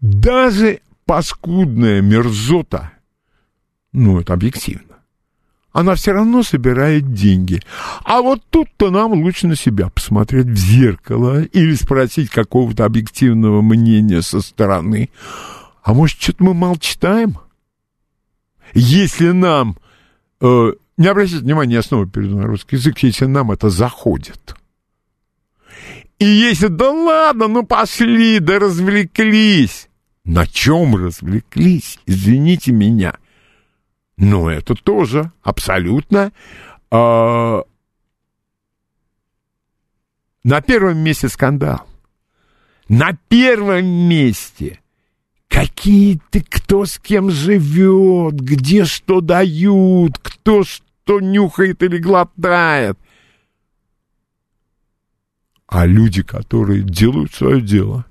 Даже 0.00 0.80
паскудная 1.06 2.00
мерзота, 2.00 2.92
ну, 3.92 4.20
это 4.20 4.34
объективно, 4.34 4.96
она 5.72 5.94
все 5.94 6.12
равно 6.12 6.42
собирает 6.42 7.12
деньги. 7.12 7.62
А 8.04 8.22
вот 8.22 8.42
тут-то 8.50 8.90
нам 8.90 9.12
лучше 9.12 9.46
на 9.46 9.56
себя 9.56 9.88
посмотреть 9.88 10.46
в 10.46 10.56
зеркало 10.56 11.42
или 11.42 11.74
спросить 11.74 12.30
какого-то 12.30 12.84
объективного 12.84 13.62
мнения 13.62 14.22
со 14.22 14.40
стороны. 14.40 15.10
А 15.82 15.94
может, 15.94 16.20
что-то 16.20 16.44
мы 16.44 16.54
мало 16.54 16.78
читаем? 16.78 17.38
Если 18.74 19.30
нам... 19.30 19.76
Э, 20.40 20.72
не 20.96 21.06
обращайте 21.06 21.44
внимания, 21.44 21.74
я 21.74 21.82
снова 21.82 22.06
перейду 22.06 22.36
на 22.36 22.46
русский 22.46 22.76
язык, 22.76 22.98
если 22.98 23.26
нам 23.26 23.50
это 23.50 23.70
заходит. 23.70 24.54
И 26.20 26.26
если, 26.26 26.66
да 26.66 26.90
ладно, 26.90 27.48
ну 27.48 27.64
пошли, 27.64 28.40
да 28.40 28.58
развлеклись. 28.58 29.88
На 30.22 30.46
чем 30.46 30.94
развлеклись? 30.94 31.98
Извините 32.04 32.72
меня. 32.72 33.16
Но 34.18 34.50
это 34.50 34.74
тоже 34.74 35.32
абсолютно 35.42 36.30
э, 36.90 37.62
на 40.44 40.60
первом 40.60 40.98
месте 40.98 41.30
скандал. 41.30 41.86
На 42.86 43.16
первом 43.28 43.86
месте 43.86 44.80
какие-то, 45.48 46.42
кто 46.46 46.84
с 46.84 46.98
кем 46.98 47.30
живет, 47.30 48.34
где 48.34 48.84
что 48.84 49.22
дают, 49.22 50.18
кто 50.18 50.64
что 50.64 51.20
нюхает 51.20 51.82
или 51.82 51.96
глотает. 51.96 52.98
А 55.70 55.86
люди, 55.86 56.24
которые 56.24 56.82
делают 56.82 57.32
свое 57.32 57.60
дело, 57.60 58.04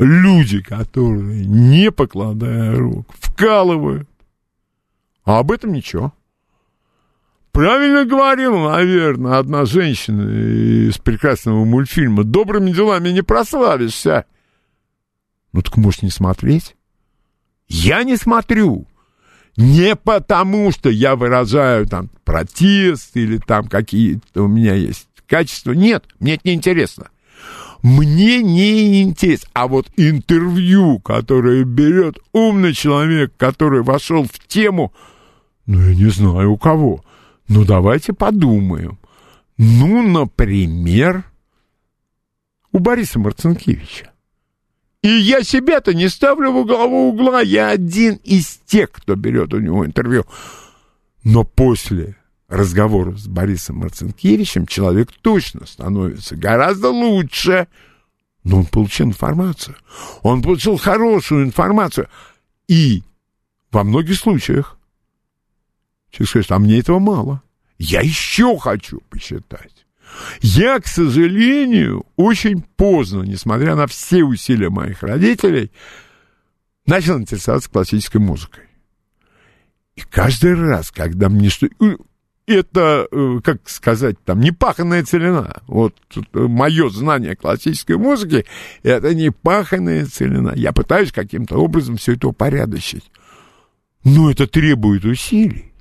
люди, 0.00 0.60
которые, 0.60 1.46
не 1.46 1.92
покладая 1.92 2.76
рук, 2.76 3.06
вкалывают, 3.14 4.08
а 5.24 5.38
об 5.38 5.52
этом 5.52 5.72
ничего. 5.72 6.12
Правильно 7.52 8.04
говорила, 8.04 8.72
наверное, 8.72 9.38
одна 9.38 9.64
женщина 9.64 10.22
из 10.88 10.98
прекрасного 10.98 11.64
мультфильма. 11.64 12.24
Добрыми 12.24 12.72
делами 12.72 13.10
не 13.10 13.22
прославишься. 13.22 14.24
Ну 15.52 15.62
так 15.62 15.76
можешь 15.76 16.02
не 16.02 16.10
смотреть. 16.10 16.74
Я 17.68 18.02
не 18.02 18.16
смотрю. 18.16 18.88
Не 19.56 19.94
потому, 19.94 20.72
что 20.72 20.88
я 20.88 21.14
выражаю 21.14 21.86
там 21.86 22.10
протест 22.24 23.16
или 23.16 23.38
там 23.38 23.68
какие-то 23.68 24.42
у 24.42 24.48
меня 24.48 24.74
есть 24.74 25.06
качества. 25.32 25.72
Нет, 25.72 26.04
мне 26.20 26.34
это 26.34 26.42
не 26.44 26.52
интересно. 26.52 27.08
Мне 27.82 28.42
не 28.42 29.00
интересно. 29.00 29.48
А 29.54 29.66
вот 29.66 29.90
интервью, 29.96 30.98
которое 31.00 31.64
берет 31.64 32.18
умный 32.32 32.74
человек, 32.74 33.32
который 33.38 33.82
вошел 33.82 34.24
в 34.24 34.46
тему, 34.46 34.92
ну, 35.64 35.80
я 35.80 35.94
не 35.94 36.10
знаю 36.10 36.52
у 36.52 36.58
кого. 36.58 37.02
Ну, 37.48 37.64
давайте 37.64 38.12
подумаем. 38.12 38.98
Ну, 39.56 40.06
например, 40.06 41.24
у 42.72 42.78
Бориса 42.78 43.18
Марцинкевича. 43.18 44.12
И 45.00 45.08
я 45.08 45.42
себя-то 45.42 45.94
не 45.94 46.08
ставлю 46.08 46.52
во 46.52 46.64
главу 46.64 47.08
угла, 47.08 47.40
я 47.40 47.70
один 47.70 48.16
из 48.16 48.60
тех, 48.66 48.92
кто 48.92 49.14
берет 49.14 49.54
у 49.54 49.60
него 49.60 49.86
интервью. 49.86 50.26
Но 51.24 51.42
после 51.44 52.16
разговора 52.52 53.16
с 53.16 53.26
Борисом 53.26 53.76
Марцинкевичем 53.78 54.66
человек 54.66 55.10
точно 55.22 55.66
становится 55.66 56.36
гораздо 56.36 56.90
лучше. 56.90 57.66
Но 58.44 58.58
он 58.58 58.66
получил 58.66 59.06
информацию. 59.06 59.76
Он 60.22 60.42
получил 60.42 60.76
хорошую 60.76 61.44
информацию. 61.44 62.08
И 62.68 63.02
во 63.70 63.84
многих 63.84 64.18
случаях 64.18 64.76
Человек 66.12 66.28
скажет, 66.28 66.52
а 66.52 66.58
мне 66.58 66.78
этого 66.78 66.98
мало. 66.98 67.42
Я 67.78 68.02
еще 68.02 68.56
хочу 68.58 69.00
посчитать. 69.08 69.86
Я, 70.42 70.78
к 70.78 70.86
сожалению, 70.86 72.04
очень 72.16 72.60
поздно, 72.60 73.22
несмотря 73.22 73.74
на 73.74 73.86
все 73.86 74.22
усилия 74.22 74.68
моих 74.68 75.02
родителей, 75.02 75.72
начал 76.84 77.18
интересоваться 77.18 77.70
классической 77.70 78.18
музыкой. 78.18 78.64
И 79.96 80.02
каждый 80.02 80.54
раз, 80.54 80.90
когда 80.90 81.30
мне 81.30 81.48
что... 81.48 81.68
Э, 82.52 82.60
это, 82.60 83.08
э, 83.10 83.40
как 83.42 83.68
сказать, 83.68 84.16
там, 84.24 84.40
непаханная 84.40 85.04
целина. 85.04 85.62
Вот 85.66 85.94
мое 86.32 86.90
знание 86.90 87.36
классической 87.36 87.96
музыки— 87.96 88.44
это 88.82 89.14
непаханная 89.14 90.06
целина. 90.06 90.52
Я 90.54 90.72
пытаюсь 90.72 91.12
каким-то 91.12 91.56
образом 91.56 91.96
все 91.96 92.12
это 92.12 92.28
упорядочить. 92.28 93.10
Но 94.04 94.30
это 94.30 94.46
требует 94.46 95.04
усилий. 95.04 95.72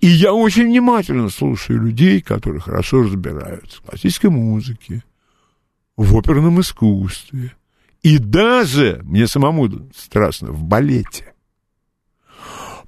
И 0.00 0.06
я 0.06 0.32
очень 0.32 0.66
внимательно 0.66 1.28
слушаю 1.28 1.82
людей, 1.82 2.20
которые 2.20 2.60
хорошо 2.60 3.02
разбираются 3.02 3.78
в 3.78 3.82
классической 3.82 4.30
музыке, 4.30 5.04
в 5.96 6.16
оперном 6.16 6.60
искусстве. 6.60 7.54
И 8.02 8.18
даже, 8.18 9.00
мне 9.04 9.26
самому 9.26 9.90
страшно, 9.94 10.50
в 10.52 10.64
балете. 10.64 11.29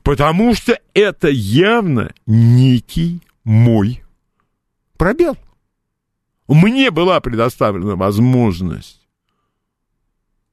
Потому 0.02 0.54
что 0.54 0.78
это 0.94 1.28
явно 1.28 2.12
некий 2.26 3.20
мой 3.44 4.02
пробел. 4.96 5.36
Мне 6.48 6.90
была 6.90 7.20
предоставлена 7.20 7.96
возможность 7.96 9.00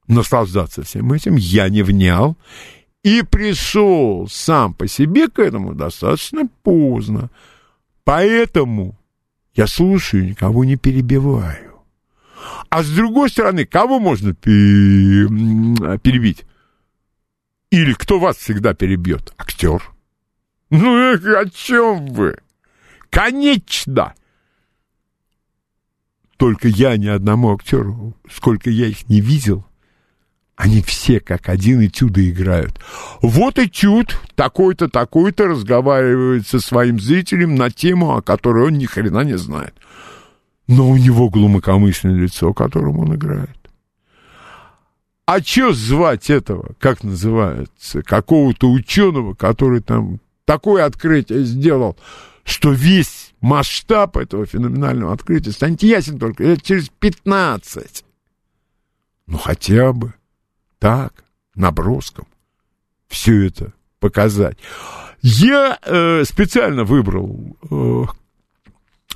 наслаждаться 0.07 0.83
всем 0.83 1.13
этим, 1.13 1.35
я 1.35 1.69
не 1.69 1.83
внял, 1.83 2.37
и 3.03 3.21
пришел 3.21 4.27
сам 4.29 4.73
по 4.73 4.87
себе 4.87 5.27
к 5.27 5.39
этому 5.39 5.73
достаточно 5.73 6.47
поздно. 6.63 7.29
Поэтому 8.03 8.97
я 9.55 9.67
слушаю, 9.67 10.27
никого 10.27 10.65
не 10.65 10.77
перебиваю. 10.77 11.81
А 12.69 12.83
с 12.83 12.89
другой 12.89 13.29
стороны, 13.29 13.65
кого 13.65 13.99
можно 13.99 14.33
перебить? 14.33 16.45
Или 17.71 17.93
кто 17.93 18.19
вас 18.19 18.37
всегда 18.37 18.73
перебьет? 18.73 19.33
Актер. 19.37 19.83
Ну, 20.69 21.13
о 21.13 21.49
чем 21.49 22.07
вы? 22.07 22.37
Конечно! 23.09 24.13
Только 26.37 26.67
я 26.67 26.95
ни 26.97 27.07
одному 27.07 27.53
актеру, 27.53 28.15
сколько 28.31 28.69
я 28.69 28.87
их 28.87 29.09
не 29.09 29.19
видел, 29.19 29.65
они 30.55 30.81
все 30.81 31.19
как 31.19 31.49
один 31.49 31.85
этюды 31.85 32.29
играют. 32.29 32.79
Вот 33.21 33.59
этюд, 33.59 34.17
такой-то, 34.35 34.89
такой-то, 34.89 35.47
разговаривает 35.47 36.47
со 36.47 36.59
своим 36.59 36.99
зрителем 36.99 37.55
на 37.55 37.69
тему, 37.69 38.15
о 38.15 38.21
которой 38.21 38.67
он 38.67 38.77
ни 38.77 38.85
хрена 38.85 39.21
не 39.21 39.37
знает. 39.37 39.73
Но 40.67 40.89
у 40.89 40.97
него 40.97 41.29
глубокомысленное 41.29 42.21
лицо, 42.21 42.53
которым 42.53 42.99
он 42.99 43.15
играет. 43.15 43.58
А 45.31 45.41
чё 45.41 45.73
звать 45.73 46.31
этого, 46.31 46.71
как 46.79 47.03
называется, 47.03 48.01
какого-то 48.01 48.67
ученого, 48.67 49.35
который 49.35 49.79
там 49.79 50.19
такое 50.43 50.85
открытие 50.85 51.43
сделал, 51.43 51.95
что 52.43 52.71
весь 52.71 53.35
масштаб 53.39 54.17
этого 54.17 54.47
феноменального 54.47 55.13
открытия 55.13 55.51
станет 55.51 55.83
ясен 55.83 56.17
только 56.17 56.45
лет 56.45 56.63
через 56.63 56.89
15. 56.89 58.03
Ну, 59.27 59.37
хотя 59.37 59.93
бы 59.93 60.15
так, 60.79 61.23
наброском, 61.53 62.27
все 63.07 63.45
это 63.45 63.73
показать. 63.99 64.57
Я 65.21 65.77
э, 65.83 66.23
специально 66.25 66.85
выбрал 66.85 67.55
э, 67.69 68.03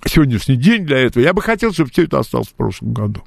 сегодняшний 0.06 0.58
день 0.58 0.86
для 0.86 1.00
этого. 1.00 1.24
Я 1.24 1.34
бы 1.34 1.42
хотел, 1.42 1.74
чтобы 1.74 1.90
все 1.90 2.04
это 2.04 2.20
осталось 2.20 2.50
в 2.50 2.54
прошлом 2.54 2.94
году. 2.94 3.24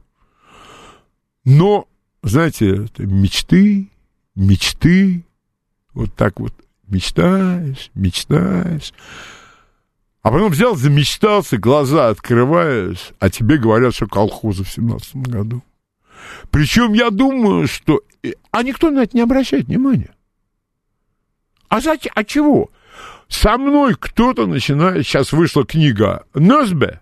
Но, 1.44 1.88
знаете, 2.28 2.86
мечты, 2.98 3.88
мечты, 4.34 5.24
вот 5.94 6.14
так 6.14 6.40
вот 6.40 6.52
мечтаешь, 6.88 7.90
мечтаешь. 7.94 8.92
А 10.22 10.30
потом 10.30 10.50
взял, 10.50 10.74
замечтался, 10.74 11.56
глаза 11.56 12.08
открываешь, 12.08 13.12
а 13.20 13.30
тебе 13.30 13.58
говорят, 13.58 13.94
что 13.94 14.08
колхозы 14.08 14.64
в 14.64 14.70
семнадцатом 14.70 15.22
году. 15.22 15.62
Причем 16.50 16.94
я 16.94 17.10
думаю, 17.10 17.68
что... 17.68 18.02
А 18.50 18.62
никто 18.62 18.90
на 18.90 19.04
это 19.04 19.16
не 19.16 19.22
обращает 19.22 19.66
внимания. 19.66 20.10
А 21.68 21.80
зачем? 21.80 22.12
А 22.16 22.24
чего? 22.24 22.70
Со 23.28 23.56
мной 23.56 23.94
кто-то 23.98 24.46
начинает... 24.46 25.06
Сейчас 25.06 25.32
вышла 25.32 25.64
книга 25.64 26.24
Носбе. 26.34 27.00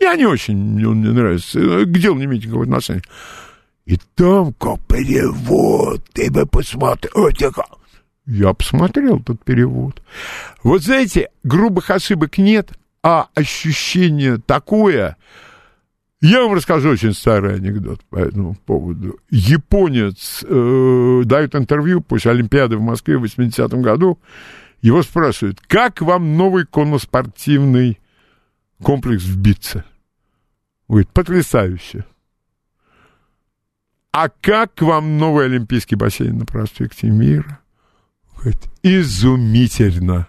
Я 0.00 0.16
не 0.16 0.24
очень, 0.24 0.56
мне 0.56 1.10
нравится. 1.10 1.84
Где 1.84 2.10
он 2.10 2.24
имеет 2.24 2.44
какое-то 2.44 2.70
отношение? 2.72 3.04
И 3.86 3.98
там 4.14 4.52
как 4.54 4.80
перевод, 4.86 6.02
ты 6.12 6.30
бы 6.30 6.46
посмотрел. 6.46 7.30
Я 8.26 8.54
посмотрел 8.54 9.18
этот 9.18 9.44
перевод. 9.44 10.02
Вот 10.62 10.82
знаете, 10.82 11.28
грубых 11.42 11.90
ошибок 11.90 12.38
нет, 12.38 12.72
а 13.02 13.28
ощущение 13.34 14.38
такое... 14.38 15.16
Я 16.22 16.40
вам 16.42 16.54
расскажу 16.54 16.88
очень 16.88 17.12
старый 17.12 17.56
анекдот 17.56 18.02
по 18.04 18.16
этому 18.16 18.54
поводу. 18.54 19.20
Японец 19.28 20.42
э, 20.42 21.22
дает 21.26 21.54
интервью 21.54 22.00
после 22.00 22.30
Олимпиады 22.30 22.78
в 22.78 22.80
Москве 22.80 23.18
в 23.18 23.24
80-м 23.24 23.82
году. 23.82 24.18
Его 24.80 25.02
спрашивают, 25.02 25.60
как 25.60 26.00
вам 26.00 26.38
новый 26.38 26.64
конноспортивный 26.64 28.00
комплекс 28.82 29.24
в 29.24 29.36
Битце? 29.38 29.84
Говорит, 30.88 31.10
потрясающе. 31.10 32.06
А 34.16 34.28
как 34.28 34.80
вам 34.80 35.18
новый 35.18 35.46
Олимпийский 35.46 35.96
бассейн 35.96 36.38
на 36.38 36.46
проспекте 36.46 37.08
Мира? 37.08 37.58
Говорит, 38.36 38.62
изумительно. 38.84 40.28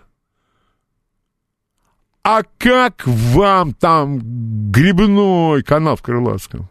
А 2.24 2.42
как 2.58 3.06
вам 3.06 3.76
там 3.76 4.72
грибной 4.72 5.62
канал 5.62 5.98
в 5.98 6.02
Крылатском? 6.02 6.68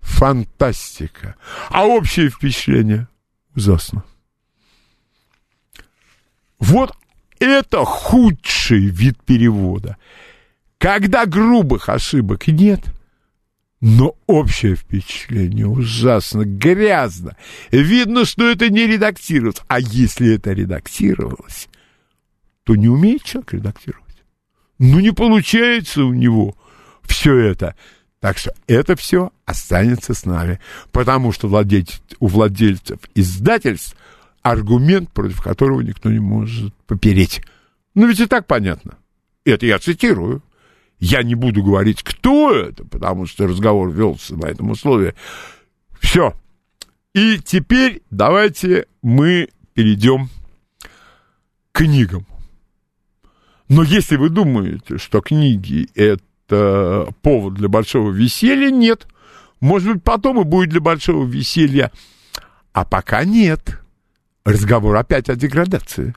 Фантастика. 0.00 1.36
А 1.70 1.86
общее 1.86 2.28
впечатление? 2.28 3.06
Ужасно. 3.54 4.02
Вот 6.58 6.92
это 7.38 7.84
худший 7.84 8.86
вид 8.86 9.22
перевода. 9.22 9.96
Когда 10.78 11.24
грубых 11.24 11.88
ошибок 11.88 12.48
нет– 12.48 12.80
но 13.82 14.16
общее 14.28 14.76
впечатление 14.76 15.66
ужасно, 15.66 16.44
грязно. 16.44 17.36
Видно, 17.72 18.24
что 18.24 18.48
это 18.48 18.70
не 18.70 18.86
редактировалось. 18.86 19.60
А 19.66 19.80
если 19.80 20.36
это 20.36 20.52
редактировалось, 20.52 21.68
то 22.62 22.76
не 22.76 22.88
умеет 22.88 23.24
человек 23.24 23.54
редактировать. 23.54 24.22
Ну, 24.78 25.00
не 25.00 25.10
получается 25.12 26.04
у 26.04 26.14
него 26.14 26.56
все 27.02 27.36
это. 27.36 27.74
Так 28.20 28.38
что 28.38 28.54
это 28.68 28.94
все 28.94 29.32
останется 29.46 30.14
с 30.14 30.24
нами. 30.24 30.60
Потому 30.92 31.32
что 31.32 31.48
владельц, 31.48 32.00
у 32.20 32.28
владельцев 32.28 33.00
издательств 33.16 33.96
аргумент, 34.42 35.10
против 35.10 35.42
которого 35.42 35.80
никто 35.80 36.08
не 36.08 36.20
может 36.20 36.72
попереть. 36.86 37.42
Ну, 37.96 38.06
ведь 38.06 38.20
и 38.20 38.26
так 38.26 38.46
понятно. 38.46 38.96
Это 39.44 39.66
я 39.66 39.80
цитирую. 39.80 40.40
Я 41.04 41.24
не 41.24 41.34
буду 41.34 41.64
говорить, 41.64 42.04
кто 42.04 42.54
это, 42.54 42.84
потому 42.84 43.26
что 43.26 43.48
разговор 43.48 43.90
велся 43.90 44.36
на 44.36 44.46
этом 44.46 44.70
условии. 44.70 45.14
Все. 45.98 46.32
И 47.12 47.40
теперь 47.44 48.02
давайте 48.10 48.86
мы 49.02 49.48
перейдем 49.74 50.28
к 51.72 51.78
книгам. 51.78 52.24
Но 53.68 53.82
если 53.82 54.14
вы 54.14 54.28
думаете, 54.28 54.98
что 54.98 55.20
книги— 55.20 55.88
это 55.96 57.12
повод 57.20 57.54
для 57.54 57.68
большого 57.68 58.12
веселья, 58.12 58.70
нет. 58.70 59.08
Может 59.58 59.94
быть, 59.94 60.04
потом 60.04 60.40
и 60.40 60.44
будет 60.44 60.70
для 60.70 60.80
большого 60.80 61.26
веселья. 61.26 61.90
А 62.72 62.84
пока 62.84 63.24
нет. 63.24 63.80
Разговор 64.44 64.94
опять 64.94 65.28
о 65.28 65.34
деградации. 65.34 66.14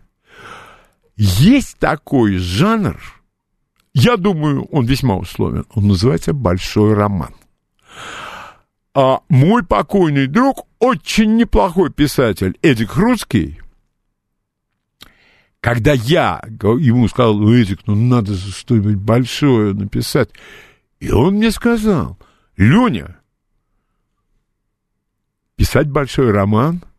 Есть 1.15 1.79
такой 1.79 2.38
жанр— 2.38 2.99
я 3.96 4.18
думаю, 4.18 4.66
он 4.66 4.86
весьма 4.86 5.16
условен. 5.16 5.66
Он 5.74 5.88
называется 5.88 6.34
«Большой 6.34 6.93
роман». 6.93 7.34
А 8.93 9.22
мой 9.30 9.64
покойный 9.64 10.28
друг, 10.28 10.68
очень 10.80 11.38
неплохой 11.38 11.91
писатель 11.91 12.58
Эдик 12.62 12.96
Русский, 12.98 13.62
когда 15.62 15.93
я 15.93 16.41
ему 16.46 17.08
сказал, 17.08 17.38
ну, 17.38 17.54
Эдик, 17.54 17.88
ну 17.88 17.96
надо 17.96 18.36
что-нибудь 18.36 18.98
большое 18.98 19.74
написать, 19.74 20.30
и 21.00 21.12
он 21.12 21.36
мне 21.36 21.52
сказал, 21.52 22.18
Леня, 22.58 23.18
писать 25.56 25.89
большой 25.89 26.32
роман– 26.32 26.84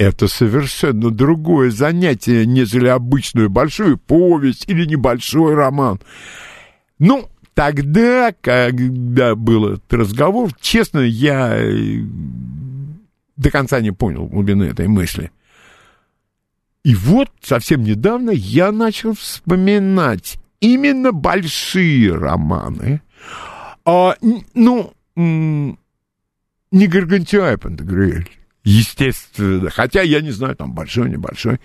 это 0.00 0.28
совершенно 0.28 1.10
другое 1.10 1.70
занятие, 1.70 2.46
нежели 2.46 2.88
обычную 2.88 3.50
большую 3.50 3.98
повесть 3.98 4.66
или 4.66 4.86
небольшой 4.86 5.54
роман. 5.54 6.00
Ну, 6.98 7.28
тогда, 7.52 8.32
когда 8.40 9.34
был 9.34 9.74
этот 9.74 9.92
разговор, 9.92 10.54
честно, 10.58 11.00
я 11.00 11.54
э, 11.54 12.00
до 13.36 13.50
конца 13.50 13.82
не 13.82 13.90
понял 13.90 14.26
глубины 14.26 14.64
этой 14.64 14.88
мысли. 14.88 15.32
И 16.82 16.94
вот 16.94 17.28
совсем 17.42 17.82
недавно 17.82 18.30
я 18.30 18.72
начал 18.72 19.12
вспоминать 19.12 20.38
именно 20.60 21.12
большие 21.12 22.14
романы. 22.14 23.02
А, 23.84 24.16
ну, 24.54 24.94
не 25.14 25.76
Гаргантюа 26.72 27.58
Пантагрюэль, 27.58 28.30
естественно. 28.64 29.70
Хотя 29.70 30.02
я 30.02 30.20
не 30.20 30.30
знаю, 30.30 30.56
там 30.56 30.72
большой, 30.72 31.10
небольшой. 31.10 31.60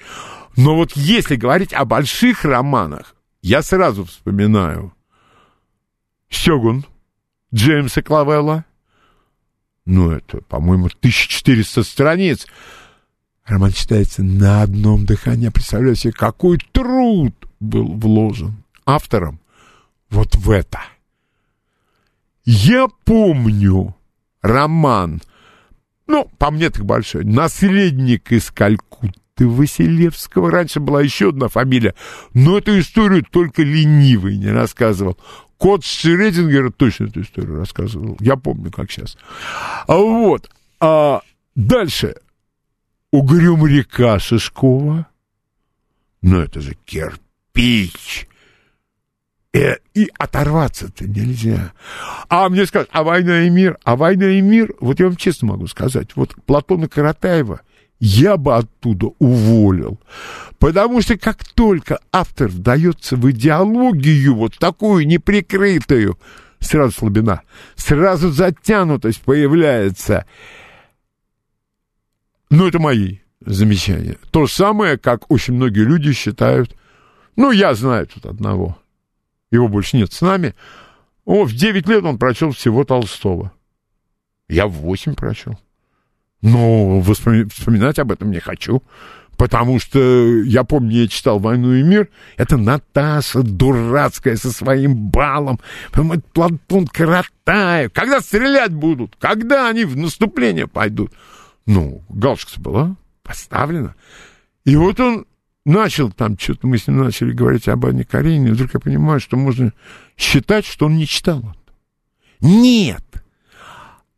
Но 0.55 0.75
вот 0.75 0.93
если 0.95 1.35
говорить 1.35 1.73
о 1.73 1.85
больших 1.85 2.45
романах, 2.45 3.15
я 3.41 3.61
сразу 3.61 4.05
вспоминаю 4.05 4.93
Сёгун 6.29 6.85
Джеймса 7.53 8.01
Клавелла. 8.01 8.65
Ну, 9.85 10.11
это, 10.11 10.41
по-моему, 10.41 10.87
1400 10.87 11.83
страниц. 11.83 12.47
Роман 13.45 13.71
читается 13.71 14.23
на 14.23 14.63
одном 14.63 15.05
дыхании. 15.05 15.49
Представляю 15.49 15.95
себе, 15.95 16.13
какой 16.13 16.57
труд 16.71 17.35
был 17.59 17.93
вложен 17.93 18.63
автором 18.85 19.39
вот 20.09 20.35
в 20.35 20.49
это. 20.49 20.79
Я 22.45 22.87
помню 23.03 23.95
роман— 24.41 25.21
ну, 26.07 26.29
по 26.37 26.51
мне 26.51 26.69
так 26.69 26.85
большой, 26.85 27.23
наследник 27.23 28.31
из 28.31 28.51
Калькутты 28.51 29.47
Василевского. 29.47 30.51
Раньше 30.51 30.79
была 30.79 31.01
еще 31.01 31.29
одна 31.29 31.47
фамилия, 31.47 31.95
но 32.33 32.57
эту 32.57 32.79
историю 32.79 33.23
только 33.23 33.63
ленивый 33.63 34.37
не 34.37 34.49
рассказывал. 34.49 35.17
Кот 35.57 35.83
Шредингера 35.83 36.69
точно 36.69 37.05
эту 37.05 37.21
историю 37.21 37.57
рассказывал. 37.57 38.17
Я 38.19 38.35
помню, 38.35 38.71
как 38.71 38.91
сейчас. 38.91 39.17
А 39.87 39.95
вот. 39.95 40.49
А 40.79 41.21
дальше. 41.55 42.15
Угрюм 43.11 43.65
река 43.65 44.19
Шишкова. 44.19 45.07
Ну, 46.21 46.39
это 46.39 46.59
же 46.59 46.75
кирпич. 46.85 48.27
Э, 49.55 49.77
и 49.93 50.11
оторваться-то 50.19 51.07
нельзя. 51.07 51.71
А 52.27 52.49
мне 52.49 52.65
скажут, 52.65 52.89
а 52.91 53.03
война 53.03 53.43
и 53.43 53.49
мир? 53.49 53.77
А 53.85 53.95
война 53.95 54.25
и 54.25 54.41
мир, 54.41 54.73
вот 54.81 54.99
я 54.99 55.05
вам 55.05 55.15
честно 55.15 55.47
могу 55.47 55.67
сказать, 55.67 56.09
вот 56.15 56.35
Платона 56.45 56.89
Каратаева 56.89 57.61
я 58.01 58.35
бы 58.35 58.53
оттуда 58.53 59.11
уволил. 59.17 59.97
Потому 60.59 61.01
что 61.01 61.17
как 61.17 61.45
только 61.45 61.99
автор 62.11 62.49
вдается 62.49 63.15
в 63.15 63.31
идеологию, 63.31 64.35
вот 64.35 64.57
такую 64.57 65.07
неприкрытую, 65.07 66.19
сразу 66.59 66.91
слабина, 66.91 67.41
сразу 67.75 68.31
затянутость 68.31 69.21
появляется. 69.21 70.25
Ну, 72.49 72.67
это 72.67 72.79
мои 72.79 73.19
замечания. 73.39 74.17
То 74.31 74.47
же 74.47 74.51
самое, 74.53 74.97
как 74.97 75.31
очень 75.31 75.53
многие 75.53 75.85
люди 75.85 76.11
считают, 76.11 76.75
ну, 77.37 77.51
я 77.51 77.73
знаю 77.73 78.05
тут 78.07 78.25
одного– 78.25 78.77
его 79.55 79.67
больше 79.67 79.97
нет 79.97 80.13
с 80.13 80.21
нами. 80.21 80.55
О, 81.25 81.43
в 81.43 81.53
9 81.53 81.87
лет 81.87 82.03
он 82.03 82.17
прочел 82.17 82.51
всего 82.51 82.83
Толстого. 82.83 83.51
Я 84.47 84.67
в 84.67 84.73
8 84.73 85.15
прочел. 85.15 85.59
Но 86.41 87.01
вспоминать 87.01 87.97
об 87.97 88.11
этом 88.11 88.29
не 88.31 88.39
хочу. 88.39 88.83
Потому 89.37 89.79
что 89.79 89.99
я 90.43 90.63
помню, 90.63 91.01
я 91.01 91.07
читал 91.07 91.39
«Войну 91.39 91.73
и 91.73 91.83
мир». 91.83 92.09
Это 92.37 92.55
Наташа 92.55 93.41
дурацкая 93.43 94.37
со 94.37 94.51
своим 94.51 95.09
балом. 95.09 95.59
Платон 96.33 96.87
Каратаев. 96.87 97.91
Когда 97.91 98.21
стрелять 98.21 98.73
будут? 98.73 99.15
Когда 99.19 99.67
они 99.67 99.83
в 99.83 99.97
наступление 99.97 100.67
пойдут? 100.67 101.11
Ну, 101.65 102.03
галочка 102.09 102.61
была 102.61 102.95
поставлена. 103.23 103.95
И 104.63 104.75
вот 104.75 104.99
он 104.99 105.25
начал 105.65 106.11
там 106.11 106.37
что-то, 106.39 106.67
мы 106.67 106.77
с 106.77 106.87
ним 106.87 106.97
начали 106.97 107.31
говорить 107.31 107.67
об 107.67 107.85
Анне 107.85 108.05
Каренине, 108.05 108.49
и 108.49 108.51
вдруг 108.51 108.73
я 108.75 108.79
понимаю, 108.79 109.19
что 109.19 109.35
можно 109.35 109.73
считать, 110.15 110.65
что 110.65 110.85
он 110.85 110.95
не 110.95 111.07
читал. 111.07 111.55
Нет! 112.39 113.03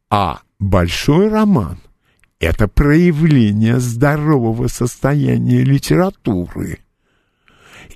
А 0.09 0.41
большой 0.59 1.29
роман— 1.29 1.79
это 2.39 2.67
проявление 2.67 3.79
здорового 3.79 4.67
состояния 4.67 5.63
литературы. 5.63 6.79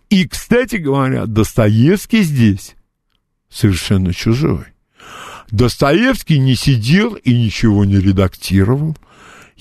И, 0.10 0.28
кстати 0.28 0.76
говоря, 0.76 1.26
Достоевский 1.26 2.24
здесь 2.24 2.76
совершенно 3.50 4.14
чужой. 4.14 4.66
Достоевский 5.52 6.40
не 6.40 6.56
сидел 6.56 7.16
и 7.16 7.34
ничего 7.34 7.86
не 7.86 7.98
редактировал. 7.98 8.98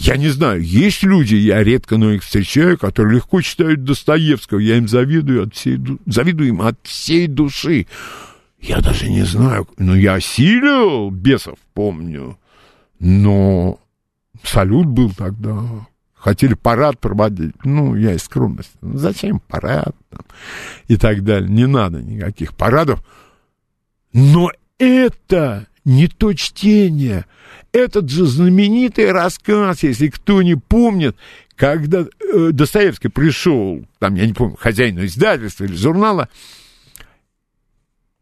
Я 0.00 0.16
не 0.16 0.28
знаю, 0.28 0.62
есть 0.62 1.02
люди, 1.02 1.34
я 1.34 1.62
редко, 1.62 1.98
но 1.98 2.12
их 2.12 2.22
встречаю, 2.22 2.78
которые 2.78 3.16
легко 3.16 3.42
читают 3.42 3.84
Достоевского. 3.84 4.58
Я 4.58 4.78
им 4.78 4.88
завидую, 4.88 5.42
от 5.42 5.54
всей, 5.54 5.78
завидую 6.06 6.48
им 6.48 6.62
от 6.62 6.78
всей 6.84 7.26
души. 7.26 7.86
Я 8.58 8.80
даже 8.80 9.10
не 9.10 9.24
знаю, 9.24 9.68
ну, 9.76 9.94
я 9.94 10.14
осилил 10.14 11.10
бесов, 11.10 11.58
помню. 11.74 12.38
Но 12.98 13.78
салют 14.42 14.86
был 14.86 15.12
тогда. 15.12 15.86
Хотели 16.14 16.54
парад 16.54 16.98
проводить. 16.98 17.54
Ну, 17.62 17.94
я 17.94 18.14
из 18.14 18.22
скромности. 18.22 18.72
Ну, 18.80 18.96
зачем 18.96 19.38
парад? 19.38 19.94
Там, 20.08 20.24
и 20.88 20.96
так 20.96 21.24
далее. 21.24 21.50
Не 21.50 21.66
надо 21.66 22.00
никаких 22.00 22.54
парадов. 22.54 23.04
Но 24.14 24.50
это 24.78 25.66
не 25.84 26.08
то 26.08 26.32
чтение. 26.32 27.26
Этот 27.72 28.10
же 28.10 28.26
знаменитый 28.26 29.10
рассказ, 29.12 29.82
если 29.82 30.08
кто 30.08 30.42
не 30.42 30.56
помнит, 30.56 31.16
когда 31.56 32.00
э, 32.00 32.50
Достоевский 32.52 33.08
пришел, 33.08 33.84
там, 33.98 34.14
я 34.14 34.26
не 34.26 34.32
помню, 34.32 34.56
хозяину 34.56 35.04
издательства 35.04 35.64
или 35.64 35.74
журнала, 35.74 36.28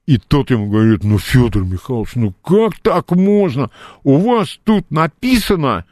и 0.06 0.18
тот 0.18 0.50
ему 0.50 0.70
говорит, 0.70 1.04
ну, 1.04 1.18
Федор 1.18 1.64
Михайлович, 1.64 2.14
ну 2.14 2.32
как 2.42 2.78
так 2.80 3.10
можно? 3.12 3.70
У 4.04 4.16
вас 4.16 4.58
тут 4.64 4.90
написано 4.90 5.84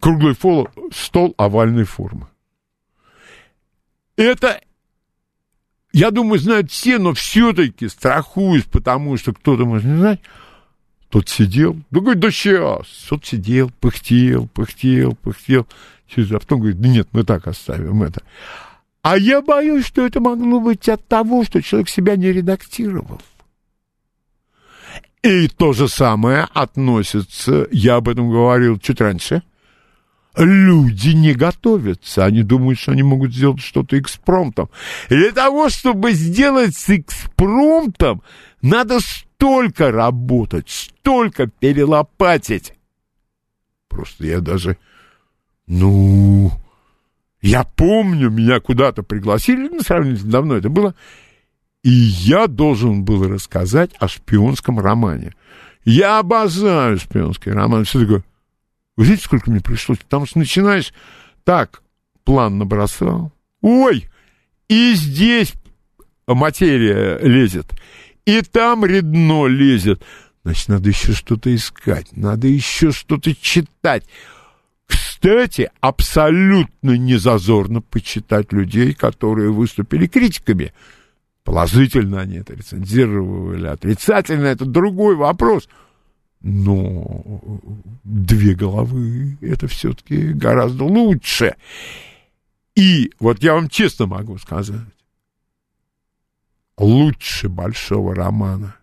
круглый 0.00 0.34
фол, 0.34 0.68
стол 0.92 1.34
овальной 1.36 1.84
формы. 1.84 2.28
Это, 4.16 4.60
я 5.92 6.10
думаю, 6.10 6.38
знают 6.38 6.70
все, 6.70 6.98
но 6.98 7.14
все-таки 7.14 7.88
страхуюсь, 7.88 8.64
потому 8.64 9.16
что 9.16 9.32
кто-то 9.32 9.64
может 9.64 9.86
не 9.86 9.96
знать. 9.96 10.20
Тот 11.08 11.28
сидел, 11.28 11.76
да 11.90 12.00
говорит, 12.00 12.20
да 12.20 12.30
сейчас. 12.30 12.86
Тот 13.08 13.24
сидел, 13.24 13.70
пыхтел, 13.80 14.46
пыхтел, 14.48 15.14
пыхтел. 15.14 15.66
А 16.16 16.38
потом 16.38 16.60
говорит, 16.60 16.80
да 16.80 16.88
нет, 16.88 17.08
мы 17.12 17.24
так 17.24 17.46
оставим 17.46 18.02
это. 18.02 18.22
А 19.02 19.16
я 19.16 19.40
боюсь, 19.40 19.86
что 19.86 20.04
это 20.06 20.20
могло 20.20 20.60
быть 20.60 20.88
от 20.88 21.06
того, 21.06 21.44
что 21.44 21.62
человек 21.62 21.88
себя 21.88 22.16
не 22.16 22.32
редактировал. 22.32 23.20
И 25.22 25.48
то 25.48 25.72
же 25.72 25.88
самое 25.88 26.46
относится, 26.52 27.66
я 27.72 27.96
об 27.96 28.08
этом 28.08 28.30
говорил 28.30 28.78
чуть 28.78 29.00
раньше, 29.00 29.42
люди 30.36 31.10
не 31.10 31.34
готовятся, 31.34 32.24
они 32.24 32.42
думают, 32.42 32.78
что 32.78 32.92
они 32.92 33.02
могут 33.02 33.34
сделать 33.34 33.60
что-то 33.60 33.98
экспромтом. 33.98 34.70
Для 35.08 35.32
того, 35.32 35.68
чтобы 35.68 36.12
сделать 36.12 36.76
с 36.76 36.90
экспромтом, 36.90 38.22
надо 38.62 39.00
столько 39.00 39.90
работать, 39.90 40.68
столько 40.68 41.46
перелопатить. 41.46 42.74
Просто 43.88 44.26
я 44.26 44.40
даже, 44.40 44.76
ну, 45.66 46.52
я 47.40 47.64
помню, 47.64 48.30
меня 48.30 48.60
куда-то 48.60 49.02
пригласили, 49.02 49.68
ну, 49.68 49.80
сравнительно 49.80 50.30
давно 50.30 50.56
это 50.56 50.68
было, 50.68 50.94
и 51.82 51.90
я 51.90 52.48
должен 52.48 53.04
был 53.04 53.28
рассказать 53.28 53.90
о 53.98 54.08
шпионском 54.08 54.78
романе. 54.78 55.34
Я 55.84 56.18
обожаю 56.18 56.98
шпионский 56.98 57.52
роман. 57.52 57.84
Все 57.84 58.00
такое. 58.00 58.24
Вы 58.98 59.04
знаете, 59.04 59.22
сколько 59.22 59.48
мне 59.48 59.60
пришлось? 59.60 59.98
Потому 59.98 60.26
что 60.26 60.40
начинаешь 60.40 60.92
так, 61.44 61.82
план 62.24 62.58
набросал. 62.58 63.32
Ой, 63.60 64.08
и 64.68 64.92
здесь 64.94 65.52
материя 66.26 67.16
лезет, 67.18 67.66
и 68.26 68.42
там 68.42 68.84
редно 68.84 69.46
лезет. 69.46 70.02
Значит, 70.42 70.68
надо 70.68 70.88
еще 70.88 71.12
что-то 71.12 71.54
искать, 71.54 72.08
надо 72.16 72.48
еще 72.48 72.90
что-то 72.90 73.36
читать. 73.36 74.04
Кстати, 74.86 75.70
абсолютно 75.80 76.96
незазорно 76.96 77.80
почитать 77.80 78.52
людей, 78.52 78.94
которые 78.94 79.52
выступили 79.52 80.08
критиками. 80.08 80.72
Положительно 81.44 82.20
они 82.20 82.38
это 82.38 82.54
рецензировали, 82.54 83.68
отрицательно 83.68 84.46
это 84.46 84.64
другой 84.64 85.14
вопрос. 85.14 85.68
Но 86.40 87.50
две 88.04 88.54
головы 88.54 89.36
это 89.40 89.66
все-таки 89.66 90.32
гораздо 90.32 90.84
лучше. 90.84 91.56
И 92.74 93.12
вот 93.18 93.42
я 93.42 93.54
вам 93.54 93.68
честно 93.68 94.06
могу 94.06 94.38
сказать, 94.38 94.80
лучше 96.76 97.48
большого 97.48 98.14
романа, 98.14 98.76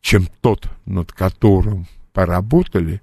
чем 0.00 0.28
тот, 0.40 0.68
над 0.84 1.12
которым 1.12 1.86
поработали, 2.12 3.02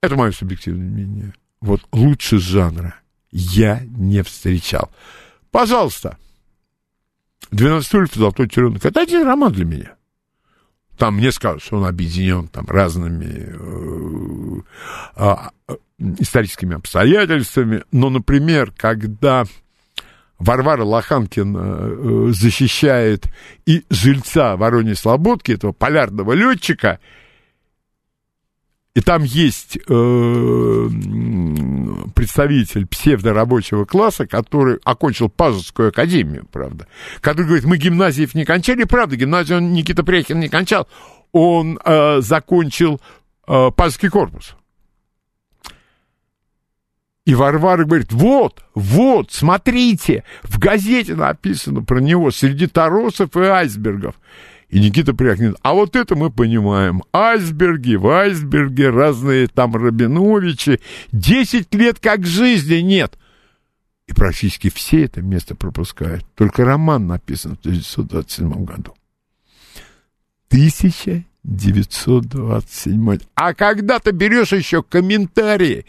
это 0.00 0.16
мое 0.16 0.32
субъективное 0.32 0.88
мнение. 0.88 1.34
Вот 1.60 1.86
лучше 1.92 2.38
жанра 2.38 2.96
я 3.30 3.80
не 3.84 4.22
встречал. 4.22 4.90
Пожалуйста. 5.50 6.18
«12 7.52 7.96
улиц, 7.96 8.14
золотой 8.14 8.48
теленок». 8.48 8.84
Это 8.84 9.00
один 9.00 9.24
роман 9.24 9.52
для 9.52 9.64
меня. 9.64 9.95
Там 10.96 11.16
мне 11.16 11.30
скажут, 11.32 11.62
что 11.62 11.76
он 11.76 11.84
объединен 11.84 12.48
там 12.48 12.66
разными 12.66 14.64
э, 15.16 15.16
э, 15.16 15.34
э, 15.68 15.76
историческими 16.18 16.74
обстоятельствами. 16.74 17.84
Но, 17.92 18.10
например, 18.10 18.72
когда 18.76 19.44
Варвара 20.38 20.84
Лоханкина 20.84 21.58
э, 21.58 22.28
защищает 22.32 23.26
и 23.64 23.84
жильца 23.90 24.56
Вороньей 24.56 24.96
Слободки, 24.96 25.52
этого 25.52 25.72
полярного 25.72 26.32
летчика, 26.32 26.98
и 28.96 29.02
там 29.02 29.24
есть 29.24 29.76
э, 29.76 30.88
представитель 32.14 32.86
псевдорабочего 32.86 33.84
класса, 33.84 34.26
который 34.26 34.78
окончил 34.84 35.28
Пазовскую 35.28 35.90
академию, 35.90 36.46
правда, 36.50 36.86
который 37.20 37.44
говорит, 37.44 37.66
мы 37.66 37.76
гимназиев 37.76 38.34
не 38.34 38.46
кончали, 38.46 38.84
правда, 38.84 39.16
гимназию 39.16 39.60
Никита 39.60 40.02
Пряхин 40.02 40.40
не 40.40 40.48
кончал, 40.48 40.88
он 41.32 41.78
э, 41.84 42.22
закончил 42.22 42.98
э, 43.46 43.70
Пазовский 43.76 44.08
корпус. 44.08 44.56
И 47.26 47.34
Варвара 47.34 47.84
говорит, 47.84 48.14
вот, 48.14 48.64
вот, 48.74 49.30
смотрите, 49.30 50.24
в 50.42 50.58
газете 50.58 51.14
написано 51.14 51.82
про 51.82 52.00
него 52.00 52.30
среди 52.30 52.66
торосов 52.66 53.36
и 53.36 53.40
айсбергов. 53.40 54.14
И 54.68 54.80
Никита 54.80 55.14
Пряхнин, 55.14 55.56
а 55.62 55.74
вот 55.74 55.94
это 55.94 56.16
мы 56.16 56.30
понимаем. 56.30 57.04
Айсберги, 57.12 57.94
в 57.94 58.08
айсберге, 58.08 58.90
разные 58.90 59.46
там 59.46 59.76
Рабиновичи. 59.76 60.80
Десять 61.12 61.72
лет 61.74 62.00
как 62.00 62.26
жизни 62.26 62.76
нет. 62.76 63.16
И 64.08 64.12
практически 64.12 64.68
все 64.70 65.04
это 65.04 65.22
место 65.22 65.54
пропускают. 65.54 66.26
Только 66.34 66.64
роман 66.64 67.06
написан 67.06 67.56
в 67.56 67.60
1927 67.60 68.64
году. 68.64 68.96
1927. 70.48 73.18
А 73.34 73.54
когда 73.54 74.00
ты 74.00 74.10
берешь 74.10 74.52
еще 74.52 74.82
комментарии 74.82 75.86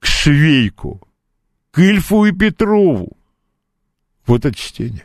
к 0.00 0.06
Швейку, 0.06 1.06
к 1.70 1.78
Ильфу 1.78 2.24
и 2.24 2.32
Петрову, 2.32 3.16
вот 4.26 4.44
это 4.44 4.56
чтение. 4.56 5.04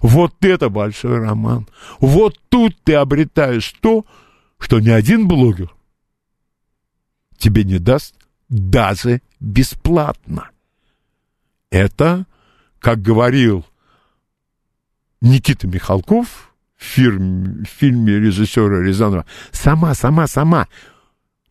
Вот 0.00 0.44
это 0.44 0.68
большой 0.68 1.18
роман. 1.18 1.68
Вот 2.00 2.38
тут 2.48 2.76
ты 2.84 2.94
обретаешь 2.94 3.74
то, 3.80 4.04
что 4.58 4.80
ни 4.80 4.90
один 4.90 5.26
блогер 5.26 5.74
тебе 7.36 7.64
не 7.64 7.78
даст 7.78 8.14
даже 8.48 9.22
бесплатно. 9.40 10.50
Это, 11.70 12.26
как 12.80 13.02
говорил 13.02 13.66
Никита 15.20 15.66
Михалков 15.66 16.52
в, 16.76 16.82
фирме, 16.82 17.64
в 17.64 17.68
фильме 17.68 18.14
режиссера 18.14 18.80
Рязанова, 18.80 19.26
сама, 19.52 19.94
сама, 19.94 20.26
сама, 20.26 20.68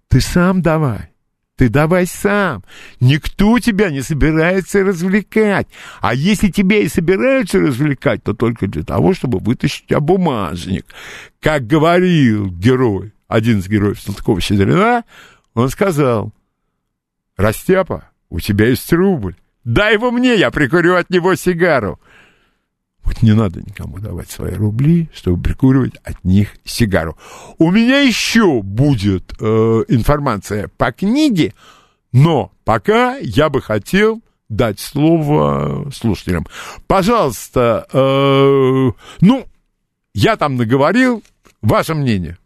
ты 0.08 0.22
сам 0.22 0.62
давай. 0.62 1.12
Ты 1.58 1.70
давай 1.70 2.06
сам. 2.06 2.64
Никто 3.00 3.58
тебя 3.58 3.90
не 3.90 4.02
собирается 4.02 4.84
развлекать. 4.84 5.68
А 6.02 6.14
если 6.14 6.50
тебя 6.50 6.78
и 6.78 6.88
собираются 6.88 7.60
развлекать, 7.60 8.24
то 8.24 8.34
только 8.34 8.68
для 8.68 8.84
того, 8.84 9.16
чтобы 9.16 9.40
вытащить 9.40 9.88
тебя 9.88 10.00
бумажник. 10.00 10.86
Как 11.42 11.66
говорил 11.66 12.52
герой, 12.52 13.12
один 13.28 13.58
из 13.58 13.68
героев 13.68 14.00
Салтыкова-Щедрина, 14.00 15.04
он 15.56 15.70
сказал, 15.70 16.32
Растяпа, 17.38 18.12
у 18.30 18.40
тебя 18.40 18.68
есть 18.68 18.94
рубль. 18.94 19.36
Дай 19.64 19.94
его 19.94 20.12
мне, 20.12 20.36
я 20.36 20.52
прикурю 20.52 20.96
от 20.96 21.10
него 21.10 21.34
сигару. 21.34 22.00
Вот 23.08 23.22
не 23.22 23.32
надо 23.32 23.62
никому 23.62 24.00
давать 24.00 24.30
свои 24.30 24.54
рубли, 24.54 25.08
чтобы 25.14 25.42
прикуривать 25.42 25.96
от 26.04 26.22
них 26.26 26.56
сигару. 26.66 27.16
У 27.58 27.72
меня 27.72 28.02
еще 28.02 28.62
будет 28.62 29.32
э, 29.40 29.46
информация 29.88 30.70
по 30.78 30.92
книге, 30.92 31.54
но 32.12 32.52
пока 32.66 33.16
я 33.16 33.48
бы 33.48 33.62
хотел 33.62 34.22
дать 34.50 34.82
слово 34.82 35.90
слушателям. 35.92 36.48
Пожалуйста, 36.88 37.88
э, 37.94 38.92
ну, 39.22 39.46
я 40.14 40.36
там 40.36 40.58
наговорил, 40.58 41.24
ваше 41.62 41.94
мнение. 41.94 42.38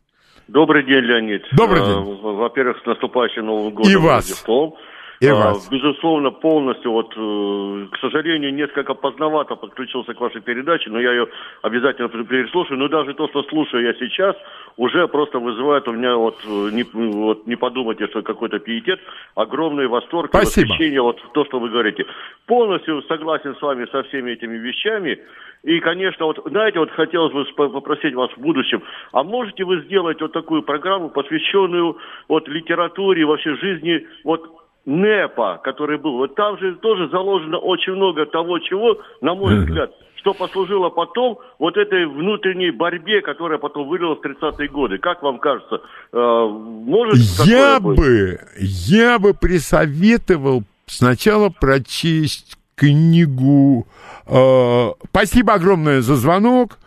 Добрый 0.48 0.86
день, 0.86 1.04
Леонид. 1.04 1.42
Добрый 1.54 1.80
день. 1.80 2.20
Э, 2.20 2.34
во-первых, 2.34 2.78
с 2.84 2.86
наступающим 2.86 3.48
Новым 3.48 3.74
годом. 3.74 3.92
И 3.92 3.96
вас. 3.96 4.30
Рождеством. 4.30 4.76
И 5.22 5.28
А, 5.28 5.36
вас. 5.36 5.70
Безусловно, 5.70 6.32
полностью, 6.32 6.92
вот, 6.92 7.14
э, 7.16 7.88
к 7.92 7.98
сожалению, 8.00 8.52
несколько 8.56 8.96
поздновато 8.96 9.56
подключился 9.56 10.16
к 10.16 10.20
вашей 10.20 10.42
передаче, 10.42 10.90
но 10.90 11.00
я 11.00 11.12
ее 11.12 11.28
обязательно 11.62 12.10
переслушаю. 12.10 12.80
Но 12.80 12.88
даже 12.88 13.14
то, 13.14 13.28
что 13.28 13.44
слушаю 13.44 13.84
я 13.84 13.94
сейчас, 13.94 14.36
уже 14.78 15.08
просто 15.08 15.38
вызывает 15.38 15.88
у 15.88 15.92
меня 15.92 16.16
вот 16.16 16.40
э, 16.44 16.70
не, 16.72 16.84
вот, 16.92 17.46
не 17.46 17.56
подумайте, 17.56 18.08
что 18.08 18.24
какой-то 18.24 18.58
пиетет, 18.58 19.00
огромный 19.36 19.86
восторг 19.86 20.32
Спасибо. 20.32 20.66
и 20.66 20.70
восхищение, 20.70 21.02
вот 21.04 21.22
то, 21.34 21.46
что 21.46 21.60
вы 21.60 21.70
говорите. 21.70 22.04
Полностью 22.48 23.04
согласен 23.04 23.56
с 23.56 23.62
вами 23.62 23.86
со 23.92 24.02
всеми 24.04 24.32
этими 24.32 24.58
вещами. 24.58 25.20
И, 25.62 25.80
конечно, 25.82 26.26
вот, 26.26 26.40
знаете, 26.46 26.80
вот 26.80 26.90
хотелось 26.90 27.32
бы 27.32 27.46
попросить 27.70 28.16
вас 28.16 28.32
в 28.32 28.40
будущем, 28.40 28.82
а 29.12 29.24
можете 29.24 29.66
вы 29.66 29.82
сделать 29.82 30.20
вот 30.20 30.32
такую 30.32 30.64
программу, 30.64 31.10
посвященную 31.10 31.98
вот 32.28 32.48
литературе, 32.48 33.24
вообще 33.24 33.56
жизни, 33.58 34.08
вот 34.24 34.61
НЭПа, 34.86 35.60
который 35.64 35.98
был. 35.98 36.18
Вот 36.18 36.36
там 36.36 36.58
же 36.58 36.76
тоже 36.76 37.10
заложено 37.10 37.58
очень 37.58 37.94
много 37.94 38.26
того, 38.26 38.60
чего, 38.60 38.98
на 39.22 39.36
мой 39.36 39.60
взгляд, 39.60 39.92
что 40.16 40.34
послужило 40.34 40.90
потом 40.90 41.40
вот 41.60 41.78
этой 41.78 42.06
внутренней 42.06 42.72
борьбе, 42.72 43.22
которая 43.22 43.58
потом 43.60 43.88
вылилась 43.88 44.20
в 44.20 44.26
30-е 44.26 44.68
годы. 44.70 44.98
Как 44.98 45.22
вам 45.22 45.40
кажется, 45.40 45.82
э, 46.14 46.48
может 46.48 47.18
Я 47.46 47.80
такое 47.80 47.80
быть? 47.80 47.98
бы, 48.00 48.40
я 48.60 49.20
бы 49.20 49.34
присоветовал 49.34 50.64
сначала 50.86 51.50
прочесть 51.50 52.58
книгу. 52.76 53.88
э, 54.28 54.90
спасибо 55.10 55.54
огромное 55.54 56.02
за 56.02 56.16
звонок. 56.16 56.78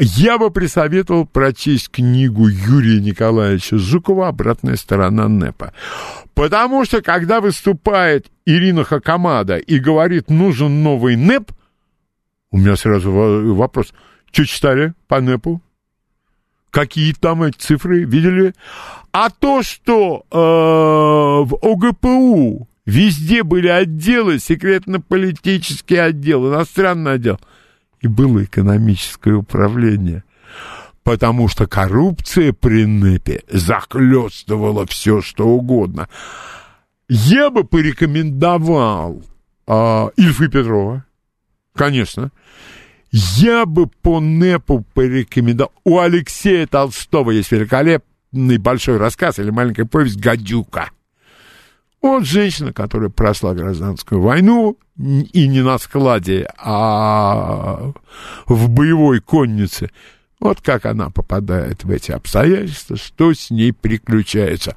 Я 0.00 0.38
бы 0.38 0.50
присоветовал 0.50 1.24
прочесть 1.24 1.88
книгу 1.90 2.48
Юрия 2.48 3.00
Николаевича 3.00 3.78
Жукова 3.78 4.28
«Обратная 4.28 4.76
сторона 4.76 5.28
НЭПа». 5.28 5.72
Потому 6.34 6.84
что, 6.84 7.00
когда 7.00 7.40
выступает 7.40 8.26
Ирина 8.44 8.82
Хакамада 8.82 9.56
и 9.56 9.78
говорит, 9.78 10.30
нужен 10.30 10.82
новый 10.82 11.14
НЭП, 11.14 11.52
у 12.50 12.58
меня 12.58 12.76
сразу 12.76 13.12
во- 13.12 13.54
вопрос. 13.54 13.92
Что 14.32 14.44
читали 14.44 14.94
по 15.06 15.20
НЭПу? 15.20 15.62
Какие 16.70 17.12
там 17.12 17.44
эти 17.44 17.56
цифры 17.58 18.02
видели? 18.02 18.52
А 19.12 19.30
то, 19.30 19.62
что 19.62 20.24
э, 20.28 20.36
в 20.36 21.54
ОГПУ 21.62 22.68
везде 22.84 23.44
были 23.44 23.68
отделы, 23.68 24.40
секретно-политический 24.40 25.96
отдел, 25.96 26.48
иностранный 26.48 27.12
отдел, 27.12 27.38
и 28.04 28.06
было 28.06 28.44
экономическое 28.44 29.32
управление. 29.32 30.24
Потому 31.02 31.48
что 31.48 31.66
коррупция 31.66 32.52
при 32.52 32.84
НЭПе 32.84 33.42
захлестывала 33.50 34.86
все, 34.86 35.22
что 35.22 35.48
угодно. 35.48 36.08
Я 37.08 37.50
бы 37.50 37.64
порекомендовал 37.64 39.22
э, 39.66 40.08
Ильфа 40.16 40.48
Петрова, 40.48 41.04
конечно. 41.74 42.30
Я 43.10 43.64
бы 43.64 43.86
по 43.86 44.20
НЭПу 44.20 44.84
порекомендовал... 44.92 45.72
У 45.84 45.98
Алексея 45.98 46.66
Толстого 46.66 47.30
есть 47.30 47.52
великолепный 47.52 48.58
большой 48.58 48.98
рассказ 48.98 49.38
или 49.38 49.50
маленькая 49.50 49.86
повесть 49.86 50.20
«Гадюка». 50.20 50.90
Вот 52.04 52.26
женщина, 52.26 52.74
которая 52.74 53.08
прошла 53.08 53.54
гражданскую 53.54 54.20
войну 54.20 54.76
и 54.98 55.48
не 55.48 55.62
на 55.62 55.78
складе, 55.78 56.46
а 56.58 57.92
в 58.44 58.68
боевой 58.68 59.22
коннице. 59.22 59.90
Вот 60.38 60.60
как 60.60 60.84
она 60.84 61.08
попадает 61.08 61.82
в 61.84 61.90
эти 61.90 62.10
обстоятельства, 62.10 62.98
что 62.98 63.32
с 63.32 63.50
ней 63.50 63.72
приключается. 63.72 64.76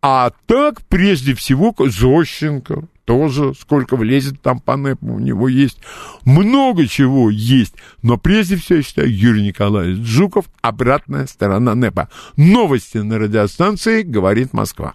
А 0.00 0.30
так, 0.46 0.82
прежде 0.82 1.34
всего, 1.34 1.74
Зощенко 1.76 2.84
тоже, 3.04 3.52
сколько 3.60 3.96
влезет 3.96 4.40
там 4.40 4.60
по 4.60 4.76
НЭПу, 4.76 5.14
у 5.14 5.18
него 5.18 5.48
есть 5.48 5.80
много 6.24 6.86
чего 6.86 7.30
есть. 7.30 7.74
Но 8.02 8.16
прежде 8.16 8.54
всего, 8.54 8.76
я 8.76 8.84
считаю, 8.84 9.12
Юрий 9.12 9.42
Николаевич 9.42 10.06
Жуков, 10.06 10.44
обратная 10.62 11.26
сторона 11.26 11.74
НЭПа. 11.74 12.08
Новости 12.36 12.98
на 12.98 13.18
радиостанции 13.18 14.02
«Говорит 14.02 14.52
Москва». 14.52 14.94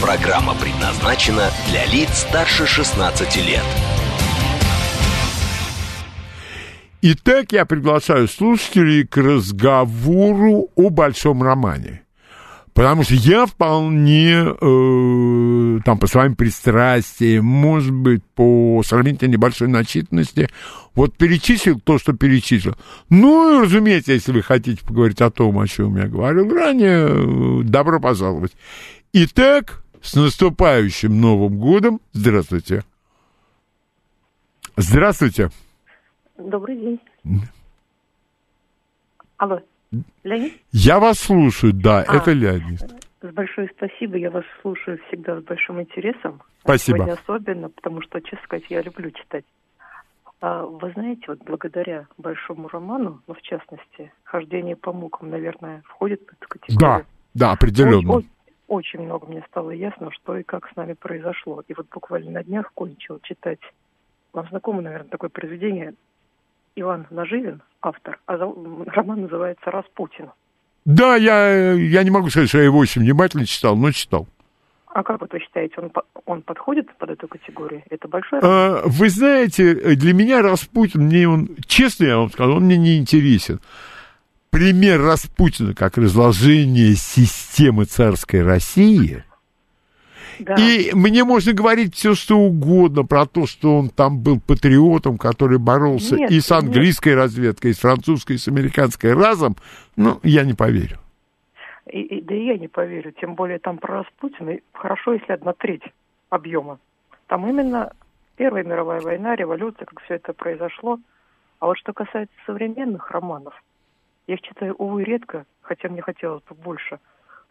Программа 0.00 0.54
предназначена 0.54 1.50
для 1.68 1.84
лиц 1.84 2.08
старше 2.20 2.66
16 2.66 3.36
лет. 3.46 3.64
Итак, 7.02 7.52
я 7.52 7.66
приглашаю 7.66 8.26
слушателей 8.26 9.06
к 9.06 9.18
разговору 9.18 10.70
о 10.74 10.88
большом 10.88 11.42
романе. 11.42 12.02
Потому 12.72 13.02
что 13.02 13.14
я 13.14 13.44
вполне, 13.44 14.36
э, 14.36 15.78
там, 15.84 15.98
по 15.98 16.06
своим 16.06 16.34
пристрастиям, 16.34 17.44
может 17.44 17.92
быть, 17.92 18.24
по 18.34 18.82
сравнительно 18.82 19.32
небольшой 19.32 19.68
начитанности, 19.68 20.48
вот 20.94 21.14
перечислил 21.14 21.78
то, 21.78 21.98
что 21.98 22.14
перечислил. 22.14 22.74
Ну, 23.10 23.58
и, 23.58 23.64
разумеется, 23.66 24.12
если 24.12 24.32
вы 24.32 24.40
хотите 24.42 24.82
поговорить 24.82 25.20
о 25.20 25.30
том, 25.30 25.58
о 25.58 25.68
чем 25.68 25.98
я 25.98 26.06
говорил 26.06 26.48
ранее, 26.54 27.08
э, 27.10 27.62
добро 27.64 28.00
пожаловать. 28.00 28.52
Итак, 29.12 29.82
с 30.02 30.14
наступающим 30.14 31.20
Новым 31.20 31.58
годом. 31.58 32.00
Здравствуйте. 32.12 32.84
Здравствуйте. 34.76 35.50
Добрый 36.38 36.76
день. 36.76 37.00
Алло, 39.36 39.60
Леонид, 40.24 40.54
Я 40.72 40.98
вас 41.00 41.18
слушаю, 41.18 41.72
да, 41.72 42.02
А. 42.06 42.16
это 42.16 42.32
Леонид. 42.32 42.80
большое 43.22 43.70
спасибо. 43.76 44.16
Я 44.16 44.30
вас 44.30 44.44
слушаю 44.62 44.98
всегда 45.08 45.40
с 45.40 45.44
большим 45.44 45.80
интересом. 45.80 46.42
Спасибо. 46.62 46.98
Сегодня 46.98 47.12
особенно, 47.14 47.68
потому 47.70 48.02
что, 48.02 48.20
честно 48.20 48.40
сказать, 48.44 48.64
я 48.68 48.82
люблю 48.82 49.10
читать. 49.10 49.44
А, 50.42 50.64
вы 50.64 50.90
знаете, 50.92 51.22
вот 51.28 51.40
благодаря 51.44 52.06
большому 52.16 52.68
роману, 52.68 53.20
ну, 53.26 53.34
в 53.34 53.42
частности, 53.42 54.12
«Хождение 54.24 54.76
по 54.76 54.92
мукам», 54.92 55.30
наверное, 55.30 55.82
входит 55.86 56.20
в 56.22 56.32
эту 56.32 56.48
категорию. 56.48 56.78
Да, 56.80 57.04
да, 57.34 57.52
определенно. 57.52 58.12
Очень, 58.12 58.28
очень 58.70 59.00
много 59.00 59.26
мне 59.26 59.44
стало 59.48 59.72
ясно, 59.72 60.12
что 60.12 60.36
и 60.36 60.44
как 60.44 60.70
с 60.72 60.76
нами 60.76 60.92
произошло. 60.92 61.62
И 61.66 61.74
вот 61.74 61.88
буквально 61.92 62.30
на 62.30 62.44
днях 62.44 62.70
кончил 62.72 63.18
читать. 63.20 63.58
Вам 64.32 64.46
знакомо, 64.48 64.80
наверное, 64.80 65.08
такое 65.08 65.28
произведение 65.28 65.94
Иван 66.76 67.08
Наживин, 67.10 67.62
автор, 67.82 68.20
а 68.26 68.36
роман 68.36 69.22
называется 69.22 69.72
«Распутин». 69.72 70.30
Да, 70.84 71.16
я, 71.16 71.72
я 71.72 72.04
не 72.04 72.10
могу 72.10 72.30
сказать, 72.30 72.48
что 72.48 72.58
я 72.58 72.64
его 72.64 72.78
очень 72.78 73.02
внимательно 73.02 73.44
читал, 73.44 73.76
но 73.76 73.90
читал. 73.90 74.28
А 74.86 75.02
как 75.02 75.20
вот 75.20 75.32
вы 75.32 75.40
считаете, 75.40 75.74
он, 75.78 75.92
он 76.24 76.42
подходит 76.42 76.96
под 76.96 77.10
эту 77.10 77.26
категорию? 77.26 77.82
Это 77.90 78.06
большой 78.06 78.38
роман? 78.38 78.56
А, 78.56 78.82
Вы 78.86 79.08
знаете, 79.08 79.74
для 79.96 80.14
меня 80.14 80.42
Распутин, 80.42 81.06
мне 81.06 81.28
он, 81.28 81.48
честно 81.66 82.04
я 82.04 82.18
вам 82.18 82.30
скажу, 82.30 82.54
он 82.54 82.64
мне 82.64 82.76
не 82.76 82.98
интересен. 82.98 83.60
Пример 84.50 85.00
Распутина 85.00 85.74
как 85.74 85.96
разложение 85.96 86.94
системы 86.94 87.84
царской 87.84 88.42
России. 88.42 89.24
Да. 90.40 90.54
И 90.56 90.92
мне 90.94 91.24
можно 91.24 91.52
говорить 91.52 91.94
все, 91.94 92.14
что 92.14 92.38
угодно 92.38 93.04
про 93.04 93.26
то, 93.26 93.46
что 93.46 93.76
он 93.78 93.90
там 93.90 94.18
был 94.20 94.40
патриотом, 94.40 95.18
который 95.18 95.58
боролся 95.58 96.16
Нет, 96.16 96.30
и 96.30 96.40
с 96.40 96.50
нет. 96.50 96.62
английской 96.64 97.14
разведкой, 97.14 97.72
и 97.72 97.74
с 97.74 97.78
французской, 97.78 98.36
и 98.36 98.38
с 98.38 98.48
американской 98.48 99.12
разом. 99.12 99.56
Ну, 99.96 100.18
я 100.22 100.44
не 100.44 100.54
поверю. 100.54 100.98
И, 101.92 102.00
и- 102.00 102.22
да 102.22 102.34
и 102.34 102.46
я 102.46 102.56
не 102.56 102.68
поверю. 102.68 103.12
Тем 103.20 103.34
более 103.34 103.58
там 103.58 103.76
про 103.78 103.98
Распутина. 103.98 104.56
Хорошо, 104.72 105.12
если 105.12 105.32
одна 105.32 105.52
треть 105.52 105.82
объема 106.30 106.78
Там 107.26 107.46
именно 107.48 107.92
Первая 108.36 108.64
мировая 108.64 109.02
война, 109.02 109.36
революция, 109.36 109.84
как 109.84 110.00
все 110.04 110.14
это 110.14 110.32
произошло. 110.32 110.98
А 111.58 111.66
вот 111.66 111.76
что 111.76 111.92
касается 111.92 112.34
современных 112.46 113.10
романов, 113.10 113.52
я 114.26 114.34
их 114.34 114.42
читаю, 114.42 114.74
увы, 114.74 115.04
редко, 115.04 115.44
хотя 115.62 115.88
мне 115.88 116.02
хотелось 116.02 116.42
бы 116.44 116.54
больше. 116.54 116.98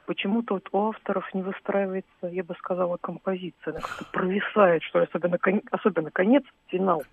Почему-то 0.06 0.56
вот 0.56 0.70
у 0.72 0.90
авторов 0.90 1.32
не 1.34 1.44
выстраивается, 1.44 2.28
я 2.32 2.44
бы 2.44 2.56
сказала, 2.56 2.98
композиция. 2.98 3.74
Она 3.74 3.80
как-то 3.80 4.06
провисает, 4.12 4.82
что 4.84 5.00
ли, 5.00 5.06
особенно, 5.06 5.38
кон- 5.38 5.62
особенно 5.72 6.10
конец, 6.10 6.44
финал. 6.68 7.04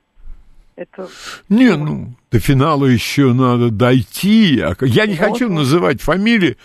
Это... 0.76 1.08
Не, 1.48 1.76
ну, 1.76 2.14
до 2.30 2.38
финала 2.38 2.84
еще 2.86 3.32
надо 3.32 3.70
дойти. 3.70 4.62
Я 4.80 5.06
не 5.06 5.14
Вот, 5.14 5.28
хочу 5.30 5.52
называть 5.52 6.00
фамилии, 6.00 6.56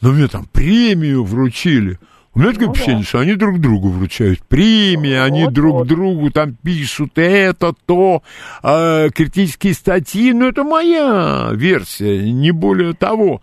но 0.00 0.12
мне 0.12 0.28
там 0.28 0.46
премию 0.46 1.24
вручили. 1.24 1.98
У 2.34 2.40
меня 2.40 2.50
такое 2.52 2.66
Ну 2.66 2.72
впечатление, 2.74 3.02
да. 3.04 3.08
что 3.08 3.18
они 3.20 3.34
друг 3.36 3.60
другу 3.60 3.88
вручают 3.90 4.40
премии, 4.42 5.12
они 5.14 5.44
Вот, 5.44 5.52
друг 5.52 5.72
вот. 5.74 5.86
другу 5.88 6.30
там 6.32 6.54
пишут 6.56 7.12
это, 7.16 7.72
то, 7.86 8.22
э, 8.64 9.08
критические 9.14 9.72
статьи. 9.74 10.32
Ну, 10.32 10.48
это 10.48 10.64
моя 10.64 11.50
версия, 11.52 12.18
не 12.32 12.50
более 12.50 12.94
того. 12.94 13.40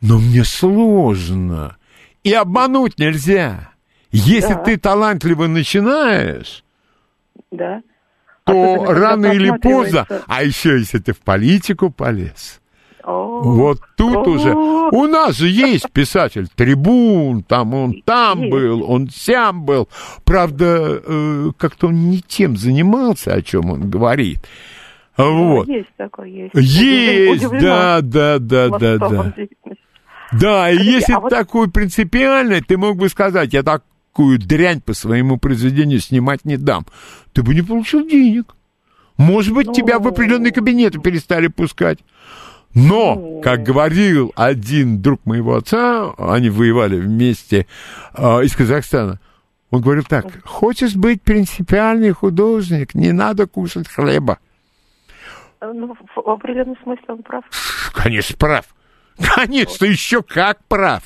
Но 0.00 0.18
мне 0.18 0.42
сложно. 0.44 1.76
И 2.24 2.32
обмануть 2.32 2.98
нельзя. 2.98 3.68
Если 4.10 4.54
Да. 4.54 4.60
ты 4.60 4.76
талантливо 4.78 5.46
начинаешь, 5.46 6.64
Да. 7.50 7.82
то 8.44 8.74
Особенно, 8.84 8.94
рано 8.94 9.26
или 9.26 9.50
поздно, 9.58 10.06
а 10.26 10.42
еще 10.42 10.78
если 10.78 10.98
ты 10.98 11.12
в 11.12 11.18
политику 11.20 11.90
полез, 11.90 12.61
вот 13.04 13.80
тут 13.96 14.26
уже... 14.26 14.54
У 14.54 15.06
нас 15.06 15.36
же 15.36 15.48
есть 15.48 15.90
писатель 15.92 16.48
Трибун, 16.54 17.42
там 17.42 17.74
он 17.74 18.02
там 18.04 18.48
был, 18.50 18.88
он 18.90 19.08
сям 19.08 19.64
был. 19.64 19.88
Правда, 20.24 21.00
э, 21.04 21.50
как-то 21.56 21.88
он 21.88 22.10
не 22.10 22.20
тем 22.20 22.56
занимался, 22.56 23.34
о 23.34 23.42
чем 23.42 23.70
он 23.70 23.90
говорит. 23.90 24.38
да, 25.16 25.24
Вот. 25.24 25.68
Есть 25.68 25.88
такой, 25.96 26.30
есть. 26.30 26.54
Есть, 26.54 27.48
да, 27.48 28.00
да, 28.02 28.38
да, 28.38 28.68
да, 28.68 28.98
да. 28.98 29.34
Да, 30.32 30.70
и 30.70 30.78
если 30.78 31.12
а 31.12 31.20
вот- 31.20 31.30
такой 31.30 31.70
принципиальный, 31.70 32.62
ты 32.62 32.76
мог 32.78 32.96
бы 32.96 33.08
сказать, 33.08 33.52
я 33.52 33.62
такую 33.62 34.38
дрянь 34.38 34.80
по 34.80 34.94
своему 34.94 35.36
произведению 35.36 36.00
снимать 36.00 36.44
не 36.44 36.56
дам. 36.56 36.86
Ты 37.32 37.42
бы 37.42 37.54
не 37.54 37.62
получил 37.62 38.06
денег. 38.06 38.54
Может 39.18 39.54
быть, 39.54 39.66
Ну. 39.66 39.72
тебя 39.74 39.98
в 39.98 40.08
определенные 40.08 40.52
кабинеты 40.52 40.98
перестали 41.00 41.48
пускать. 41.48 41.98
Но, 42.74 43.40
как 43.42 43.62
говорил 43.62 44.32
один 44.34 45.02
друг 45.02 45.24
моего 45.26 45.56
отца, 45.56 46.12
они 46.16 46.48
воевали 46.48 46.96
вместе 46.98 47.66
а, 48.14 48.40
из 48.40 48.56
Казахстана, 48.56 49.20
он 49.70 49.80
говорил 49.82 50.04
так, 50.04 50.26
хочешь 50.44 50.94
быть 50.94 51.22
принципиальный 51.22 52.12
художник, 52.12 52.94
не 52.94 53.12
надо 53.12 53.46
кушать 53.46 53.88
хлеба. 53.88 54.38
Э, 55.60 55.70
Ну, 55.72 55.94
в 56.16 56.28
определенном 56.28 56.76
смысле 56.82 57.04
он 57.08 57.22
прав. 57.22 57.44
Конечно, 57.94 58.36
прав. 58.36 58.66
Конечно, 59.36 59.84
еще 59.84 60.22
как 60.22 60.64
прав. 60.66 61.02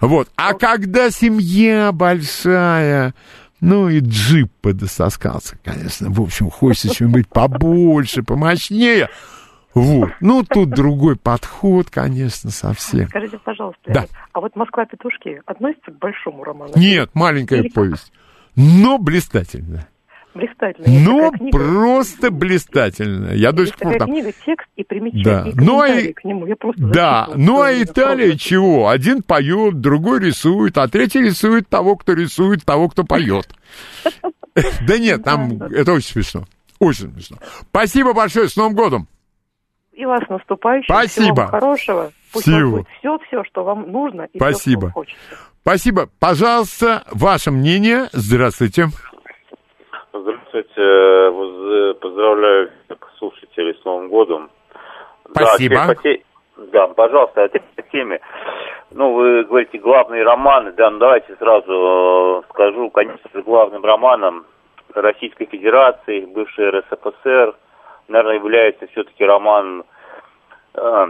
Вот. 0.00 0.28
А 0.36 0.54
когда 0.54 1.10
семья 1.10 1.92
большая, 1.92 3.14
ну 3.60 3.88
и 3.88 4.00
джип 4.00 4.50
подососкался, 4.60 5.56
конечно. 5.62 6.10
В 6.10 6.20
общем, 6.20 6.50
хочется 6.50 6.92
чего-нибудь 6.94 7.28
побольше, 7.28 8.24
помощнее. 8.24 9.08
Вот. 9.74 10.10
Ну, 10.20 10.44
тут 10.44 10.70
другой 10.70 11.16
подход, 11.16 11.88
конечно, 11.90 12.50
совсем. 12.50 13.08
Скажите, 13.08 13.38
пожалуйста, 13.38 13.80
Да. 13.86 14.06
А 14.32 14.40
вот 14.40 14.54
«Москва-петушки» 14.54 15.40
относится 15.46 15.90
к 15.90 15.98
большому 15.98 16.44
роману? 16.44 16.72
Нет, 16.76 17.10
маленькая 17.14 17.60
Или 17.60 17.68
повесть. 17.68 18.12
Но 18.54 18.98
блистательная. 18.98 19.88
Блистательно. 20.34 20.86
Есть 20.86 21.06
Но 21.06 21.18
такая 21.30 21.38
книга. 21.38 21.58
просто 21.58 22.30
блистательная. 22.30 23.34
Я 23.34 23.52
до 23.52 23.66
сих 23.66 23.76
пор 23.76 23.98
там... 23.98 24.08
книга, 24.08 24.32
текст 24.46 24.66
и 24.76 24.82
примечание, 24.84 25.24
Да. 25.24 25.48
и 25.48 25.52
Ну, 25.54 25.80
а 25.80 26.12
к 26.14 26.24
нему. 26.24 26.46
Я 26.46 26.56
просто 26.56 26.82
Да, 26.86 27.28
ну 27.34 27.60
а 27.60 27.70
Италия 27.72 28.30
просто. 28.30 28.38
чего? 28.48 28.88
Один 28.88 29.22
поет, 29.22 29.80
другой 29.80 30.20
рисует, 30.20 30.78
а 30.78 30.88
третий 30.88 31.20
рисует 31.20 31.68
того, 31.68 31.96
кто 31.96 32.14
рисует, 32.14 32.64
того, 32.64 32.88
кто 32.88 33.04
поет. 33.04 33.48
Да 34.86 34.98
нет, 34.98 35.24
там 35.24 35.62
это 35.62 35.92
очень 35.94 36.10
смешно. 36.10 36.44
Очень 36.78 37.10
смешно. 37.12 37.38
Спасибо 37.70 38.12
большое, 38.12 38.48
с 38.50 38.56
Новым 38.56 38.74
годом! 38.74 39.08
И 39.92 40.04
вас 40.06 40.22
наступающим. 40.28 40.94
Спасибо. 40.94 41.24
Всего 41.24 41.34
вам 41.34 41.48
хорошего. 41.48 42.10
Пусть 42.32 42.46
Всего. 42.46 42.70
будет 42.78 42.88
все, 42.98 43.18
все, 43.26 43.44
что 43.44 43.64
вам 43.64 43.90
нужно 43.90 44.22
и 44.22 44.38
что 44.38 44.50
Спасибо. 44.50 44.80
вам 44.80 44.92
хочется. 44.92 45.36
Спасибо. 45.60 46.08
Пожалуйста, 46.18 47.02
ваше 47.12 47.50
мнение. 47.50 48.06
Здравствуйте. 48.12 48.86
Здравствуйте, 50.12 51.94
поздравляю 52.00 52.70
слушателей 53.18 53.74
с 53.80 53.84
Новым 53.84 54.08
годом. 54.08 54.50
Спасибо. 55.30 55.74
Да, 55.86 55.94
теперь 55.94 56.24
да, 56.56 56.86
пожалуйста, 56.88 57.44
опять 57.44 57.62
по 57.76 57.82
теме. 57.82 58.20
Ну, 58.90 59.14
вы 59.14 59.44
говорите, 59.44 59.78
главные 59.78 60.22
романы, 60.22 60.72
да, 60.72 60.90
ну 60.90 60.98
давайте 60.98 61.34
сразу 61.36 62.42
э, 62.42 62.42
скажу, 62.50 62.90
конечно 62.90 63.30
же, 63.32 63.42
главным 63.42 63.82
романом 63.84 64.44
Российской 64.94 65.46
Федерации, 65.46 66.26
бывшей 66.26 66.70
РСФСР, 66.70 67.54
наверное, 68.12 68.36
является 68.36 68.86
все-таки 68.88 69.24
роман, 69.24 69.84
э, 70.74 71.06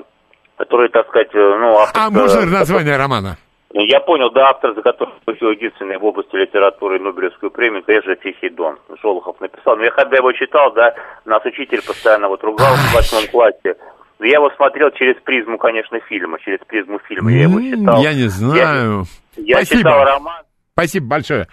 который, 0.57 0.89
так 0.89 1.07
сказать, 1.09 1.35
э, 1.35 1.39
ну... 1.39 1.79
автор- 1.79 2.03
А 2.03 2.11
можно 2.11 2.47
название 2.47 2.97
романа? 2.97 3.37
Я 3.75 4.01
понял, 4.01 4.31
да, 4.31 4.51
автор, 4.51 4.75
за 4.75 4.83
которым 4.83 5.15
получил 5.25 5.51
единственный 5.51 5.97
в 5.97 6.05
области 6.05 6.37
литературы 6.37 6.99
Нобелевскую 7.01 7.51
премию, 7.51 7.83
конечно, 7.83 8.15
Тихий 8.17 8.51
Дон. 8.51 8.79
Шолохов 9.01 9.41
написал. 9.41 9.77
Но 9.77 9.85
я 9.85 9.91
когда 9.91 10.19
его 10.19 10.31
читал, 10.33 10.73
да, 10.73 10.95
нас 11.25 11.43
учитель 11.47 11.83
постоянно 11.83 12.29
вот 12.29 12.43
ругал 12.45 12.75
в 12.75 12.95
восьмом 12.95 13.27
классе. 13.29 13.77
Но 14.19 14.27
я 14.27 14.35
его 14.35 14.51
смотрел 14.57 14.91
через 14.91 15.17
призму, 15.23 15.57
конечно, 15.57 15.99
фильма, 16.01 16.39
через 16.41 16.59
призму 16.67 16.99
фильма 17.09 17.33
я 17.33 17.43
его 17.45 17.61
читал. 17.61 18.03
Я 18.03 18.13
не 18.13 18.29
знаю. 18.29 19.05
Я 19.37 19.57
Спасибо. 19.57 19.79
читал 19.81 20.05
роман. 20.05 20.43
Спасибо 20.75 21.07
большое. 21.09 21.47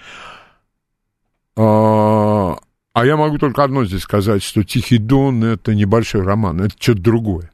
А 2.93 3.05
я 3.05 3.17
могу 3.17 3.37
только 3.37 3.63
одно 3.63 3.85
здесь 3.85 4.01
сказать, 4.01 4.43
что 4.43 4.63
«Тихий 4.63 4.97
дон»— 4.97 5.43
это 5.45 5.75
небольшой 5.75 6.23
роман, 6.23 6.61
это 6.61 6.75
что-то 6.79 7.01
другое. 7.01 7.51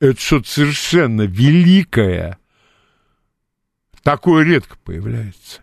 Это 0.00 0.20
что-то 0.20 0.48
совершенно 0.48 1.22
великое. 1.22 2.38
Такое 4.02 4.44
редко 4.44 4.76
появляется. 4.82 5.60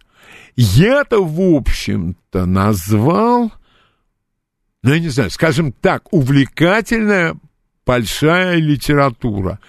Я-то, 0.55 1.23
в 1.23 1.39
общем-то, 1.39 2.45
назвал, 2.45 3.51
ну, 4.83 4.93
я 4.93 4.99
не 4.99 5.09
знаю, 5.09 5.29
скажем 5.29 5.71
так, 5.71 6.11
увлекательная 6.13 7.35
большая 7.85 8.57
литература. 8.57 9.59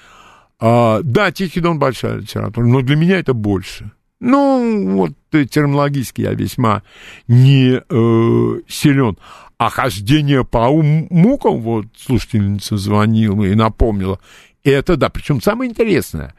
А, 0.59 1.01
да, 1.03 1.31
Тихий 1.31 1.61
Дон 1.61 1.79
большая 1.79 2.19
литература, 2.19 2.67
но 2.67 2.83
для 2.83 2.97
меня 2.97 3.19
это 3.19 3.33
больше. 3.33 3.91
Ну, 4.21 4.97
вот 4.97 5.13
э, 5.33 5.45
терминологически 5.45 6.23
я 6.23 6.33
весьма 6.33 6.83
не 7.29 7.81
э, 7.81 8.61
силен. 8.69 9.17
А 9.59 9.71
хождение 9.71 10.45
по 10.45 10.71
мукам, 10.71 11.61
вот 11.61 11.87
слушательница 11.97 12.77
звонила 12.77 13.45
и 13.45 13.55
напомнила, 13.55 14.21
это 14.65 14.97
да. 14.97 15.09
Причем 15.09 15.41
самое 15.41 15.71
интересное, 15.71 16.35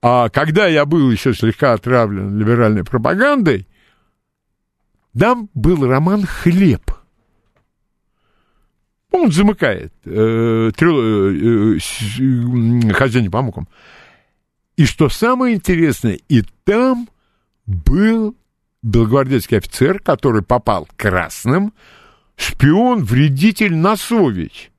а 0.00 0.28
когда 0.28 0.66
я 0.66 0.84
был 0.84 1.10
еще 1.10 1.34
слегка 1.34 1.72
отравлен 1.72 2.38
либеральной 2.38 2.84
пропагандой, 2.84 3.66
там 5.18 5.48
был 5.54 5.86
роман 5.86 6.24
«Хлеб». 6.24 6.92
Он 9.10 9.32
замыкает 9.32 9.92
э, 10.04 10.70
трил- 10.76 11.00
э, 11.00 11.78
э, 11.78 12.92
хождение 12.92 13.30
по 13.30 13.40
мукам. 13.40 13.66
И 14.76 14.84
что 14.84 15.08
самое 15.08 15.56
интересное, 15.56 16.18
и 16.28 16.42
там 16.64 17.08
был 17.66 18.36
белогвардейский 18.82 19.58
офицер, 19.58 20.00
который 20.00 20.42
попал 20.42 20.86
красным, 20.96 21.72
шпион, 22.36 23.02
вредитель 23.02 23.74
Носович. 23.74 24.70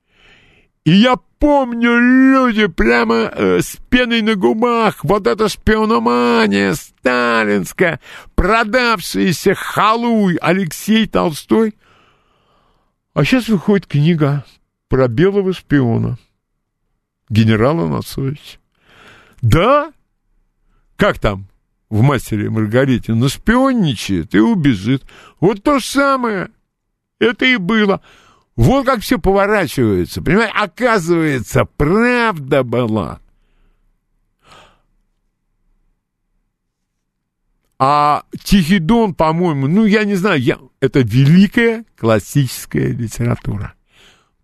И 0.84 0.92
я 0.92 1.16
помню, 1.38 1.98
люди 1.98 2.66
прямо 2.66 3.30
э, 3.32 3.60
с 3.60 3.76
пеной 3.90 4.22
на 4.22 4.36
губах, 4.36 5.04
вот 5.04 5.26
эта 5.26 5.48
шпиономания 5.48 6.74
сталинская, 6.74 8.00
продавшаяся 8.36 9.54
халуй 9.54 10.36
Алексей 10.36 11.06
Толстой. 11.06 11.74
А 13.14 13.24
сейчас 13.24 13.48
выходит 13.48 13.86
книга 13.86 14.44
про 14.88 15.08
белого 15.08 15.52
шпиона, 15.52 16.18
генерала 17.28 17.88
Носовича. 17.88 18.58
Да? 19.40 19.92
Как 20.96 21.18
там 21.18 21.46
в 21.90 22.02
«Мастере 22.02 22.46
и 22.46 22.48
Маргарите»? 22.48 23.14
Наспионничает 23.14 24.34
и 24.34 24.40
убежит. 24.40 25.04
Вот 25.40 25.62
то 25.62 25.78
же 25.78 25.84
самое. 25.84 26.50
Это 27.18 27.46
и 27.46 27.56
было. 27.56 28.00
Вот 28.56 28.86
как 28.86 29.00
все 29.00 29.18
поворачивается. 29.18 30.20
Понимаете, 30.20 30.52
оказывается, 30.56 31.64
правда 31.64 32.64
была. 32.64 33.20
А 37.78 38.24
Тихий 38.42 38.80
Дон, 38.80 39.14
по-моему, 39.14 39.68
ну, 39.68 39.84
я 39.84 40.04
не 40.04 40.16
знаю, 40.16 40.40
я, 40.40 40.58
это 40.80 41.00
великая 41.00 41.84
классическая 41.96 42.88
литература. 42.88 43.74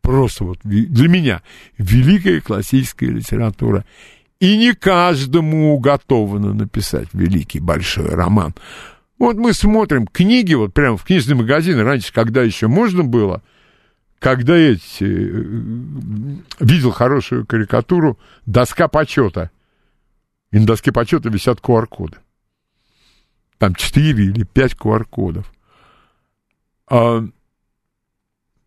Просто 0.00 0.44
вот 0.44 0.58
для 0.62 1.08
меня 1.08 1.42
великая 1.76 2.40
классическая 2.40 3.06
литература. 3.06 3.84
И 4.44 4.56
не 4.58 4.74
каждому 4.74 5.74
уготовано 5.74 6.52
написать 6.52 7.08
великий 7.14 7.60
большой 7.60 8.10
роман. 8.10 8.54
Вот 9.18 9.36
мы 9.38 9.54
смотрим 9.54 10.06
книги, 10.06 10.52
вот 10.52 10.74
прямо 10.74 10.98
в 10.98 11.04
книжные 11.04 11.36
магазины 11.36 11.82
раньше, 11.82 12.12
когда 12.12 12.42
еще 12.42 12.66
можно 12.66 13.04
было, 13.04 13.42
когда 14.18 14.54
я 14.54 14.74
э, 14.74 14.76
видел 16.60 16.90
хорошую 16.90 17.46
карикатуру 17.46 18.18
«Доска 18.44 18.86
почета». 18.86 19.50
И 20.50 20.58
на 20.58 20.66
доске 20.66 20.92
почета 20.92 21.30
висят 21.30 21.60
QR-коды. 21.60 22.18
Там 23.56 23.74
4 23.74 24.24
или 24.24 24.44
5 24.44 24.74
QR-кодов. 24.74 25.50
А, 26.90 27.24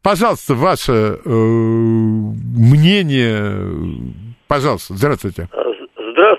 пожалуйста, 0.01 0.55
ваше 0.55 1.19
э, 1.23 1.29
мнение. 2.49 3.13
Пожалуйста, 4.47 4.95
здравствуйте. 4.95 5.47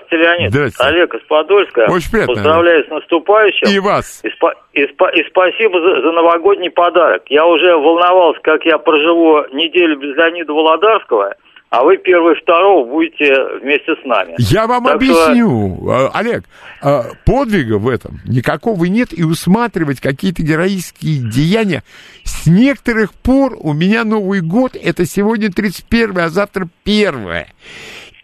Здравствуйте, 0.09 0.17
Леонид. 0.17 0.51
Здравствуйте. 0.51 0.89
Олег 0.91 1.15
из 1.15 1.21
Подольска. 1.27 1.85
Очень 1.89 2.11
приятно. 2.11 2.33
Поздравляю 2.33 2.85
с 2.85 2.89
наступающим. 2.89 3.69
И 3.69 3.79
вас. 3.79 4.21
И, 4.23 4.27
спа- 4.27 4.53
и, 4.73 4.83
спа- 4.85 5.13
и 5.13 5.23
спасибо 5.29 5.79
за, 5.79 6.01
за 6.01 6.11
новогодний 6.11 6.71
подарок. 6.71 7.23
Я 7.27 7.45
уже 7.45 7.75
волновался, 7.75 8.39
как 8.41 8.65
я 8.65 8.77
проживу 8.77 9.43
неделю 9.53 9.99
без 9.99 10.15
Леонида 10.15 10.51
Володарского, 10.53 11.35
а 11.69 11.83
вы 11.83 11.97
первый 11.97 12.35
второго 12.41 12.87
будете 12.87 13.31
вместе 13.61 13.93
с 14.01 14.05
нами. 14.05 14.35
Я 14.39 14.65
вам 14.65 14.85
Так 14.85 14.95
объясню, 14.95 15.87
А, 15.87 16.09
Олег, 16.15 16.43
а, 16.81 17.03
подвига 17.25 17.77
в 17.77 17.87
этом 17.87 18.19
никакого 18.25 18.85
нет, 18.85 19.09
и 19.11 19.23
усматривать 19.23 20.01
какие-то 20.01 20.41
героические 20.41 21.19
деяния. 21.29 21.83
С 22.23 22.47
некоторых 22.47 23.13
пор 23.13 23.55
у 23.59 23.73
меня 23.73 24.03
Новый 24.03 24.41
год, 24.41 24.75
это 24.75 25.05
сегодня 25.05 25.51
31 25.51 26.17
а 26.17 26.29
завтра 26.29 26.67
1 26.85 27.45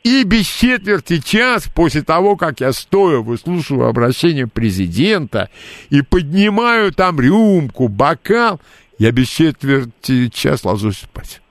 И 0.06 0.24
без 0.24 0.46
четверти 0.46 1.20
час 1.20 1.68
после 1.68 2.04
того, 2.04 2.36
как 2.36 2.60
я 2.60 2.74
стою, 2.74 3.24
выслушиваю 3.24 3.90
обращение 3.90 4.46
президента 4.46 5.50
и 5.90 6.04
поднимаю 6.04 6.94
там 6.94 7.20
рюмку, 7.20 7.88
бокал, 7.88 8.62
я 9.00 9.12
без 9.12 9.28
четверти 9.30 10.30
час 10.30 10.64
ложусь 10.64 11.00
спать. 11.00 11.42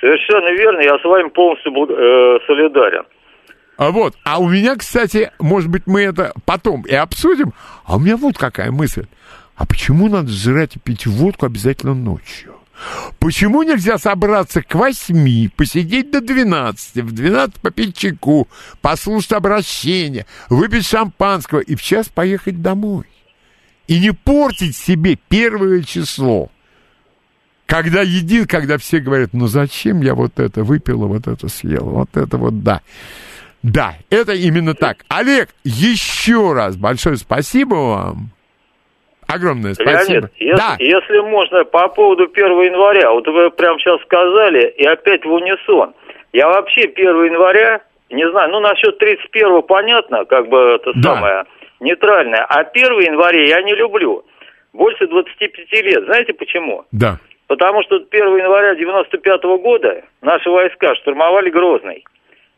Совершенно 0.00 0.50
верно, 0.50 0.80
я 0.80 0.98
с 0.98 1.04
вами 1.04 1.28
полностью 1.28 1.72
э, 1.72 2.38
солидарен. 2.48 3.04
А 3.76 3.92
вот, 3.92 4.14
а 4.24 4.40
у 4.40 4.48
меня, 4.48 4.74
кстати, 4.74 5.30
может 5.38 5.70
быть, 5.70 5.84
мы 5.86 6.02
это 6.02 6.32
потом 6.44 6.82
и 6.82 6.94
обсудим, 6.96 7.52
а 7.84 7.96
у 7.96 8.00
меня 8.00 8.16
вот 8.16 8.36
какая 8.36 8.72
мысль. 8.72 9.06
А 9.54 9.64
почему 9.64 10.08
надо 10.08 10.28
жрать 10.28 10.74
и 10.74 10.80
пить 10.80 11.06
водку 11.06 11.46
обязательно 11.46 11.94
ночью? 11.94 12.52
Почему 13.18 13.62
нельзя 13.62 13.98
собраться 13.98 14.62
к 14.62 14.74
восьми, 14.74 15.50
посидеть 15.54 16.10
до 16.10 16.20
двенадцати, 16.20 17.00
в 17.00 17.12
двенадцать 17.12 17.60
попить 17.60 17.96
чайку, 17.96 18.48
послушать 18.80 19.32
обращение, 19.32 20.26
выпить 20.48 20.86
шампанского 20.86 21.60
и 21.60 21.74
в 21.74 21.82
час 21.82 22.08
поехать 22.08 22.62
домой? 22.62 23.04
И 23.86 23.98
не 23.98 24.12
портить 24.12 24.76
себе 24.76 25.18
первое 25.28 25.82
число. 25.82 26.50
Когда 27.66 28.02
едит, 28.02 28.48
когда 28.48 28.78
все 28.78 29.00
говорят, 29.00 29.32
ну 29.32 29.46
зачем 29.46 30.00
я 30.00 30.14
вот 30.14 30.40
это 30.40 30.64
выпила, 30.64 31.06
вот 31.06 31.26
это 31.26 31.48
съела, 31.48 31.90
вот 31.90 32.16
это 32.16 32.36
вот 32.36 32.62
да. 32.62 32.80
Да, 33.62 33.96
это 34.08 34.32
именно 34.32 34.74
так. 34.74 35.04
Олег, 35.08 35.50
еще 35.64 36.52
раз 36.52 36.76
большое 36.76 37.16
спасибо 37.16 37.74
вам. 37.74 38.30
Огромное 39.34 39.74
спасибо. 39.74 40.12
Леонид, 40.28 40.30
если, 40.38 40.56
да, 40.56 40.76
если 40.78 41.18
можно, 41.20 41.64
по 41.64 41.88
поводу 41.88 42.24
1 42.32 42.46
января, 42.62 43.10
вот 43.12 43.26
вы 43.26 43.50
прямо 43.50 43.78
сейчас 43.78 44.00
сказали, 44.02 44.68
и 44.76 44.84
опять 44.86 45.24
в 45.24 45.32
унисон. 45.32 45.94
Я 46.32 46.48
вообще 46.48 46.82
1 46.82 47.24
января, 47.24 47.80
не 48.10 48.28
знаю, 48.30 48.50
ну 48.50 48.60
насчет 48.60 48.98
31 48.98 49.62
понятно, 49.62 50.24
как 50.24 50.48
бы 50.48 50.58
это 50.58 50.92
Да. 50.96 51.14
самое 51.14 51.44
нейтральное, 51.80 52.44
а 52.48 52.60
1 52.64 53.00
января 53.00 53.42
я 53.46 53.62
не 53.62 53.74
люблю. 53.74 54.24
Больше 54.72 55.06
25 55.08 55.82
лет. 55.82 56.04
Знаете 56.04 56.32
почему? 56.34 56.84
да. 56.92 57.18
Потому 57.48 57.82
что 57.82 57.96
1 57.96 58.36
января 58.36 58.76
95 58.76 59.42
года 59.60 60.04
наши 60.22 60.48
войска 60.48 60.94
штурмовали 60.94 61.50
Грозный. 61.50 62.04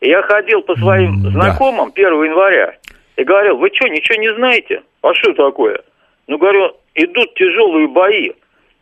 И 0.02 0.10
я 0.10 0.20
ходил 0.20 0.60
по 0.60 0.76
своим 0.76 1.14
М, 1.14 1.22
да. 1.22 1.30
знакомым 1.30 1.92
1 1.94 2.24
января 2.24 2.74
и 3.16 3.24
говорил, 3.24 3.56
вы 3.56 3.70
что, 3.72 3.88
ничего 3.88 4.20
не 4.20 4.34
знаете? 4.34 4.82
А 5.00 5.14
что 5.14 5.32
такое? 5.32 5.80
Ну, 6.28 6.38
говорю, 6.38 6.72
идут 6.94 7.34
тяжелые 7.34 7.88
бои. 7.88 8.30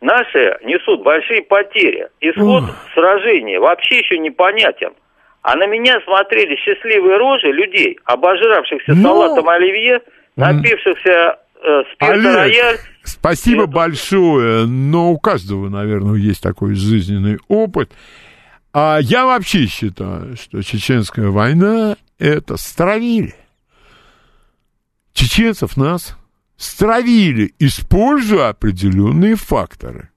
Наши 0.01 0.57
несут 0.63 1.03
большие 1.03 1.43
потери. 1.43 2.07
Исход 2.21 2.63
Ох. 2.63 2.75
сражения 2.93 3.59
вообще 3.59 3.99
еще 3.99 4.17
непонятен. 4.17 4.91
А 5.43 5.55
на 5.55 5.65
меня 5.67 5.99
смотрели 6.05 6.55
счастливые 6.55 7.17
рожи 7.17 7.51
людей, 7.51 7.97
обожравшихся 8.05 8.93
Ну. 8.93 9.01
салатом 9.03 9.49
оливье, 9.49 10.01
напившихся 10.35 11.37
э, 11.63 11.83
спирта 11.93 12.13
Олег, 12.13 12.35
рояль. 12.35 12.77
спасибо 13.03 13.63
Это- 13.63 13.71
большое, 13.71 14.65
но 14.65 15.11
у 15.11 15.19
каждого, 15.19 15.69
наверное, 15.69 16.15
есть 16.17 16.41
такой 16.41 16.73
жизненный 16.75 17.37
опыт. 17.47 17.91
А 18.73 18.99
я 19.01 19.25
вообще 19.25 19.65
считаю, 19.67 20.35
что 20.37 20.63
чеченская 20.63 21.27
война– 21.29 21.97
это 22.19 22.57
стравили. 22.57 23.33
Чеченцев 25.13 25.75
нас 25.77 26.17
стравили, 26.61 27.53
используя 27.57 28.49
определенные 28.49 29.35
факторы. 29.35 30.09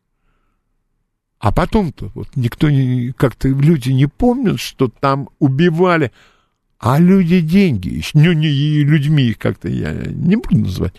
А 1.39 1.53
потом-то 1.53 2.11
вот 2.15 2.29
никто 2.37 2.71
не, 2.71 3.13
как-то 3.13 3.49
люди 3.49 3.91
не 3.91 4.07
помнят, 4.07 4.61
что 4.61 4.89
там 4.89 5.31
убивали, 5.39 6.13
а 6.79 6.99
люди 6.99 7.41
деньги, 7.41 8.03
ну 8.13 8.33
не 8.33 8.85
людьми 8.85 9.25
их 9.25 9.39
как-то 9.39 9.69
я 9.69 9.93
не 9.93 10.37
буду 10.37 10.59
называть, 10.59 10.95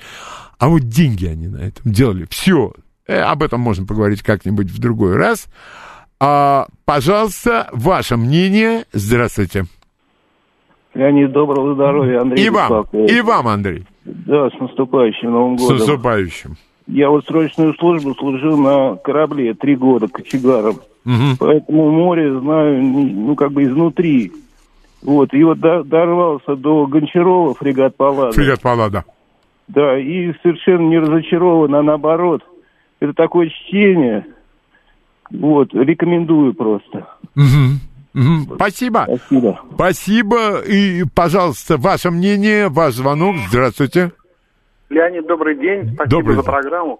а 0.58 0.68
вот 0.68 0.88
деньги 0.90 1.26
они 1.26 1.48
на 1.48 1.58
этом 1.58 1.92
делали. 1.92 2.28
Все, 2.30 2.74
об 3.08 3.44
этом 3.44 3.60
можно 3.60 3.86
поговорить 3.86 4.24
как-нибудь 4.24 4.72
в 4.72 4.80
другой 4.80 5.16
раз. 5.16 5.46
А, 6.20 6.68
пожалуйста, 6.86 7.70
ваше 7.72 8.18
мнение. 8.18 8.86
Здравствуйте. 8.94 9.66
Леонид, 10.96 11.32
доброго 11.34 11.76
здоровья, 11.76 12.22
Андрей 12.22 12.46
И 12.46 12.50
вам, 12.50 12.86
и 12.94 13.22
вам, 13.22 13.48
Андрей. 13.50 13.84
Да, 14.06 14.50
с 14.50 14.60
наступающим 14.60 15.30
Новым 15.32 15.58
С 15.60 15.62
годом. 15.64 15.78
наступающим. 15.78 16.56
Я 16.88 17.10
вот 17.10 17.26
срочную 17.26 17.74
службу 17.76 18.16
служил 18.16 18.58
на 18.58 18.96
корабле 18.96 19.54
три 19.56 19.76
года 19.76 20.08
кочегаром. 20.08 20.76
Мгм. 21.04 21.36
Поэтому 21.40 21.92
море 21.92 22.40
знаю, 22.40 22.82
ну, 22.82 23.36
как 23.36 23.52
бы 23.52 23.64
изнутри. 23.64 24.32
Вот, 25.04 25.34
и 25.34 25.44
вот 25.44 25.60
до- 25.60 25.84
дорвался 25.84 26.56
до 26.56 26.88
Гончарова, 26.88 27.54
фрегат 27.56 27.96
Паллада. 27.98 28.32
Фрегат 28.32 28.62
Паллада. 28.62 29.04
Да, 29.68 30.00
и 30.00 30.32
совершенно 30.42 30.88
не 30.88 30.98
разочарован, 31.00 31.76
а 31.76 31.84
наоборот. 31.84 32.42
Это 33.00 33.14
такое 33.14 33.50
чтение. 33.50 34.26
Вот, 35.32 35.74
рекомендую 35.74 36.54
просто. 36.54 37.08
Мгм. 37.36 37.80
Спасибо. 38.56 39.06
Спасибо. 39.08 39.60
Спасибо. 39.74 40.62
И, 40.62 41.04
пожалуйста, 41.14 41.78
ваше 41.78 42.12
мнение, 42.12 42.70
ваш 42.70 42.94
звонок. 42.94 43.36
Здравствуйте. 43.50 44.12
Леонид, 44.90 45.28
добрый 45.28 45.56
день. 45.58 45.94
Спасибо 45.94 46.10
Добрый 46.10 46.36
за 46.36 46.42
день. 46.44 46.52
программу. 46.52 47.00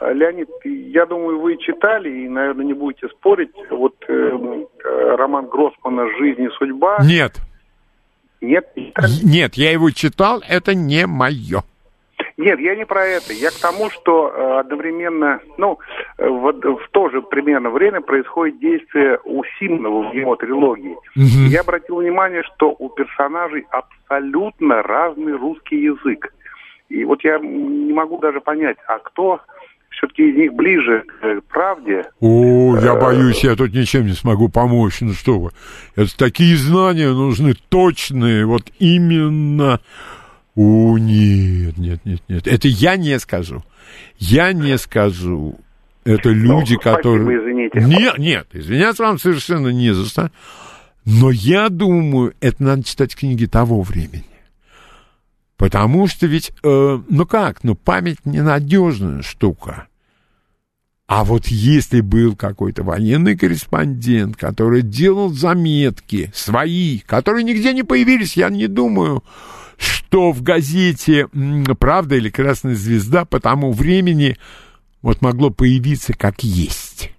Э, 0.00 0.12
Леонид, 0.12 0.48
я 0.64 1.06
думаю, 1.06 1.40
вы 1.40 1.56
читали 1.56 2.24
и, 2.24 2.28
наверное, 2.28 2.64
не 2.64 2.74
будете 2.74 3.08
спорить. 3.08 3.50
Вот 3.70 3.94
э, 4.08 4.12
э, 4.12 5.16
роман 5.16 5.46
Гроссмана 5.46 6.06
«Жизнь 6.18 6.42
и 6.42 6.48
судьба». 6.58 6.98
Нет. 7.02 7.40
Нет? 8.40 8.66
Нет, 9.22 9.54
я 9.54 9.70
его 9.70 9.90
читал, 9.90 10.42
это 10.48 10.74
не 10.74 11.06
мое. 11.06 11.62
Нет, 12.42 12.58
я 12.58 12.74
не 12.74 12.84
про 12.84 13.06
это. 13.06 13.32
Я 13.32 13.50
к 13.50 13.60
тому, 13.60 13.88
что 13.90 14.28
э, 14.28 14.60
одновременно, 14.60 15.38
ну, 15.58 15.78
э, 16.18 16.28
в, 16.28 16.52
в 16.52 16.88
то 16.90 17.08
же 17.08 17.22
примерно 17.22 17.70
время 17.70 18.00
происходит 18.00 18.58
действие 18.58 19.20
у 19.24 19.44
Симонова 19.58 20.10
в 20.10 20.12
его 20.12 20.34
трилогии. 20.34 20.96
Мгм. 21.14 21.46
Я 21.46 21.60
обратил 21.60 21.98
внимание, 21.98 22.42
что 22.42 22.74
у 22.76 22.88
персонажей 22.88 23.64
абсолютно 23.70 24.82
разный 24.82 25.36
русский 25.36 25.76
язык. 25.76 26.34
И 26.88 27.04
вот 27.04 27.22
я 27.22 27.38
не 27.38 27.92
могу 27.92 28.18
даже 28.18 28.40
понять, 28.40 28.76
а 28.88 28.98
кто 28.98 29.40
все-таки 29.90 30.30
из 30.30 30.36
них 30.36 30.54
ближе 30.54 31.04
к 31.06 31.24
э, 31.24 31.40
правде. 31.48 32.06
О, 32.20 32.76
я 32.82 32.96
боюсь, 32.96 33.44
я 33.44 33.54
тут 33.54 33.72
ничем 33.72 34.06
не 34.06 34.14
смогу 34.14 34.48
помочь. 34.48 35.00
Ну 35.00 35.12
что 35.12 35.38
вы, 35.38 35.50
это 35.94 36.16
такие 36.18 36.56
знания 36.56 37.10
нужны 37.10 37.54
точные, 37.68 38.46
вот 38.46 38.64
именно. 38.80 39.78
О, 40.54 40.98
нет, 40.98 41.78
нет, 41.78 42.04
нет, 42.04 42.22
нет. 42.28 42.46
Это 42.46 42.68
я 42.68 42.96
не 42.96 43.18
скажу. 43.18 43.64
Я 44.18 44.52
не 44.52 44.76
скажу. 44.78 45.58
Это 46.04 46.30
люди, 46.30 46.74
Ну, 46.74 46.80
спасибо, 46.80 46.80
которые... 46.96 47.38
извините. 47.38 47.80
Нет, 47.80 48.18
нет, 48.18 48.46
извиняться 48.52 49.04
вам 49.04 49.18
совершенно 49.18 49.68
не 49.68 49.94
за 49.94 50.06
что. 50.06 50.30
Но 51.04 51.30
я 51.30 51.68
думаю, 51.68 52.34
это 52.40 52.62
надо 52.62 52.84
читать 52.84 53.16
книги 53.16 53.46
того 53.46 53.82
времени. 53.82 54.24
Потому 55.56 56.08
что 56.08 56.26
ведь, 56.26 56.52
э, 56.64 57.00
ну 57.08 57.26
как, 57.26 57.62
ну 57.62 57.74
память 57.74 58.18
ненадежная 58.24 59.22
штука. 59.22 59.86
А 61.06 61.24
вот 61.24 61.46
если 61.46 62.00
был 62.00 62.34
какой-то 62.36 62.82
военный 62.82 63.36
корреспондент, 63.36 64.36
который 64.36 64.82
делал 64.82 65.28
заметки 65.32 66.32
свои, 66.34 67.00
которые 67.00 67.44
нигде 67.44 67.72
не 67.74 67.82
появились, 67.82 68.36
я 68.36 68.48
не 68.48 68.66
думаю, 68.66 69.22
что 69.78 70.32
в 70.32 70.42
газете 70.42 71.28
«Правда» 71.78 72.16
или 72.16 72.30
«Красная 72.30 72.74
звезда» 72.74 73.24
по 73.24 73.40
тому 73.40 73.72
времени 73.72 74.36
вот 75.00 75.20
могло 75.22 75.50
появиться 75.50 76.12
как 76.12 76.42
есть. 76.44 77.12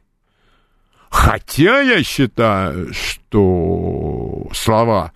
Хотя 1.09 1.81
я 1.81 2.03
считаю, 2.03 2.91
что 2.93 4.47
слова 4.53 5.11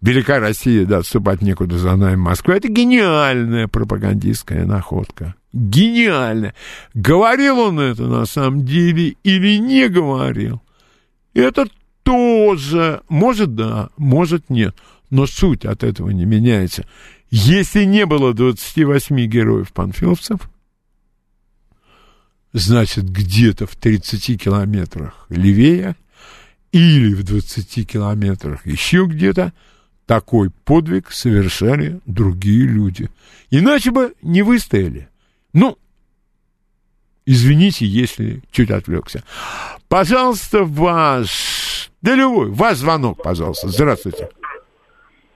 «Велика 0.00 0.38
Россия, 0.38 0.86
да, 0.86 0.98
отступать 0.98 1.42
некуда 1.42 1.78
за 1.78 1.96
нами 1.96 2.16
Москва»— 2.16 2.54
это 2.56 2.68
гениальная 2.68 3.68
пропагандистская 3.68 4.64
находка. 4.64 5.34
Гениальная. 5.52 6.54
Говорил 6.94 7.58
он 7.58 7.80
это 7.80 8.04
на 8.04 8.24
самом 8.24 8.64
деле 8.64 9.16
или 9.24 9.56
не 9.58 9.88
говорил? 9.88 10.62
Это 11.34 11.66
тоже, 12.02 13.02
может 13.08 13.54
да, 13.54 13.90
может 13.96 14.48
нет, 14.48 14.74
но 15.10 15.26
суть 15.26 15.64
от 15.64 15.82
этого 15.82 16.10
не 16.10 16.24
меняется. 16.24 16.86
Если 17.30 17.84
не 17.84 18.06
было 18.06 18.32
28 18.32 19.26
героев-панфиловцев, 19.26 20.40
значит, 22.52 23.08
где-то 23.10 23.66
в 23.66 23.76
30 23.76 24.42
километрах 24.42 25.26
левее 25.28 25.96
или 26.72 27.14
в 27.14 27.24
20 27.24 27.88
километрах 27.88 28.66
еще 28.66 29.06
где-то 29.06 29.52
такой 30.06 30.50
подвиг 30.50 31.12
совершали 31.12 32.00
другие 32.06 32.66
люди. 32.66 33.10
Иначе 33.50 33.92
бы 33.92 34.14
не 34.22 34.42
выстояли. 34.42 35.08
Ну, 35.52 35.78
извините, 37.26 37.86
если 37.86 38.42
чуть 38.50 38.70
отвлекся. 38.70 39.22
Пожалуйста, 39.88 40.64
ваш, 40.64 41.90
да 42.02 42.14
любой, 42.14 42.50
ваш 42.50 42.78
звонок, 42.78 43.22
пожалуйста. 43.22 43.68
Здравствуйте. 43.68 44.30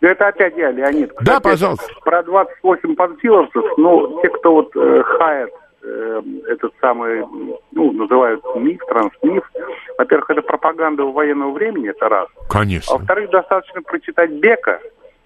Это 0.09 0.29
опять 0.29 0.57
я, 0.57 0.71
Леонид. 0.71 1.11
Кстати, 1.11 1.27
Да, 1.27 1.41
пожалуйста. 1.41 1.87
Про 2.05 2.23
28 2.23 2.95
панфиловцев, 2.95 3.65
ну, 3.79 4.21
те, 4.23 4.29
кто 4.29 4.53
вот 4.55 4.77
э, 4.77 5.03
хает 5.03 5.51
э, 5.83 6.23
этот 6.49 6.73
самый, 6.81 7.25
ну, 7.73 7.93
называют 7.93 8.43
миф, 8.57 8.81
трансмиф, 8.87 9.43
во-первых, 9.97 10.31
это 10.31 10.43
пропаганда 10.43 11.05
военного 11.05 11.53
времени, 11.53 11.91
это 11.91 12.09
раз. 12.09 12.29
А 12.37 12.53
Конечно. 12.53 12.97
во-вторых, 12.97 13.31
достаточно 13.31 13.81
прочитать 13.83 14.31
Бека, 14.31 14.81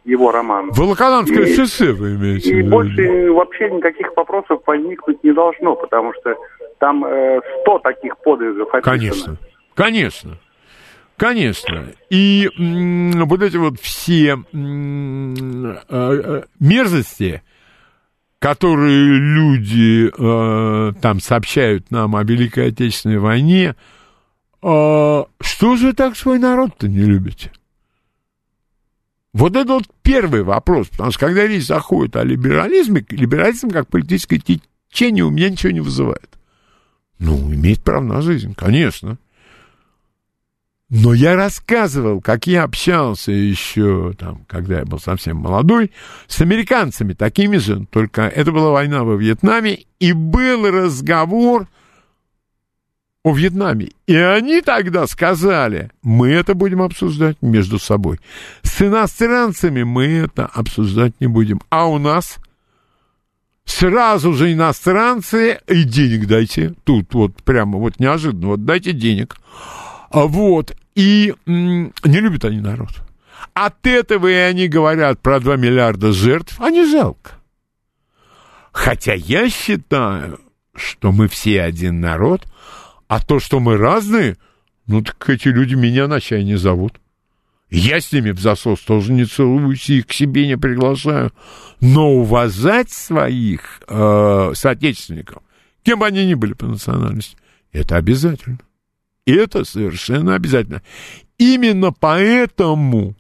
его 0.05 0.31
роман. 0.31 0.71
Волоколамское 0.71 1.47
шоссе 1.47 1.93
вы 1.93 2.15
имеете 2.15 2.51
И 2.51 2.63
больше 2.63 3.31
вообще 3.33 3.71
никаких 3.71 4.17
вопросов 4.17 4.61
возникнуть 4.67 5.23
не 5.23 5.33
должно, 5.33 5.75
потому 5.75 6.13
что 6.15 6.37
там 6.79 7.05
э, 7.05 7.41
100 7.63 7.79
таких 7.81 8.17
подвигов 8.19 8.69
описано. 8.73 8.83
Конечно, 8.83 9.37
конечно, 9.75 10.31
конечно. 11.19 11.93
И 12.09 12.49
вот 12.57 13.43
эти 13.43 13.57
вот 13.57 13.79
все 13.81 14.37
э, 14.37 15.77
э, 15.89 16.43
мерзости, 16.61 17.43
которые 18.39 19.19
люди 19.19 20.11
э, 20.17 20.93
там 21.01 21.21
сообщают 21.21 21.91
нам 21.91 22.17
о 22.17 22.25
Великой 22.25 22.69
Отечественной 22.69 23.19
войне, 23.19 23.75
э, 24.63 25.25
что 25.41 25.77
же 25.77 25.93
так 25.93 26.17
свой 26.17 26.39
народ-то 26.39 26.89
не 26.89 27.03
любите? 27.03 27.53
Вот 29.35 29.57
это 29.57 29.75
вот 29.75 29.85
первый 30.03 30.43
вопрос, 30.43 30.89
потому 30.89 31.11
что 31.11 31.27
когда 31.27 31.47
речь 31.47 31.67
заходит 31.67 32.17
о 32.17 32.25
либерализме, 32.25 33.05
либерализм 33.11 33.71
как 33.71 33.89
политическое 33.89 34.39
течение 34.39 35.25
у 35.25 35.31
меня 35.31 35.51
ничего 35.51 35.73
не 35.73 35.81
вызывает. 35.81 36.39
Ну, 37.19 37.53
имеет 37.53 37.83
право 37.83 38.03
на 38.03 38.23
жизнь, 38.23 38.55
конечно. 38.55 39.19
Но 40.91 41.13
я 41.13 41.37
рассказывал, 41.37 42.23
как 42.23 42.47
я 42.47 42.63
общался 42.63 43.31
еще, 43.31 44.15
там, 44.19 44.45
когда 44.47 44.79
я 44.79 44.85
был 44.87 44.99
совсем 44.99 45.37
молодой, 45.37 45.93
с 46.29 46.41
американцами 46.41 47.13
такими 47.13 47.59
же, 47.59 47.87
только 47.91 48.23
это 48.23 48.53
была 48.53 48.71
война 48.71 49.05
во 49.05 49.17
Вьетнаме, 49.17 49.85
и 50.01 50.13
был 50.13 50.67
разговор 50.71 51.67
о 53.23 53.35
Вьетнаме. 53.35 53.91
И 54.07 54.17
они 54.17 54.63
тогда 54.63 55.07
сказали, 55.07 55.91
мы 56.03 56.31
это 56.31 56.55
будем 56.55 56.81
обсуждать 56.81 57.37
между 57.43 57.79
собой. 57.79 58.19
С 58.63 58.81
иностранцами 58.81 59.83
мы 59.83 60.07
это 60.07 60.47
обсуждать 60.47 61.13
не 61.21 61.27
будем. 61.27 61.61
А 61.69 61.87
у 61.87 61.99
нас 61.99 62.39
сразу 63.67 64.33
же 64.33 64.51
иностранцы, 64.55 65.61
и 65.67 65.83
денег 65.83 66.27
дайте. 66.27 66.75
Тут 66.85 67.13
вот 67.13 67.43
прямо 67.43 67.79
вот 67.79 68.01
неожиданно, 68.01 68.49
вот 68.49 68.65
дайте 68.65 68.93
денег. 68.93 69.37
А 70.11 70.27
вот, 70.27 70.75
и 70.95 71.35
м, 71.47 71.93
не 72.05 72.21
любят 72.21 72.45
они 72.45 72.61
народ. 72.61 72.91
От 73.55 73.87
этого 73.87 74.27
и 74.27 74.35
они 74.35 74.69
говорят 74.69 75.21
про 75.21 75.41
2 75.41 75.57
миллиарда 75.57 76.13
жертв, 76.13 76.57
а 76.61 76.71
не 76.71 76.87
жалко. 76.87 77.33
Хотя 78.73 79.15
я 79.15 79.49
считаю, 79.51 80.41
что 80.75 81.13
мы 81.13 81.29
все 81.29 81.63
один 81.63 82.01
народ, 82.01 82.47
а 83.09 83.21
то, 83.21 83.41
что 83.41 83.61
мы 83.61 83.77
разные, 83.77 84.37
ну 84.87 85.03
так 85.03 85.29
эти 85.29 85.49
люди 85.49 85.75
меня 85.75 86.09
на 86.09 86.21
чай 86.21 86.45
не 86.45 86.57
зовут. 86.57 87.01
Я 87.71 88.01
с 88.01 88.13
ними 88.13 88.31
в 88.31 88.41
засос 88.41 88.81
тоже 88.81 89.13
не 89.13 89.27
целуюсь 89.27 89.91
их 89.91 90.07
к 90.07 90.13
себе 90.13 90.47
не 90.47 90.57
приглашаю. 90.57 91.33
Но 91.81 92.13
уважать 92.15 92.91
своих 92.91 93.83
э, 93.87 94.53
соотечественников, 94.55 95.43
кем 95.83 95.99
бы 95.99 96.07
они 96.07 96.25
ни 96.25 96.35
были 96.35 96.55
по 96.55 96.67
национальности, 96.67 97.37
это 97.73 97.97
обязательно. 97.97 98.59
Это 99.29 99.65
совершенно 99.65 100.35
обязательно. 100.35 100.81
Именно 101.37 101.93
поэтому 101.93 103.15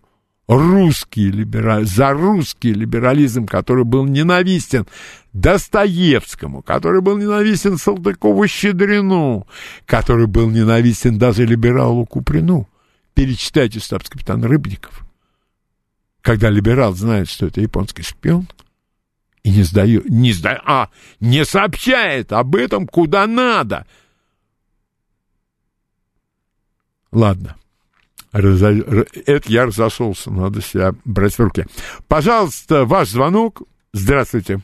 русский 0.47 1.31
либерализм, 1.31 1.95
за 1.95 2.13
русский 2.13 2.73
либерализм, 2.73 3.47
который 3.47 3.85
был 3.85 4.07
ненавистен 4.07 4.87
Достоевскому, 5.35 6.63
который 6.63 7.03
был 7.03 7.19
ненавистен 7.19 7.75
Салтыкову-Щедрину, 7.75 9.47
который 9.85 10.27
был 10.27 10.49
ненавистен 10.49 11.19
даже 11.19 11.45
либералу 11.45 12.07
Куприну. 12.07 12.67
Перечитайте 13.13 13.79
штабс-капитан 13.79 14.43
Рыбников. 14.43 15.05
Когда 16.23 16.49
либерал 16.49 16.95
знает, 16.95 17.29
что 17.29 17.49
это 17.49 17.61
японский 17.61 18.03
шпион, 18.03 18.49
и 19.43 19.51
не 19.51 19.63
сдает, 19.63 20.09
не 20.09 20.33
сдает, 20.33 20.63
а 20.65 20.89
не 21.21 21.45
сообщает 21.45 22.33
об 22.33 22.57
этом 22.57 22.87
куда 22.87 23.27
надо. 23.27 23.87
Ладно. 27.13 27.57
Разо... 28.33 28.69
Это 29.27 29.51
я 29.51 29.67
разошелся, 29.67 30.31
надо 30.31 30.61
себя 30.61 30.93
брать 31.05 31.35
в 31.35 31.41
руки. 31.41 31.65
Пожалуйста, 32.09 32.85
ваш 32.85 33.09
звонок. 33.09 33.63
Здравствуйте. 33.93 34.59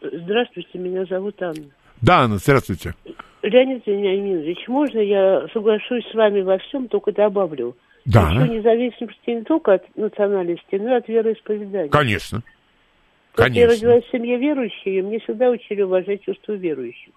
Здравствуйте, 0.00 0.78
меня 0.78 1.04
зовут 1.06 1.42
Анна. 1.42 1.64
Да, 2.00 2.20
Анна, 2.20 2.38
здравствуйте. 2.38 2.94
Леонид 3.42 3.86
Вениаминович, 3.86 4.68
можно 4.68 4.98
я 4.98 5.46
соглашусь 5.52 6.04
с 6.10 6.14
вами 6.14 6.42
во 6.42 6.58
всем, 6.58 6.88
только 6.88 7.12
добавлю? 7.12 7.76
Да. 8.04 8.30
Еще 8.30 8.48
независимости 8.48 9.30
не 9.30 9.42
только 9.42 9.74
от 9.74 9.96
национальности, 9.96 10.76
но 10.76 10.94
и 10.94 10.98
от 10.98 11.08
вероисповедания. 11.08 11.88
Конечно. 11.88 12.42
Хотя 13.32 13.60
я 13.60 13.66
Конечно. 13.66 13.88
родилась 13.88 14.04
в 14.04 14.10
семье 14.10 14.38
верующей, 14.38 14.98
и 14.98 15.02
мне 15.02 15.18
всегда 15.20 15.50
учили 15.50 15.82
уважать 15.82 16.22
чувства 16.22 16.52
верующих. 16.52 17.12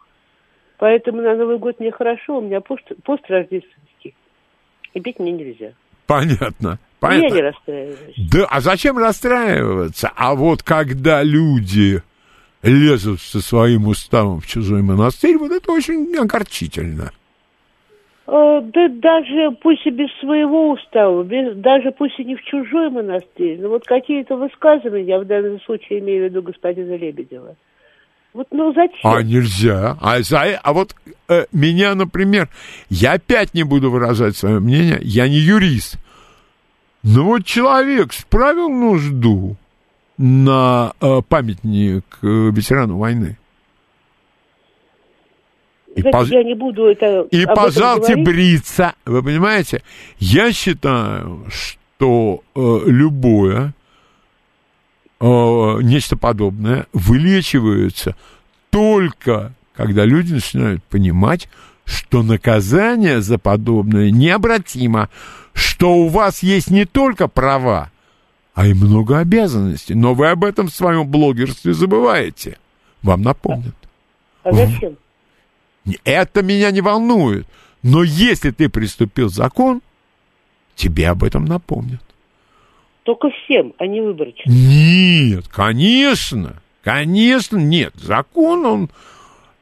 Поэтому 0.77 1.21
на 1.21 1.35
Новый 1.35 1.59
год 1.59 1.79
мне 1.79 1.91
хорошо, 1.91 2.39
у 2.39 2.41
меня 2.41 2.59
пост, 2.61 2.83
пост 3.03 3.23
рождественский. 3.27 4.15
И 4.93 4.99
пить 4.99 5.19
мне 5.19 5.31
нельзя. 5.31 5.73
Понятно. 6.07 6.69
Я 6.69 6.77
Понятно. 6.99 7.35
не 7.35 7.41
расстраиваюсь. 7.41 8.15
Да, 8.31 8.45
а 8.49 8.61
зачем 8.61 8.97
расстраиваться? 8.97 10.11
А 10.15 10.35
вот 10.35 10.61
когда 10.61 11.23
люди 11.23 12.01
лезут 12.63 13.21
со 13.21 13.41
своим 13.41 13.87
уставом 13.87 14.39
в 14.39 14.47
чужой 14.47 14.81
монастырь, 14.81 15.37
вот 15.37 15.51
это 15.51 15.71
очень 15.71 16.15
огорчительно. 16.15 17.11
Э, 18.27 18.61
Да 18.61 18.87
даже 18.87 19.51
пусть 19.61 19.85
и 19.87 19.89
без 19.89 20.09
своего 20.19 20.71
устава, 20.71 21.23
без, 21.23 21.55
даже 21.57 21.91
пусть 21.91 22.19
и 22.19 22.23
не 22.23 22.35
в 22.35 22.43
чужой 22.43 22.89
монастырь, 22.89 23.59
но 23.59 23.69
вот 23.69 23.85
какие-то 23.85 24.35
высказывания, 24.35 25.05
я 25.05 25.19
в 25.19 25.25
данном 25.25 25.59
случае 25.61 25.99
имею 25.99 26.27
в 26.27 26.29
виду 26.29 26.41
господина 26.43 26.95
Лебедева. 26.95 27.55
Вот 28.33 28.47
ну 28.51 28.73
зачем? 28.73 29.11
А 29.11 29.21
нельзя. 29.21 29.97
А, 29.99 30.21
за- 30.21 30.57
а 30.63 30.73
вот 30.73 30.95
э, 31.27 31.45
меня, 31.51 31.95
например, 31.95 32.47
я 32.89 33.13
опять 33.13 33.53
не 33.53 33.63
буду 33.63 33.91
выражать 33.91 34.37
свое 34.37 34.59
мнение, 34.59 34.99
я 35.01 35.27
не 35.27 35.37
юрист. 35.37 35.97
Но 37.03 37.23
вот 37.25 37.45
человек 37.45 38.13
справил 38.13 38.69
нужду 38.69 39.57
на 40.17 40.93
э, 41.01 41.21
памятник 41.27 42.05
э, 42.21 42.27
ветерану 42.51 42.97
войны. 42.97 43.37
И, 45.95 46.01
Знаете, 46.01 46.17
пож- 46.17 46.33
я 46.33 46.43
не 46.43 46.53
буду 46.55 46.85
это 46.85 47.27
и 47.31 47.43
говорить. 48.05 48.25
бриться. 48.25 48.93
Вы 49.05 49.23
понимаете? 49.23 49.83
Я 50.19 50.53
считаю, 50.53 51.45
что 51.49 52.41
э, 52.55 52.79
любое 52.85 53.67
э, 53.67 53.71
нечто 55.21 56.17
подобное 56.17 56.87
вылечивается 56.93 58.15
только 58.69 59.53
когда 59.81 60.05
люди 60.05 60.33
начинают 60.33 60.83
понимать, 60.83 61.49
что 61.85 62.23
наказание 62.23 63.21
за 63.21 63.37
подобное 63.37 64.11
необратимо, 64.11 65.09
что 65.53 65.95
у 65.95 66.07
вас 66.07 66.43
есть 66.43 66.69
не 66.69 66.85
только 66.85 67.27
права, 67.27 67.91
а 68.53 68.67
и 68.67 68.73
много 68.73 69.19
обязанностей. 69.19 69.95
Но 69.95 70.13
вы 70.13 70.29
об 70.29 70.43
этом 70.43 70.67
в 70.67 70.75
своем 70.75 71.07
блогерстве 71.07 71.73
забываете. 71.73 72.57
Вам 73.01 73.21
напомнят. 73.23 73.75
А 74.43 74.53
зачем? 74.53 74.97
Это 76.03 76.43
меня 76.43 76.69
не 76.71 76.81
волнует. 76.81 77.47
Но 77.81 78.03
если 78.03 78.51
ты 78.51 78.69
приступил 78.69 79.29
закон, 79.29 79.81
тебе 80.75 81.09
об 81.09 81.23
этом 81.23 81.45
напомнят. 81.45 82.03
Только 83.03 83.29
всем, 83.29 83.73
а 83.79 83.87
не 83.87 84.01
выборочно. 84.01 84.49
Нет, 84.51 85.47
конечно. 85.47 86.61
Конечно, 86.83 87.57
нет. 87.57 87.93
Закон, 87.95 88.65
он... 88.65 88.89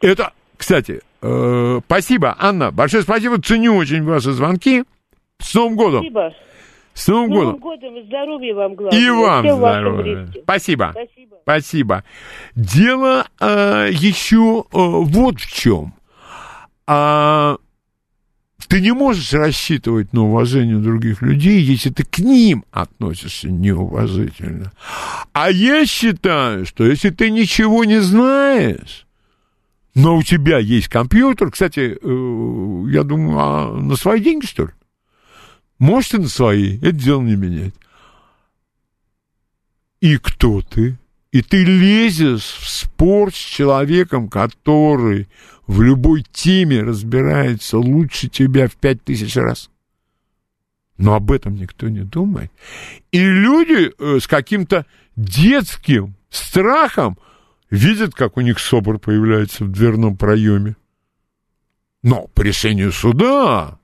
Это, 0.02 0.32
кстати, 0.58 1.02
э, 1.22 1.80
спасибо, 1.86 2.36
Анна. 2.40 2.72
Большое 2.72 3.04
спасибо. 3.04 3.42
Ценю 3.42 3.76
очень 3.76 4.04
ваши 4.04 4.32
звонки. 4.32 4.84
С 5.40 5.54
Новым 5.54 5.76
годом. 5.76 6.00
Спасибо. 6.02 6.34
С 6.94 7.08
Новым 7.08 7.28
С 7.28 7.30
Новым 7.30 7.46
годом. 7.46 7.60
годом 7.60 7.98
и 7.98 8.04
здоровья 8.04 8.56
вам, 8.56 8.76
главное. 8.76 9.00
И 9.00 9.10
вам 9.10 9.44
всем 9.44 9.58
здоровья. 9.58 10.28
Спасибо. 10.44 10.92
Спасибо. 10.92 11.36
Спасибо. 11.44 12.04
Дело 12.56 13.26
э, 13.40 13.90
еще 13.92 14.64
э, 14.64 14.66
вот 14.72 15.40
в 15.40 15.54
чем. 15.54 15.94
А, 16.88 17.58
ты 18.68 18.82
не 18.82 18.94
можешь 18.94 19.34
рассчитывать 19.34 20.14
на 20.14 20.24
уважение 20.24 20.78
других 20.78 21.22
людей, 21.22 21.62
если 21.62 21.90
ты 21.90 22.04
к 22.04 22.20
ним 22.20 22.66
относишься 22.72 23.50
неуважительно. 23.50 24.72
А 25.34 25.50
я 25.50 25.86
считаю, 25.86 26.66
что 26.66 26.86
если 26.86 27.10
ты 27.10 27.32
ничего 27.32 27.86
не 27.86 28.02
знаешь, 28.02 29.08
но 29.96 30.18
у 30.18 30.24
тебя 30.24 30.60
есть 30.60 30.88
компьютер, 30.88 31.52
кстати, 31.52 31.98
э, 32.02 32.92
я 32.92 33.04
думаю, 33.04 33.38
а 33.40 33.78
на 33.80 33.96
свои 33.96 34.20
деньги, 34.22 34.46
что 34.46 34.64
ли? 34.64 34.72
Может, 35.80 36.16
и 36.16 36.18
на 36.18 36.28
свои, 36.28 36.78
это 36.78 36.92
дело 36.92 37.22
не 37.22 37.36
меняет. 37.36 37.76
И 40.02 40.18
кто 40.18 40.62
ты? 40.62 40.98
И 41.32 41.42
ты 41.42 41.64
лезешь 41.64 42.58
в 42.60 42.70
спор 42.70 43.34
с 43.34 43.38
человеком, 43.38 44.30
который 44.30 45.28
в 45.70 45.84
любой 45.84 46.26
теме 46.32 46.82
разбирается 46.82 47.78
лучше 47.78 48.28
тебя 48.28 48.68
в 48.68 48.76
пять 48.76 49.04
тысяч 49.04 49.36
раз. 49.36 49.70
Но 50.98 51.14
об 51.14 51.32
этом 51.32 51.54
никто 51.54 51.88
не 51.90 52.00
думает. 52.00 52.52
И 53.12 53.20
люди 53.20 53.92
э, 53.96 54.20
с 54.20 54.26
каким-то 54.26 54.88
детским 55.16 56.16
страхом 56.32 57.20
видят, 57.70 58.16
как 58.16 58.38
у 58.38 58.42
них 58.42 58.58
собор 58.58 58.98
появляется 58.98 59.64
в 59.64 59.72
дверном 59.72 60.18
проеме. 60.18 60.76
Но 62.02 62.26
по 62.34 62.42
решению 62.42 62.92
суда 62.92 63.78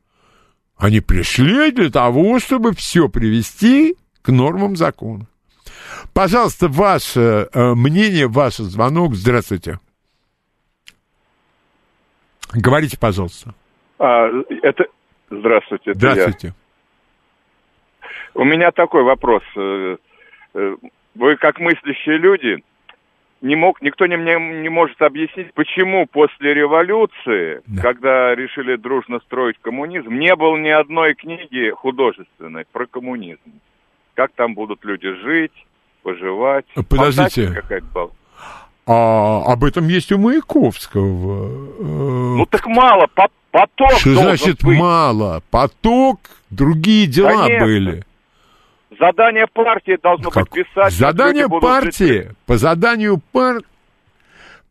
они 0.78 1.02
пришли 1.02 1.72
для 1.72 1.92
того, 1.92 2.40
чтобы 2.40 2.74
все 2.74 3.10
привести 3.10 3.96
к 4.24 4.32
нормам 4.32 4.76
закона. 4.76 5.28
Пожалуйста, 6.14 6.68
ваше 6.68 7.48
э, 7.54 7.76
мнение, 7.76 8.28
ваш 8.28 8.56
звонок. 8.56 9.14
Здравствуйте. 9.16 9.80
Говорите, 12.54 12.98
пожалуйста. 13.00 13.54
А, 14.00 14.28
это... 14.62 14.86
Здравствуйте, 15.30 15.91
это 15.91 16.00
Здравствуйте. 16.00 16.48
я. 16.48 16.54
У 18.36 18.43
меня 18.43 18.72
такой 18.72 19.04
вопрос. 19.04 19.41
Э, 19.56 19.98
э, 20.54 20.76
Вы, 21.16 21.36
как 21.38 21.60
мыслящие 21.60 22.18
люди, 22.18 22.64
не 23.41 23.56
мог, 23.56 23.82
никто 23.82 24.06
не, 24.06 24.18
мне 24.18 24.36
не 24.62 24.70
может 24.70 25.02
объяснить, 25.02 25.54
почему 25.54 26.06
после 26.06 26.54
революции, 26.54 27.62
Да. 27.66 27.82
когда 27.82 28.36
решили 28.36 28.76
дружно 28.76 29.20
строить 29.20 29.58
коммунизм, 29.62 30.14
не 30.14 30.36
было 30.36 30.58
ни 30.58 30.70
одной 30.70 31.16
книги 31.16 31.72
художественной 31.72 32.66
про 32.72 32.86
коммунизм. 32.86 33.62
Как 34.14 34.32
там 34.34 34.54
будут 34.54 34.84
люди 34.86 35.12
жить, 35.24 35.54
поживать. 36.04 36.66
Подождите. 36.89 37.48
Фантастика 37.48 37.62
какая-то 37.62 37.88
была. 37.93 38.10
А 38.88 39.42
об 39.46 39.64
этом 39.64 39.88
есть 39.88 40.12
у 40.12 40.18
Маяковского. 40.20 41.48
Э, 41.80 41.84
Ну 42.38 42.46
так 42.46 42.66
мало, 42.68 43.08
по- 43.16 43.30
поток 43.52 43.94
Что 44.00 44.14
значит 44.16 44.64
быть. 44.64 44.78
мало? 44.78 45.42
Поток, 45.50 46.20
другие 46.52 47.08
дела 47.08 47.46
Конечно. 47.46 47.66
были. 47.66 48.04
Задание 49.00 49.48
партии 49.48 49.98
должно 50.02 50.30
Как? 50.30 50.50
быть 50.52 50.66
писать. 50.66 50.94
Задание 50.94 51.50
партии, 51.50 52.28
жить. 52.28 52.38
по 52.46 52.58
заданию 52.58 53.20
пар... 53.32 53.62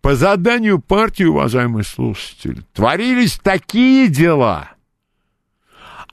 по 0.01 0.15
заданию 0.15 0.79
партии, 0.81 1.25
уважаемые 1.25 1.85
слушатели, 1.85 2.63
творились 2.73 3.39
такие 3.43 4.09
дела. 4.09 4.69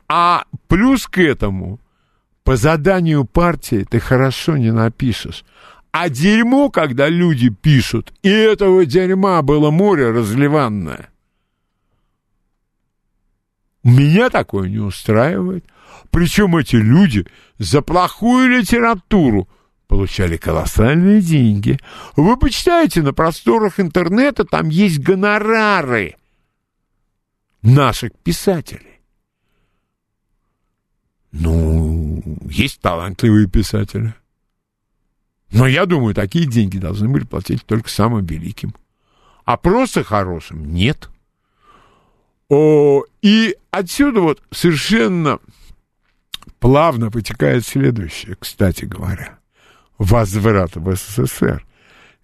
А 0.09 0.43
плюс 0.67 1.07
к 1.07 1.19
этому, 1.19 1.79
по 2.43 2.55
заданию 2.57 3.23
партии 3.25 3.85
ты 3.89 3.99
хорошо 3.99 4.57
не 4.57 4.71
напишешь. 4.71 5.45
А 5.91 6.09
дерьмо, 6.09 6.69
когда 6.69 7.09
люди 7.09 7.49
пишут, 7.49 8.13
и 8.21 8.29
этого 8.29 8.85
дерьма 8.85 9.41
было 9.41 9.71
море 9.71 10.11
разливанное. 10.11 11.09
Меня 13.83 14.29
такое 14.29 14.69
не 14.69 14.77
устраивает. 14.77 15.65
Причем 16.09 16.55
эти 16.55 16.75
люди 16.75 17.25
за 17.57 17.81
плохую 17.81 18.49
литературу 18.49 19.49
получали 19.87 20.37
колоссальные 20.37 21.21
деньги. 21.21 21.79
Вы 22.15 22.37
почитаете 22.37 23.01
на 23.01 23.13
просторах 23.13 23.79
интернета, 23.79 24.45
там 24.45 24.69
есть 24.69 24.99
гонорары 24.99 26.15
наших 27.61 28.13
писателей. 28.23 29.01
Ну, 31.31 32.21
есть 32.49 32.79
талантливые 32.81 33.47
писатели. 33.47 34.13
Но 35.51 35.67
я 35.67 35.85
думаю, 35.85 36.15
такие 36.15 36.45
деньги 36.45 36.77
должны 36.77 37.09
были 37.09 37.25
платить 37.25 37.65
только 37.65 37.89
самым 37.89 38.25
великим. 38.25 38.73
А 39.43 39.57
просто 39.57 40.03
хорошим 40.03 40.73
нет. 40.73 41.09
О, 42.49 43.03
и 43.21 43.57
отсюда 43.69 44.21
вот 44.21 44.41
совершенно 44.51 45.39
плавно 46.59 47.09
вытекает 47.09 47.65
следующее, 47.65 48.35
кстати 48.39 48.85
говоря. 48.85 49.39
Возврат 49.97 50.75
в 50.75 50.95
СССР. 50.95 51.65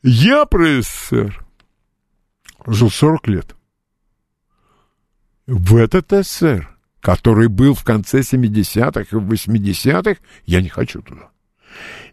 Я 0.04 0.46
про 0.46 0.82
СССР 0.82 1.46
жил 2.66 2.90
40 2.90 3.28
лет. 3.28 3.56
В 5.48 5.76
этот 5.76 6.12
СССР, 6.12 6.70
который 7.02 7.48
был 7.48 7.74
в 7.74 7.84
конце 7.84 8.20
70-х 8.20 9.02
и 9.02 9.20
80-х, 9.20 10.22
я 10.46 10.62
не 10.62 10.70
хочу 10.70 11.02
туда. 11.02 11.30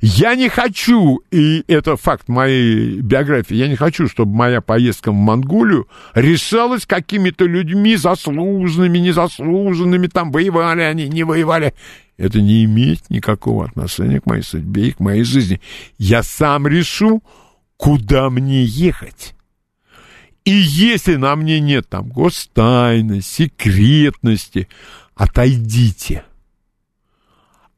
Я 0.00 0.34
не 0.34 0.48
хочу, 0.48 1.22
и 1.30 1.64
это 1.66 1.96
факт 1.96 2.28
моей 2.28 3.00
биографии, 3.00 3.54
я 3.54 3.68
не 3.68 3.76
хочу, 3.76 4.08
чтобы 4.08 4.34
моя 4.34 4.60
поездка 4.60 5.12
в 5.12 5.14
Монголию 5.14 5.88
решалась 6.14 6.84
какими-то 6.84 7.46
людьми 7.46 7.96
заслуженными, 7.96 8.98
незаслуженными, 8.98 10.06
там 10.08 10.30
воевали 10.30 10.82
они, 10.82 11.08
не 11.08 11.24
воевали. 11.24 11.74
Это 12.16 12.40
не 12.40 12.64
имеет 12.64 13.10
никакого 13.10 13.64
отношения 13.64 14.20
к 14.20 14.26
моей 14.26 14.42
судьбе 14.42 14.88
и 14.88 14.92
к 14.92 15.00
моей 15.00 15.24
жизни. 15.24 15.60
Я 15.98 16.22
сам 16.22 16.66
решу, 16.68 17.22
куда 17.76 18.30
мне 18.30 18.64
ехать. 18.64 19.34
И 20.44 20.52
если 20.52 21.16
на 21.16 21.34
мне 21.36 21.58
нет 21.58 21.88
там 21.88 22.10
гостайны, 22.10 23.22
секретности, 23.22 24.68
отойдите. 25.14 26.24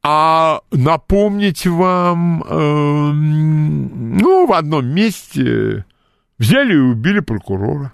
А 0.09 0.61
напомнить 0.71 1.67
вам, 1.67 2.45
э, 2.45 3.11
ну, 3.13 4.47
в 4.47 4.53
одном 4.53 4.87
месте 4.87 5.85
взяли 6.39 6.75
и 6.75 6.77
убили 6.77 7.19
прокурора. 7.19 7.93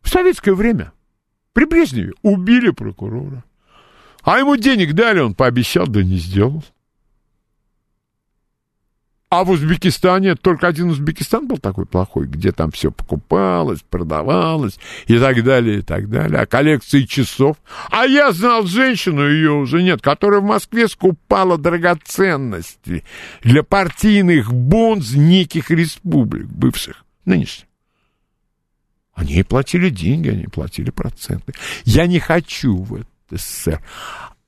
В 0.00 0.08
советское 0.08 0.54
время, 0.54 0.94
при 1.52 1.66
Брежневе, 1.66 2.14
убили 2.22 2.70
прокурора. 2.70 3.44
А 4.22 4.38
ему 4.38 4.56
денег 4.56 4.94
дали, 4.94 5.20
он 5.20 5.34
пообещал, 5.34 5.86
да 5.86 6.02
не 6.02 6.16
сделал. 6.16 6.64
А 9.32 9.44
в 9.44 9.50
Узбекистане 9.50 10.34
только 10.34 10.68
один 10.68 10.90
Узбекистан 10.90 11.48
был 11.48 11.56
такой 11.56 11.86
плохой, 11.86 12.26
где 12.26 12.52
там 12.52 12.70
все 12.70 12.92
покупалось, 12.92 13.80
продавалось 13.80 14.78
и 15.06 15.18
так 15.18 15.42
далее, 15.42 15.78
и 15.78 15.80
так 15.80 16.10
далее. 16.10 16.40
А 16.40 16.44
коллекции 16.44 17.04
часов. 17.04 17.56
А 17.90 18.04
я 18.04 18.30
знал 18.32 18.66
женщину, 18.66 19.26
ее 19.26 19.52
уже 19.52 19.82
нет, 19.82 20.02
которая 20.02 20.40
в 20.40 20.44
Москве 20.44 20.86
скупала 20.86 21.56
драгоценности 21.56 23.04
для 23.42 23.62
партийных 23.62 24.52
бонз 24.52 25.14
неких 25.14 25.70
республик, 25.70 26.44
бывших, 26.48 27.02
нынешних. 27.24 27.68
Они 29.14 29.42
платили 29.44 29.88
деньги, 29.88 30.28
они 30.28 30.44
платили 30.44 30.90
проценты. 30.90 31.54
Я 31.84 32.06
не 32.06 32.18
хочу 32.18 32.82
в 32.82 33.02
СССР. 33.30 33.80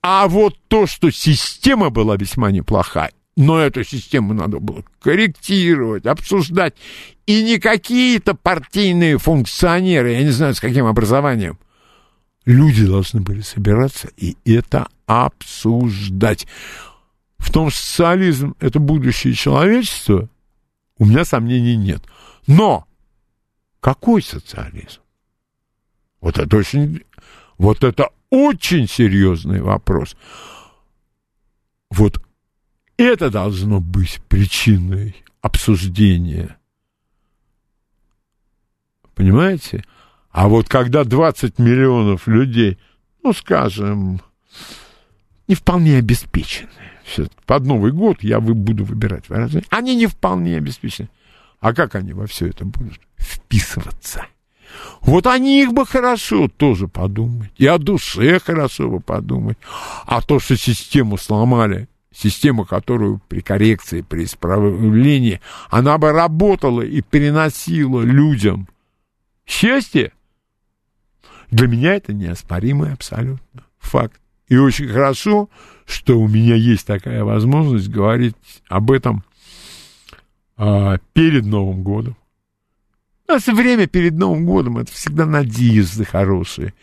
А 0.03 0.27
вот 0.27 0.59
то, 0.67 0.85
что 0.85 1.09
система 1.09 1.89
была 1.89 2.17
весьма 2.17 2.51
неплоха, 2.51 3.09
Но 3.35 3.59
эту 3.59 3.83
систему 3.83 4.33
надо 4.33 4.59
было 4.59 4.83
корректировать, 5.01 6.05
обсуждать. 6.05 6.75
И 7.25 7.43
не 7.43 7.59
какие-то 7.59 8.33
партийные 8.33 9.17
функционеры, 9.17 10.13
я 10.13 10.23
не 10.23 10.29
знаю, 10.29 10.55
с 10.55 10.59
каким 10.59 10.85
образованием. 10.85 11.59
Люди 12.45 12.85
должны 12.85 13.21
были 13.21 13.41
собираться 13.41 14.09
и 14.15 14.37
это 14.45 14.87
обсуждать. 15.05 16.47
В 17.37 17.51
том, 17.51 17.71
социализм— 17.71 18.55
это 18.59 18.79
будущее 18.79 19.33
человечества, 19.33 20.29
у 20.97 21.05
меня 21.05 21.25
сомнений 21.25 21.75
нет. 21.75 22.01
Но 22.47 22.87
какой 23.81 24.21
социализм? 24.21 25.01
Вот 26.21 26.37
это 26.37 26.57
очень, 26.57 27.03
вот 27.57 27.83
это 27.83 28.09
очень 28.29 28.87
серьезный 28.87 29.61
вопрос. 29.61 30.15
Вот 31.89 32.24
это 32.97 33.29
должно 33.29 33.79
быть 33.79 34.21
причиной 34.27 35.15
обсуждения. 35.41 36.57
Понимаете? 39.13 39.83
А 40.31 40.47
вот 40.47 40.67
когда 40.67 41.03
20 41.03 41.59
миллионов 41.59 42.27
людей, 42.27 42.77
ну, 43.23 43.33
скажем, 43.33 44.21
не 45.47 45.55
вполне 45.55 45.97
обеспечены, 45.97 46.69
под 47.45 47.65
Новый 47.65 47.91
год 47.91 48.23
я 48.23 48.39
буду 48.39 48.83
выбирать 48.83 49.29
выражение, 49.29 49.65
они 49.69 49.95
не 49.95 50.07
вполне 50.07 50.57
обеспечены. 50.57 51.09
А 51.59 51.73
как 51.73 51.95
они 51.95 52.13
во 52.13 52.27
все 52.27 52.47
это 52.47 52.65
будут 52.65 52.99
вписываться? 53.17 54.25
Вот 55.01 55.25
о 55.27 55.37
них 55.37 55.71
бы 55.71 55.85
хорошо 55.85 56.47
тоже 56.47 56.87
подумать. 56.87 57.51
И 57.57 57.65
о 57.65 57.77
душе 57.77 58.39
хорошо 58.39 58.89
бы 58.89 58.99
подумать. 58.99 59.57
А 60.05 60.21
то, 60.21 60.39
что 60.39 60.57
систему 60.57 61.17
сломали, 61.17 61.87
система, 62.15 62.65
которую 62.65 63.21
при 63.27 63.41
коррекции, 63.41 64.01
при 64.01 64.23
исправлении, 64.23 65.41
она 65.69 65.97
бы 65.97 66.11
работала 66.11 66.81
и 66.81 67.01
переносила 67.01 68.01
людям 68.01 68.67
счастье, 69.45 70.13
для 71.51 71.67
меня 71.67 71.95
это 71.95 72.13
неоспоримый 72.13 72.93
абсолютно 72.93 73.65
факт. 73.77 74.19
И 74.47 74.57
очень 74.57 74.87
хорошо, 74.87 75.49
что 75.85 76.19
у 76.19 76.27
меня 76.27 76.55
есть 76.55 76.87
такая 76.87 77.23
возможность 77.23 77.89
говорить 77.89 78.35
об 78.67 78.91
этом 78.91 79.23
а, 80.57 80.97
перед 81.13 81.45
Новым 81.45 81.83
годом. 81.83 82.15
У 83.27 83.31
нас 83.31 83.47
время 83.47 83.87
перед 83.87 84.13
Новым 84.13 84.45
годом 84.45 84.77
это 84.77 84.91
всегда 84.91 85.25
надежды 85.25 86.05
хорошие. 86.05 86.73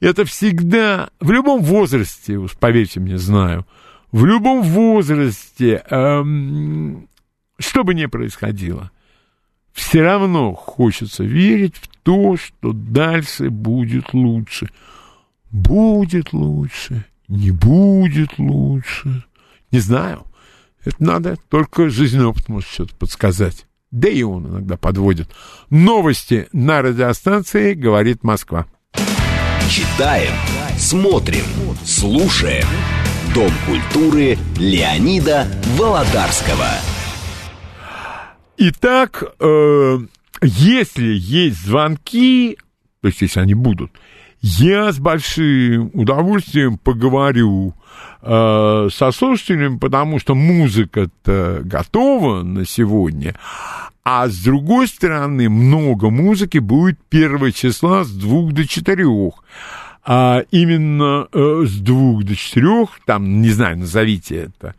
Это 0.00 0.24
всегда, 0.26 1.08
в 1.20 1.30
любом 1.30 1.62
возрасте, 1.62 2.36
уж 2.36 2.52
поверьте 2.52 3.00
мне, 3.00 3.16
знаю, 3.16 3.66
в 4.12 4.24
любом 4.24 4.62
возрасте, 4.62 5.82
эм, 5.90 7.08
что 7.58 7.84
бы 7.84 7.94
ни 7.94 8.06
происходило, 8.06 8.90
все 9.72 10.02
равно 10.02 10.54
хочется 10.54 11.22
верить 11.24 11.76
в 11.76 11.88
то, 12.02 12.36
что 12.36 12.72
дальше 12.72 13.50
будет 13.50 14.14
лучше. 14.14 14.70
Будет 15.50 16.32
лучше, 16.32 17.04
не 17.28 17.50
будет 17.50 18.38
лучше. 18.38 19.24
Не 19.70 19.80
знаю. 19.80 20.24
Это 20.84 20.96
надо, 21.02 21.36
только 21.48 21.90
жизненный 21.90 22.26
опыт 22.26 22.48
может 22.48 22.70
что-то 22.70 22.94
подсказать. 22.94 23.66
Да 23.90 24.08
и 24.08 24.22
он 24.22 24.46
иногда 24.46 24.76
подводит. 24.76 25.28
Новости 25.70 26.48
на 26.52 26.82
радиостанции 26.82 27.74
«Говорит 27.74 28.22
Москва». 28.22 28.66
Читаем, 29.68 30.32
смотрим, 30.78 31.44
слушаем. 31.84 32.66
Дом 33.34 33.50
культуры 33.66 34.38
Леонида 34.58 35.46
Володарского. 35.76 36.68
Итак, 38.58 39.22
э, 39.38 39.98
если 40.42 41.14
есть 41.14 41.64
звонки, 41.64 42.58
то 43.02 43.08
есть 43.08 43.20
если 43.20 43.40
они 43.40 43.54
будут, 43.54 43.90
я 44.40 44.92
с 44.92 44.98
большим 44.98 45.90
удовольствием 45.92 46.78
поговорю 46.78 47.74
э, 48.22 48.88
со 48.92 49.10
слушателями, 49.12 49.78
потому 49.78 50.18
что 50.18 50.34
музыка-то 50.34 51.60
готова 51.64 52.42
на 52.42 52.64
сегодня, 52.64 53.34
а 54.04 54.28
с 54.28 54.36
другой 54.38 54.86
стороны, 54.86 55.48
много 55.48 56.10
музыки 56.10 56.58
будет 56.58 56.98
первого 57.08 57.50
числа 57.50 58.04
с 58.04 58.10
двух 58.10 58.52
до 58.52 58.66
четырех. 58.66 59.34
А 60.08 60.44
именно 60.52 61.26
э, 61.32 61.64
с 61.66 61.78
двух 61.78 62.22
до 62.22 62.36
четырех, 62.36 63.00
там, 63.06 63.42
не 63.42 63.50
знаю, 63.50 63.78
назовите 63.78 64.36
это 64.36 64.76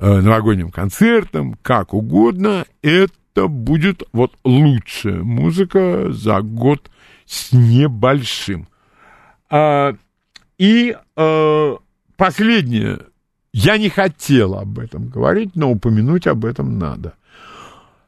э, 0.00 0.20
новогодним 0.20 0.72
концертом, 0.72 1.56
как 1.62 1.94
угодно, 1.94 2.64
это 2.82 3.46
будет 3.46 4.02
вот 4.12 4.36
лучшая 4.42 5.22
музыка 5.22 6.10
за 6.10 6.40
год 6.40 6.90
с 7.24 7.52
небольшим. 7.52 8.66
А, 9.48 9.94
и 10.58 10.96
а, 11.14 11.76
последнее. 12.16 12.98
Я 13.52 13.78
не 13.78 13.88
хотел 13.88 14.56
об 14.56 14.80
этом 14.80 15.08
говорить, 15.08 15.54
но 15.54 15.70
упомянуть 15.70 16.26
об 16.26 16.44
этом 16.44 16.78
надо. 16.78 17.14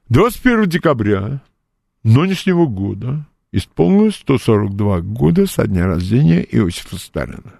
21 0.08 0.68
декабря 0.68 1.40
нынешнего 2.02 2.66
года 2.66 3.24
исполнилось 3.52 4.16
142 4.16 5.00
года 5.00 5.46
со 5.46 5.66
дня 5.66 5.86
рождения 5.86 6.42
Иосифа 6.42 6.96
Сталина. 6.96 7.54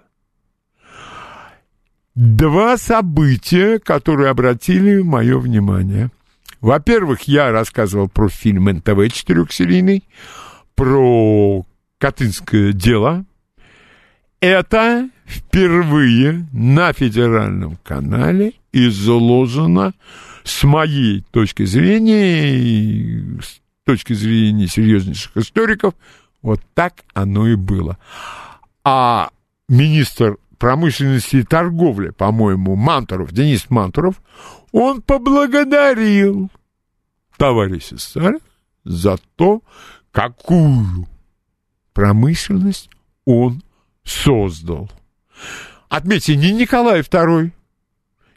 Два 2.15 2.77
события, 2.77 3.79
которые 3.79 4.29
обратили 4.29 5.01
мое 5.01 5.39
внимание. 5.39 6.11
Во-первых, 6.59 7.23
я 7.23 7.51
рассказывал 7.51 8.09
про 8.09 8.29
фильм 8.29 8.65
НТВ 8.65 9.13
четырехсерийный, 9.13 10.03
про 10.75 11.65
Катынское 11.97 12.73
дело, 12.73 13.25
это 14.41 15.09
впервые 15.25 16.47
на 16.51 16.93
федеральном 16.93 17.77
канале 17.83 18.53
изложено 18.73 19.93
с 20.43 20.63
моей 20.63 21.23
точки 21.31 21.63
зрения, 21.63 22.55
и 22.55 23.39
с 23.39 23.61
точки 23.91 24.13
зрения 24.13 24.67
серьезнейших 24.67 25.35
историков, 25.35 25.93
вот 26.41 26.61
так 26.73 27.03
оно 27.13 27.47
и 27.47 27.55
было. 27.55 27.97
А 28.83 29.29
министр 29.67 30.37
промышленности 30.57 31.37
и 31.37 31.43
торговли, 31.43 32.11
по-моему, 32.11 32.75
Мантуров, 32.75 33.33
Денис 33.33 33.69
Мантуров, 33.69 34.15
он 34.71 35.01
поблагодарил 35.01 36.49
товарища 37.35 37.97
Сталина 37.97 38.39
за 38.85 39.17
то, 39.35 39.61
какую 40.11 41.07
промышленность 41.93 42.89
он 43.25 43.61
создал. 44.03 44.89
Отметьте, 45.89 46.37
не 46.37 46.53
Николай 46.53 47.01
II, 47.01 47.51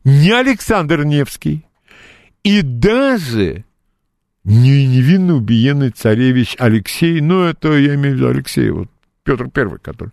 не 0.03 0.31
Александр 0.33 1.05
Невский, 1.05 1.65
и 2.43 2.63
даже 2.63 3.65
не 4.45 4.87
невинно 4.87 5.35
убиенный 5.35 5.91
царевич 5.91 6.57
Алексей, 6.59 7.21
ну, 7.21 7.43
это 7.45 7.73
я 7.73 7.95
имею 7.95 8.15
в 8.15 8.19
виду 8.19 8.29
Алексей, 8.29 8.71
вот 8.71 8.89
Петр 9.23 9.49
Первый, 9.51 9.79
который. 9.79 10.13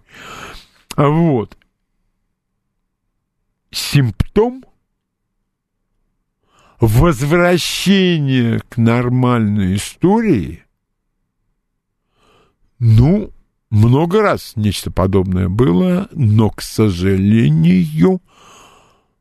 А 0.95 1.07
вот. 1.07 1.57
Симптом 3.71 4.65
возвращения 6.79 8.61
к 8.69 8.77
нормальной 8.77 9.75
истории, 9.75 10.63
ну, 12.79 13.31
много 13.69 14.21
раз 14.21 14.53
нечто 14.55 14.91
подобное 14.91 15.47
было, 15.47 16.09
но, 16.11 16.49
к 16.49 16.61
сожалению, 16.61 18.21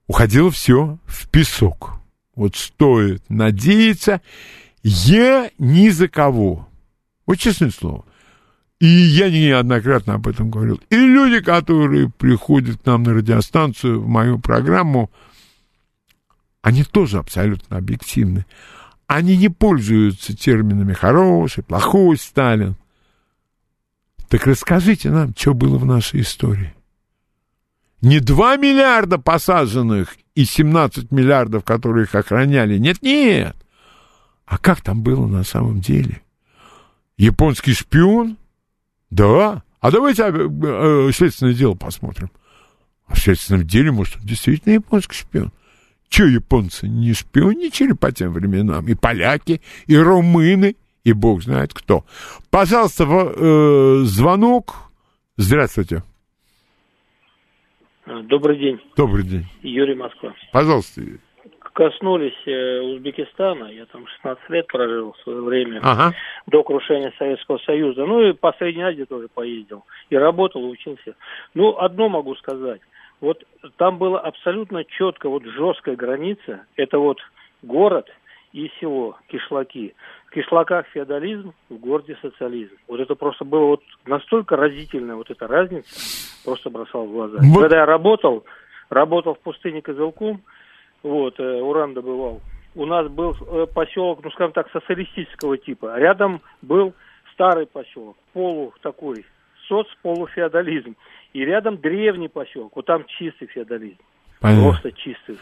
уходило 0.06 0.50
все 0.50 0.98
в 1.06 1.28
песок. 1.28 2.00
Вот 2.34 2.56
стоит 2.56 3.22
надеяться, 3.28 4.20
я 4.82 5.50
ни 5.58 5.88
за 5.90 6.08
кого. 6.08 6.68
Вот 7.26 7.38
честное 7.38 7.70
слово. 7.70 8.04
И 8.80 8.86
я 8.86 9.30
неоднократно 9.30 10.14
об 10.14 10.26
этом 10.26 10.50
говорил. 10.50 10.80
И 10.88 10.96
люди, 10.96 11.40
которые 11.40 12.08
приходят 12.10 12.80
к 12.80 12.86
нам 12.86 13.02
на 13.02 13.12
радиостанцию, 13.12 14.00
в 14.00 14.08
мою 14.08 14.38
программу, 14.38 15.10
они 16.62 16.84
тоже 16.84 17.18
абсолютно 17.18 17.76
объективны. 17.76 18.46
Они 19.06 19.36
не 19.36 19.48
пользуются 19.48 20.36
терминами 20.36 20.92
«хороший», 20.92 21.62
«плохой 21.62 22.16
Сталин». 22.16 22.76
Так 24.28 24.46
расскажите 24.46 25.10
нам, 25.10 25.34
что 25.36 25.52
было 25.52 25.76
в 25.76 25.84
нашей 25.84 26.20
истории. 26.20 26.72
Не 28.00 28.20
2 28.20 28.56
миллиарда 28.56 29.18
посаженных 29.18 30.16
и 30.34 30.44
17 30.44 31.10
миллиардов, 31.10 31.64
которые 31.64 32.04
их 32.04 32.14
охраняли. 32.14 32.78
Нет, 32.78 33.02
нет. 33.02 33.56
А 34.50 34.58
как 34.58 34.80
там 34.80 35.00
было 35.00 35.28
на 35.28 35.44
самом 35.44 35.80
деле? 35.80 36.22
Японский 37.16 37.72
шпион? 37.72 38.36
Да. 39.08 39.62
А 39.80 39.90
давайте 39.92 40.24
э, 40.24 40.28
э, 40.28 41.10
следственное 41.12 41.54
дело 41.54 41.74
посмотрим. 41.74 42.30
А 43.06 43.14
в 43.14 43.20
следственном 43.20 43.64
деле, 43.64 43.92
может, 43.92 44.16
он 44.16 44.22
действительно 44.22 44.72
японский 44.72 45.14
шпион. 45.14 45.52
Че 46.08 46.26
японцы 46.26 46.88
не 46.88 47.14
шпионничали 47.14 47.92
по 47.92 48.10
тем 48.10 48.32
временам? 48.32 48.88
И 48.88 48.94
поляки, 48.94 49.62
и 49.86 49.96
румыны, 49.96 50.74
и 51.04 51.12
бог 51.12 51.44
знает 51.44 51.72
кто. 51.72 52.04
Пожалуйста, 52.50 53.04
э, 53.04 54.00
звонок. 54.02 54.90
Здравствуйте. 55.36 56.02
Добрый 58.24 58.58
день. 58.58 58.80
Добрый 58.96 59.22
день. 59.22 59.46
Юрий 59.62 59.94
Москва. 59.94 60.34
Пожалуйста. 60.52 61.02
Коснулись 61.80 62.36
э, 62.44 62.80
Узбекистана, 62.82 63.72
я 63.72 63.86
там 63.86 64.06
16 64.06 64.50
лет 64.50 64.66
прожил 64.66 65.14
в 65.14 65.22
свое 65.22 65.40
время, 65.40 65.80
ага. 65.82 66.14
до 66.46 66.62
крушения 66.62 67.10
Советского 67.16 67.56
Союза. 67.56 68.04
Ну 68.04 68.20
и 68.20 68.34
по 68.34 68.52
Средней 68.58 68.82
Азии 68.82 69.04
тоже 69.04 69.28
поездил. 69.28 69.86
И 70.10 70.16
работал, 70.16 70.62
и 70.62 70.68
учился. 70.72 71.14
Ну, 71.54 71.78
одно 71.78 72.10
могу 72.10 72.34
сказать. 72.34 72.82
Вот 73.22 73.42
там 73.78 73.96
было 73.96 74.20
абсолютно 74.20 74.84
четко, 74.84 75.30
вот 75.30 75.42
жесткая 75.46 75.96
граница. 75.96 76.66
Это 76.76 76.98
вот 76.98 77.16
город 77.62 78.10
и 78.52 78.70
село, 78.78 79.16
кишлаки. 79.28 79.94
В 80.26 80.32
кишлаках 80.32 80.86
феодализм, 80.88 81.54
в 81.70 81.78
городе 81.78 82.14
социализм. 82.20 82.74
Вот 82.88 83.00
это 83.00 83.14
просто 83.14 83.46
было 83.46 83.64
вот 83.64 83.82
настолько 84.04 84.54
разительная 84.54 85.16
вот 85.16 85.30
эта 85.30 85.46
разница, 85.46 85.88
просто 86.44 86.68
бросал 86.68 87.06
в 87.06 87.12
глаза. 87.12 87.38
Вот. 87.40 87.62
Когда 87.62 87.78
я 87.78 87.86
работал, 87.86 88.44
работал 88.90 89.32
в 89.34 89.38
пустыне 89.38 89.80
Козелкум, 89.80 90.42
вот, 91.02 91.38
э, 91.40 91.60
уран 91.60 91.94
добывал, 91.94 92.40
у 92.74 92.86
нас 92.86 93.08
был 93.08 93.36
э, 93.40 93.66
поселок, 93.72 94.20
ну, 94.22 94.30
скажем 94.30 94.52
так, 94.52 94.70
социалистического 94.70 95.58
типа. 95.58 95.98
Рядом 95.98 96.40
был 96.62 96.94
старый 97.32 97.66
поселок, 97.66 98.16
полу 98.32 98.72
такой, 98.82 99.24
соцполуфеодализм. 99.68 100.96
И 101.32 101.44
рядом 101.44 101.78
древний 101.78 102.28
поселок, 102.28 102.74
вот 102.74 102.86
там 102.86 103.04
чистый 103.18 103.46
феодализм. 103.46 103.98
Понятно. 104.40 104.70
Просто 104.70 104.92
чистый. 104.92 105.38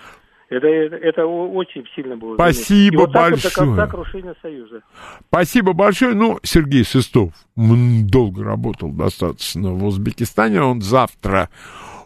Это, 0.51 0.67
это, 0.67 0.97
это 0.97 1.27
очень 1.27 1.87
сильно 1.95 2.17
было. 2.17 2.35
Спасибо 2.35 3.01
вот 3.01 3.13
большое. 3.13 3.33
Вот 3.33 3.43
до 3.43 3.55
конца 3.55 3.87
крушения 3.87 4.35
Союза. 4.41 4.83
Спасибо 5.29 5.73
большое. 5.75 6.15
Ну, 6.15 6.39
Сергей 6.43 6.85
Шестов 6.85 7.33
долго 7.55 8.45
работал 8.45 8.91
достаточно 8.91 9.71
в 9.73 9.85
Узбекистане. 9.85 10.63
Он 10.63 10.81
завтра 10.81 11.51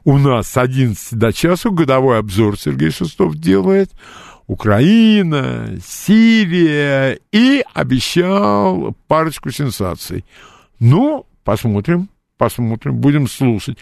у 0.04 0.18
нас 0.18 0.48
с 0.48 0.56
11 0.56 1.18
до 1.18 1.32
часу 1.32 1.72
годовой 1.72 2.18
обзор 2.18 2.58
Сергей 2.58 2.90
Шестов 2.90 3.36
делает. 3.36 3.90
Украина, 4.46 5.78
Сирия 5.84 7.18
и 7.30 7.64
обещал 7.72 8.94
парочку 9.06 9.50
сенсаций. 9.50 10.24
Ну, 10.78 11.26
посмотрим, 11.44 12.08
посмотрим, 12.36 12.96
будем 12.96 13.28
слушать. 13.28 13.78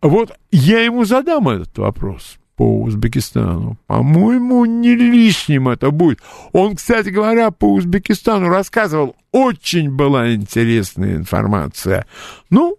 Вот 0.00 0.32
я 0.50 0.80
ему 0.80 1.04
задам 1.04 1.48
этот 1.48 1.76
вопрос 1.78 2.38
по 2.56 2.82
Узбекистану. 2.82 3.78
По-моему, 3.86 4.64
не 4.64 4.96
лишним 4.96 5.68
это 5.68 5.92
будет. 5.92 6.20
Он, 6.52 6.74
кстати 6.74 7.10
говоря, 7.10 7.52
по 7.52 7.72
Узбекистану 7.72 8.48
рассказывал. 8.48 9.14
Очень 9.30 9.90
была 9.90 10.34
интересная 10.34 11.16
информация. 11.16 12.04
Ну, 12.50 12.76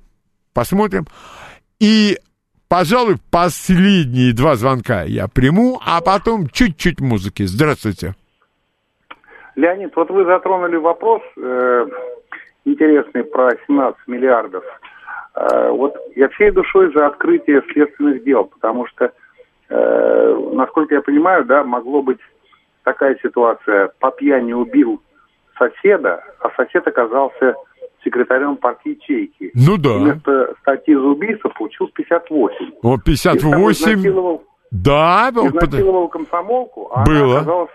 посмотрим. 0.54 1.08
И, 1.80 2.18
пожалуй, 2.70 3.16
последние 3.32 4.34
два 4.34 4.56
звонка 4.56 5.04
я 5.04 5.28
приму, 5.28 5.80
а 5.86 6.02
потом 6.02 6.48
чуть-чуть 6.48 7.02
музыки. 7.02 7.44
Здравствуйте. 7.44 8.14
Леонид, 9.56 9.96
вот 9.96 10.10
вы 10.10 10.24
затронули 10.24 10.78
вопрос 10.78 11.22
э, 11.36 11.88
интересный 12.64 13.24
про 13.24 13.50
17 13.68 14.08
миллиардов. 14.08 14.64
Э, 15.36 15.70
вот 15.72 15.98
я 16.16 16.30
всей 16.30 16.52
душой 16.52 16.94
за 16.94 17.08
открытие 17.08 17.62
следственных 17.74 18.24
дел, 18.24 18.46
потому 18.46 18.88
что 18.88 19.12
э, 19.70 20.52
насколько 20.54 20.96
я 20.96 21.02
понимаю, 21.02 21.44
да, 21.46 21.64
могло 21.64 22.02
быть 22.02 22.20
такая 22.84 23.18
ситуация. 23.22 23.92
По 24.00 24.12
пьяни 24.12 24.54
убил 24.54 25.02
соседа, 25.58 26.24
а 26.40 26.50
сосед 26.56 26.88
оказался 26.88 27.56
секретарем 28.04 28.58
партии 28.58 28.98
ячейки. 29.00 29.52
Ну 29.54 29.78
да. 29.78 29.96
И 29.96 30.00
вместо 30.00 30.56
статьи 30.62 30.96
за 30.96 31.02
убийство 31.02 31.50
получил 31.50 31.88
58. 31.88 32.72
О, 32.82 32.98
58. 32.98 33.72
Изнасиловал, 33.72 34.44
да, 34.72 35.30
изнасиловал 35.34 36.08
комсомолку, 36.10 36.90
а 36.94 37.04
Было. 37.06 37.24
она 37.24 37.38
оказалась 37.38 37.70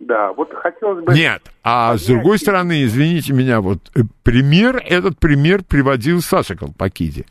да, 0.00 0.32
вот 0.32 0.52
хотелось 0.54 1.04
бы... 1.04 1.12
Нет, 1.12 1.42
а 1.64 1.96
с 1.96 2.06
другой 2.06 2.38
стороны, 2.38 2.84
извините 2.84 3.32
меня, 3.32 3.60
вот 3.60 3.78
э, 3.96 4.02
пример, 4.22 4.80
этот 4.84 5.18
пример 5.18 5.64
приводил 5.64 6.20
Саша 6.20 6.54
Колпакиди. 6.54 7.26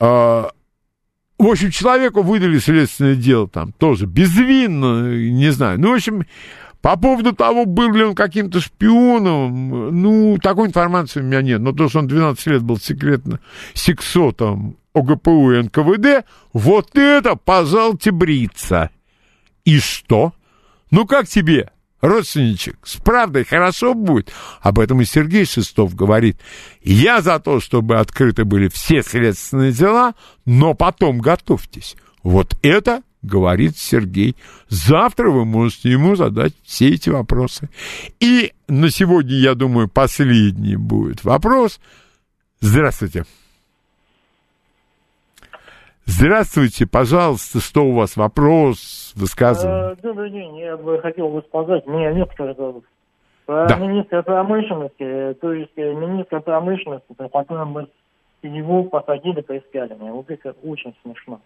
А, 0.00 0.50
в 1.38 1.46
общем, 1.46 1.70
человеку 1.70 2.22
выдали 2.22 2.58
следственное 2.58 3.14
дело 3.14 3.48
там 3.48 3.72
тоже 3.72 4.06
безвинно, 4.06 5.14
не 5.14 5.50
знаю. 5.50 5.78
Ну, 5.80 5.92
в 5.92 5.94
общем, 5.94 6.24
по 6.86 6.96
поводу 6.96 7.32
того, 7.32 7.64
был 7.66 7.92
ли 7.94 8.04
он 8.04 8.14
каким-то 8.14 8.60
шпионом, 8.60 10.00
ну, 10.00 10.38
такой 10.40 10.68
информации 10.68 11.18
у 11.18 11.24
меня 11.24 11.42
нет. 11.42 11.60
Но 11.60 11.72
то, 11.72 11.88
что 11.88 11.98
он 11.98 12.06
12 12.06 12.46
лет 12.46 12.62
был 12.62 12.78
секретно 12.78 13.40
сексотом 13.74 14.76
ОГПУ 14.94 15.50
и 15.50 15.62
НКВД, 15.64 16.24
вот 16.52 16.96
это, 16.96 17.34
пожалуйте, 17.34 18.12
бриться. 18.12 18.90
И 19.64 19.80
что? 19.80 20.32
Ну, 20.92 21.08
как 21.08 21.26
тебе, 21.26 21.72
родственничек, 22.02 22.78
с 22.84 22.98
правдой 22.98 23.42
хорошо 23.42 23.94
будет? 23.94 24.32
Об 24.60 24.78
этом 24.78 25.00
и 25.00 25.04
Сергей 25.06 25.44
Шестов 25.44 25.96
говорит. 25.96 26.38
Я 26.84 27.20
за 27.20 27.40
то, 27.40 27.58
чтобы 27.58 27.98
открыты 27.98 28.44
были 28.44 28.68
все 28.68 29.02
следственные 29.02 29.72
дела, 29.72 30.14
но 30.44 30.74
потом 30.74 31.18
готовьтесь. 31.18 31.96
Вот 32.22 32.56
это 32.62 33.02
говорит 33.26 33.76
Сергей. 33.76 34.36
Завтра 34.68 35.30
вы 35.30 35.44
можете 35.44 35.90
ему 35.90 36.16
задать 36.16 36.52
все 36.64 36.90
эти 36.90 37.10
вопросы. 37.10 37.68
И 38.20 38.52
на 38.68 38.90
сегодня, 38.90 39.34
я 39.34 39.54
думаю, 39.54 39.88
последний 39.88 40.76
будет 40.76 41.24
вопрос. 41.24 41.80
Здравствуйте. 42.60 43.24
Здравствуйте, 46.08 46.86
пожалуйста, 46.86 47.60
что 47.60 47.84
у 47.84 47.92
вас 47.92 48.16
вопрос, 48.16 49.12
высказывание? 49.16 49.92
Э, 49.92 49.96
добрый 50.02 50.30
день, 50.30 50.56
я 50.58 50.76
бы 50.76 51.00
хотел 51.00 51.28
бы 51.28 51.42
сказать, 51.48 51.84
Виктор 51.86 52.54
зовут. 52.56 52.84
Про 53.44 53.66
да. 53.66 53.76
министра 53.76 54.22
промышленности, 54.22 55.36
то 55.40 55.52
есть 55.52 55.72
э, 55.76 55.94
министра 55.94 56.38
промышленности, 56.40 57.12
при 57.12 57.28
котором 57.28 57.70
мы 57.70 57.88
его 58.42 58.84
посадили 58.84 59.40
при 59.40 59.58
Сталине. 59.68 60.12
Вот 60.12 60.30
это 60.30 60.54
очень 60.62 60.94
смешно. 61.02 61.40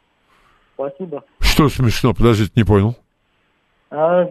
Спасибо. 0.80 1.24
Что 1.40 1.68
смешно? 1.68 2.14
Подождите, 2.14 2.52
не 2.56 2.64
понял. 2.64 2.96
А, 3.90 4.22
э, 4.22 4.30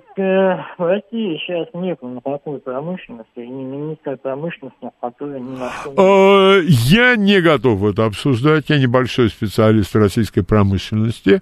в 0.77 0.84
России 0.84 1.38
сейчас 1.38 1.67
нет 1.73 2.01
никакой 2.01 2.59
промышленности, 2.59 3.27
и 3.35 3.45
министра 3.45 4.15
промышленности, 4.15 4.89
который 5.01 5.41
ни 5.41 5.57
на 5.57 5.69
что 5.69 6.61
не... 6.61 6.69
Я 6.69 7.15
не 7.17 7.41
готов 7.41 7.84
это 7.84 8.05
обсуждать, 8.05 8.69
я 8.69 8.80
небольшой 8.80 9.30
специалист 9.30 9.93
российской 9.95 10.43
промышленности. 10.43 11.41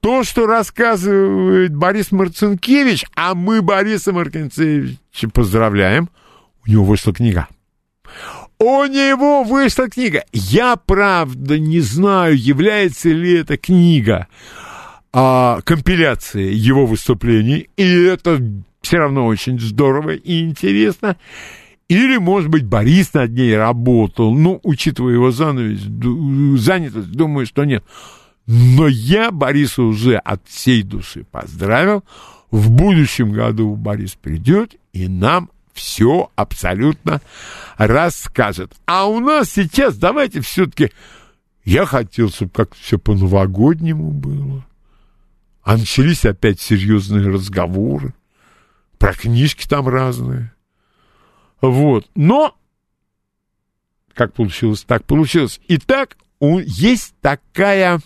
То, 0.00 0.22
что 0.22 0.46
рассказывает 0.46 1.74
Борис 1.74 2.12
Марцинкевич, 2.12 3.04
а 3.16 3.34
мы 3.34 3.60
Бориса 3.60 4.12
Марцинкевича 4.12 5.28
поздравляем, 5.34 6.08
у 6.64 6.70
него 6.70 6.84
вышла 6.84 7.12
книга. 7.12 7.48
У 8.64 8.84
него 8.84 9.42
вышла 9.42 9.88
книга. 9.88 10.22
Я, 10.32 10.76
правда, 10.76 11.58
не 11.58 11.80
знаю, 11.80 12.38
является 12.38 13.08
ли 13.08 13.38
эта 13.38 13.56
книга 13.56 14.28
а, 15.12 15.60
компиляции 15.62 16.54
его 16.54 16.86
выступлений, 16.86 17.70
и 17.76 18.04
это 18.04 18.40
все 18.80 18.98
равно 18.98 19.26
очень 19.26 19.58
здорово 19.58 20.10
и 20.14 20.44
интересно. 20.44 21.16
Или, 21.88 22.18
может 22.18 22.50
быть, 22.50 22.64
Борис 22.64 23.12
над 23.14 23.32
ней 23.32 23.56
работал, 23.56 24.32
ну, 24.32 24.60
учитывая 24.62 25.14
его 25.14 25.32
занавес, 25.32 25.80
занятость, 26.60 27.10
думаю, 27.10 27.46
что 27.46 27.64
нет. 27.64 27.82
Но 28.46 28.86
я 28.86 29.32
Бориса 29.32 29.82
уже 29.82 30.18
от 30.18 30.40
всей 30.46 30.84
души 30.84 31.26
поздравил. 31.28 32.04
В 32.52 32.70
будущем 32.70 33.32
году 33.32 33.74
Борис 33.74 34.12
придет 34.12 34.76
и 34.92 35.08
нам 35.08 35.50
все 35.72 36.30
абсолютно 36.36 37.20
расскажет. 37.76 38.72
А 38.86 39.06
у 39.06 39.20
нас 39.20 39.50
сейчас 39.50 39.96
давайте 39.96 40.40
все-таки... 40.40 40.92
Я 41.64 41.86
хотел, 41.86 42.28
чтобы 42.28 42.50
как 42.50 42.74
все 42.74 42.98
по-новогоднему 42.98 44.10
было. 44.10 44.66
А 45.62 45.76
начались 45.76 46.24
опять 46.24 46.60
серьезные 46.60 47.28
разговоры. 47.28 48.14
Про 48.98 49.12
книжки 49.14 49.68
там 49.68 49.88
разные. 49.88 50.52
Вот. 51.60 52.08
Но, 52.16 52.56
как 54.14 54.34
получилось, 54.34 54.82
так 54.82 55.04
получилось. 55.04 55.60
Итак, 55.68 56.16
у, 56.40 56.58
есть 56.58 57.14
такая 57.20 58.00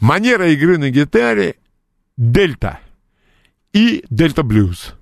манера 0.00 0.48
игры 0.48 0.78
на 0.78 0.90
гитаре 0.90 1.54
дельта 2.16 2.80
и 3.72 4.04
дельта 4.10 4.42
блюз. 4.42 4.94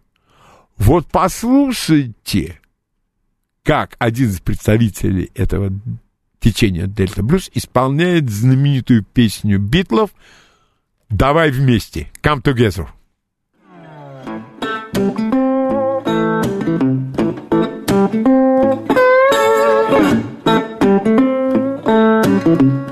Вот 0.80 1.06
послушайте, 1.06 2.58
как 3.62 3.94
один 3.98 4.30
из 4.30 4.40
представителей 4.40 5.30
этого 5.34 5.72
течения 6.40 6.86
дельта 6.86 7.22
блюз 7.22 7.50
исполняет 7.54 8.28
знаменитую 8.28 9.04
песню 9.04 9.58
Битлов 9.58 10.10
Давай 11.10 11.50
вместе. 11.50 12.08
Come 12.22 12.40
together. 12.40 12.88
Дельта 22.42 22.89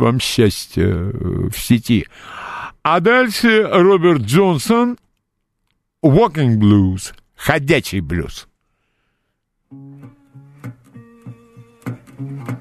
вам 0.00 0.20
счастье 0.20 0.84
э, 0.86 1.48
в 1.48 1.58
сети. 1.58 2.06
А 2.82 3.00
дальше 3.00 3.62
Роберт 3.62 4.22
Джонсон, 4.22 4.98
Walking 6.02 6.58
Blues, 6.58 7.14
ходячий 7.36 8.00
блюз. 8.00 8.48
Woke 12.20 12.48
up 12.48 12.59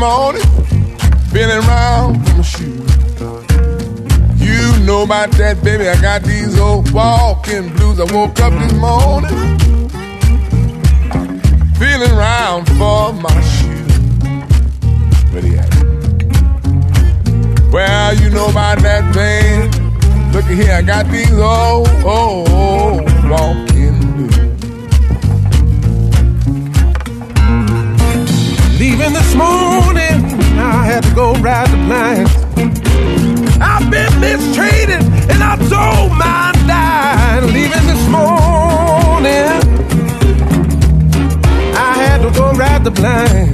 morning, 0.00 0.42
feeling 1.30 1.60
round 1.68 2.26
for 2.26 2.36
my 2.36 2.42
shoes. 2.42 2.90
You 4.40 4.84
know 4.86 5.02
about 5.02 5.30
that, 5.32 5.62
baby. 5.62 5.90
I 5.90 6.00
got 6.00 6.22
these 6.22 6.58
old 6.58 6.90
walking 6.90 7.68
blues. 7.74 8.00
I 8.00 8.04
woke 8.04 8.40
up 8.40 8.50
this 8.54 8.72
morning, 8.80 9.58
feeling 11.74 12.16
round 12.16 12.66
for 12.80 13.12
my 13.12 13.40
shoes. 13.52 13.92
Where 15.32 15.42
they 15.42 15.58
at? 15.58 15.68
Well, 17.70 18.14
you 18.14 18.30
know 18.30 18.48
about 18.48 18.78
that 18.78 19.12
thing. 19.12 19.70
Look 20.32 20.46
at 20.46 20.56
here. 20.56 20.72
I 20.72 20.80
got 20.80 21.10
these 21.10 21.30
old, 21.30 21.88
old, 22.06 22.48
old 22.48 23.28
walking 23.28 23.89
Leaving 29.00 29.14
this 29.14 29.34
morning, 29.34 30.16
I 30.58 30.84
had 30.84 31.02
to 31.04 31.14
go 31.14 31.32
ride 31.36 31.70
the 31.70 31.76
blinds. 31.86 32.36
I've 33.58 33.90
been 33.90 34.20
mistreated 34.20 35.02
and 35.30 35.42
I 35.42 35.56
told 35.56 36.12
my 36.18 36.52
die. 36.66 37.40
Leaving 37.40 37.86
this 37.86 38.08
morning, 38.08 39.56
I 41.74 41.94
had 41.96 42.18
to 42.18 42.30
go 42.38 42.52
ride 42.52 42.84
the 42.84 42.90
blinds. 42.90 43.49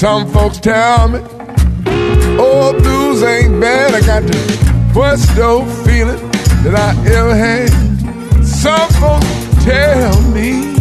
Some 0.00 0.32
folks 0.32 0.58
tell 0.58 1.08
me, 1.08 1.18
oh, 2.40 2.72
blues 2.80 3.22
ain't 3.22 3.60
bad. 3.60 3.94
I 3.94 4.00
got 4.00 4.22
the 4.22 4.92
worst 4.96 5.36
dope 5.36 5.68
feeling 5.84 6.16
that 6.64 6.74
I 6.74 6.96
ever 7.12 7.34
had. 7.36 7.68
Some 8.42 8.88
folks 8.96 9.26
tell 9.62 10.18
me, 10.32 10.74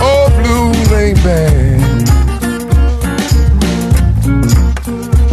oh, 0.00 0.30
blues 0.40 0.92
ain't 0.92 1.22
bad. 1.22 2.08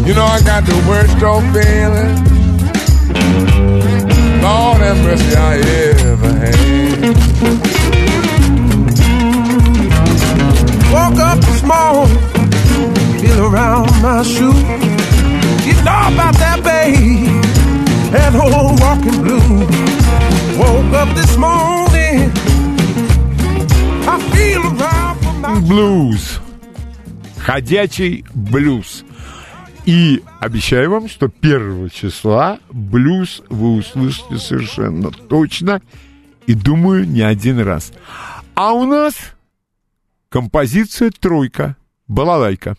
You 0.05 0.13
know, 0.13 0.25
I 0.25 0.41
got 0.41 0.65
the 0.65 0.75
worst 0.89 1.17
dope 1.21 1.41
feeling. 1.53 2.15
Lord 4.41 4.81
have 4.81 4.97
mercy, 5.05 5.35
I 5.37 5.55
ever 6.03 6.33
had. 6.33 6.80
Morning, 11.63 12.17
feel 13.19 13.45
around 13.45 13.89
my 14.01 14.23
shoe. 14.23 14.51
You 15.65 15.75
know 15.83 16.07
about 16.09 16.35
that 16.41 16.59
babe, 16.63 17.41
that 18.11 18.33
whole 18.33 18.75
walking 18.81 19.21
blue. 19.21 19.67
Woke 20.57 20.93
up 20.95 21.09
this 21.15 21.37
morning, 21.37 22.31
I 24.07 24.19
feel 24.33 24.63
around 24.65 25.19
for 25.21 25.33
my 25.33 25.61
Блюз. 25.61 26.39
Ходячий 27.37 28.25
блюз. 28.33 29.03
И 29.85 30.23
обещаю 30.39 30.91
вам, 30.91 31.09
что 31.09 31.31
1 31.41 31.89
числа 31.89 32.59
блюз 32.71 33.41
вы 33.49 33.75
услышите 33.77 34.37
совершенно 34.37 35.11
точно. 35.11 35.81
И 36.47 36.53
думаю, 36.53 37.07
не 37.07 37.21
один 37.21 37.59
раз. 37.59 37.91
А 38.55 38.73
у 38.73 38.85
нас 38.85 39.15
композиция 40.31 41.11
«Тройка». 41.11 41.75
Балалайка. 42.07 42.77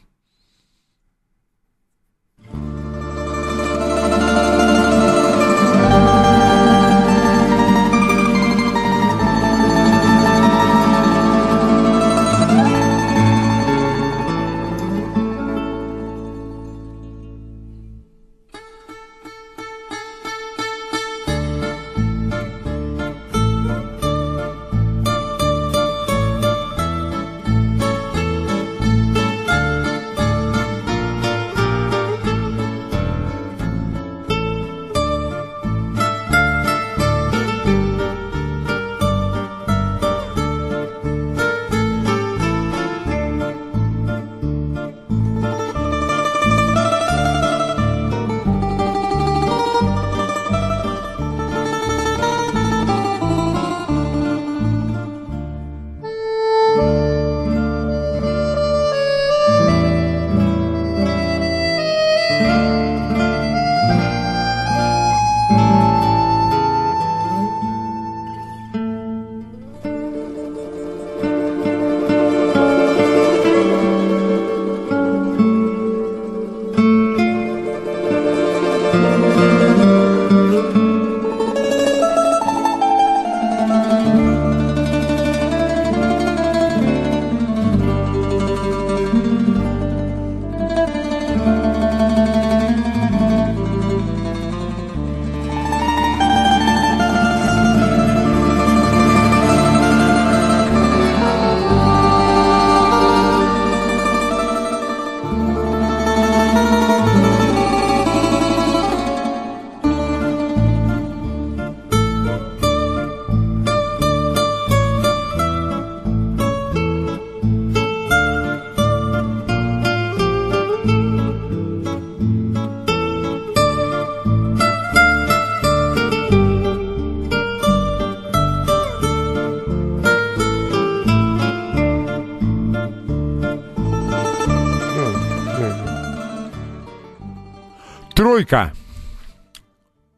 Тройка 138.33 138.73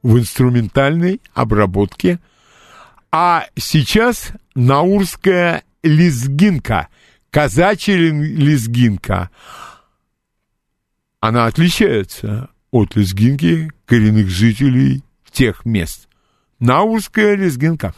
в 0.04 0.16
инструментальной 0.20 1.20
обработке. 1.32 2.20
А 3.10 3.48
сейчас 3.56 4.28
наурская 4.54 5.64
лезгинка, 5.82 6.90
казачья 7.30 7.96
лезгинка. 7.96 9.30
Она 11.18 11.46
отличается 11.46 12.50
от 12.70 12.94
лезгинки 12.94 13.72
коренных 13.84 14.28
жителей 14.28 15.02
тех 15.32 15.64
мест. 15.64 16.08
Наурская 16.60 17.34
лезгинка. 17.34 17.96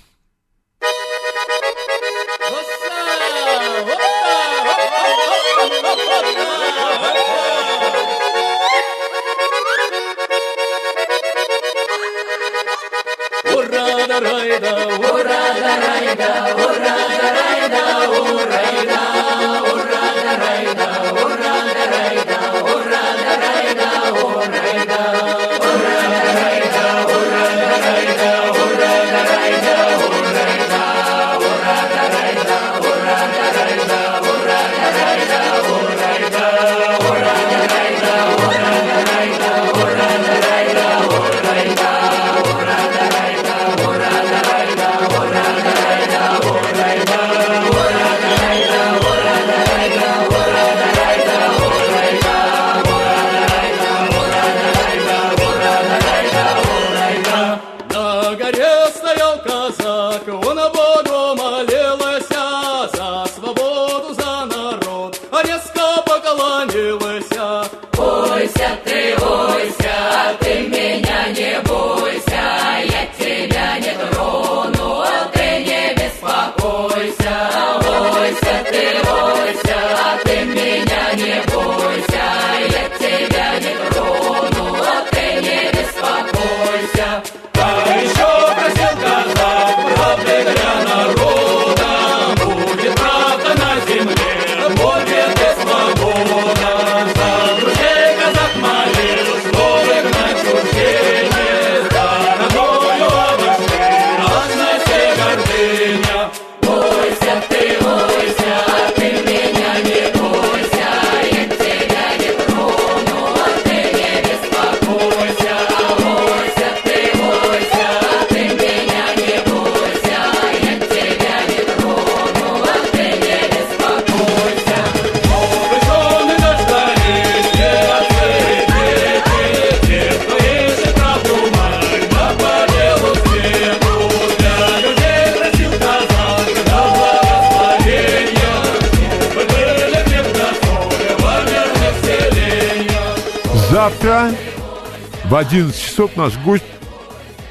В 145.29 145.35
11 145.35 145.77
часов 145.77 146.17
наш 146.17 146.39
гость, 146.39 146.63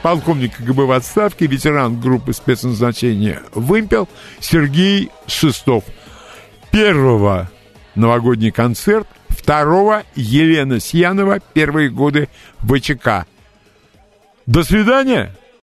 полковник 0.02 0.56
КГБ 0.56 0.86
в 0.86 0.92
отставке, 0.92 1.46
ветеран 1.46 2.00
группы 2.00 2.32
спецназначения 2.32 3.42
«Вымпел» 3.54 4.08
Сергей 4.40 5.12
Шестов. 5.28 5.84
Первого 6.72 7.52
новогодний 7.96 8.52
концерт, 8.52 9.10
второго 9.28 10.04
Елена 10.16 10.80
Сьянова, 10.80 11.42
первые 11.54 11.90
годы 11.90 12.30
ВЧК. 12.60 13.26
До 14.46 14.64
свидания! 14.64 15.36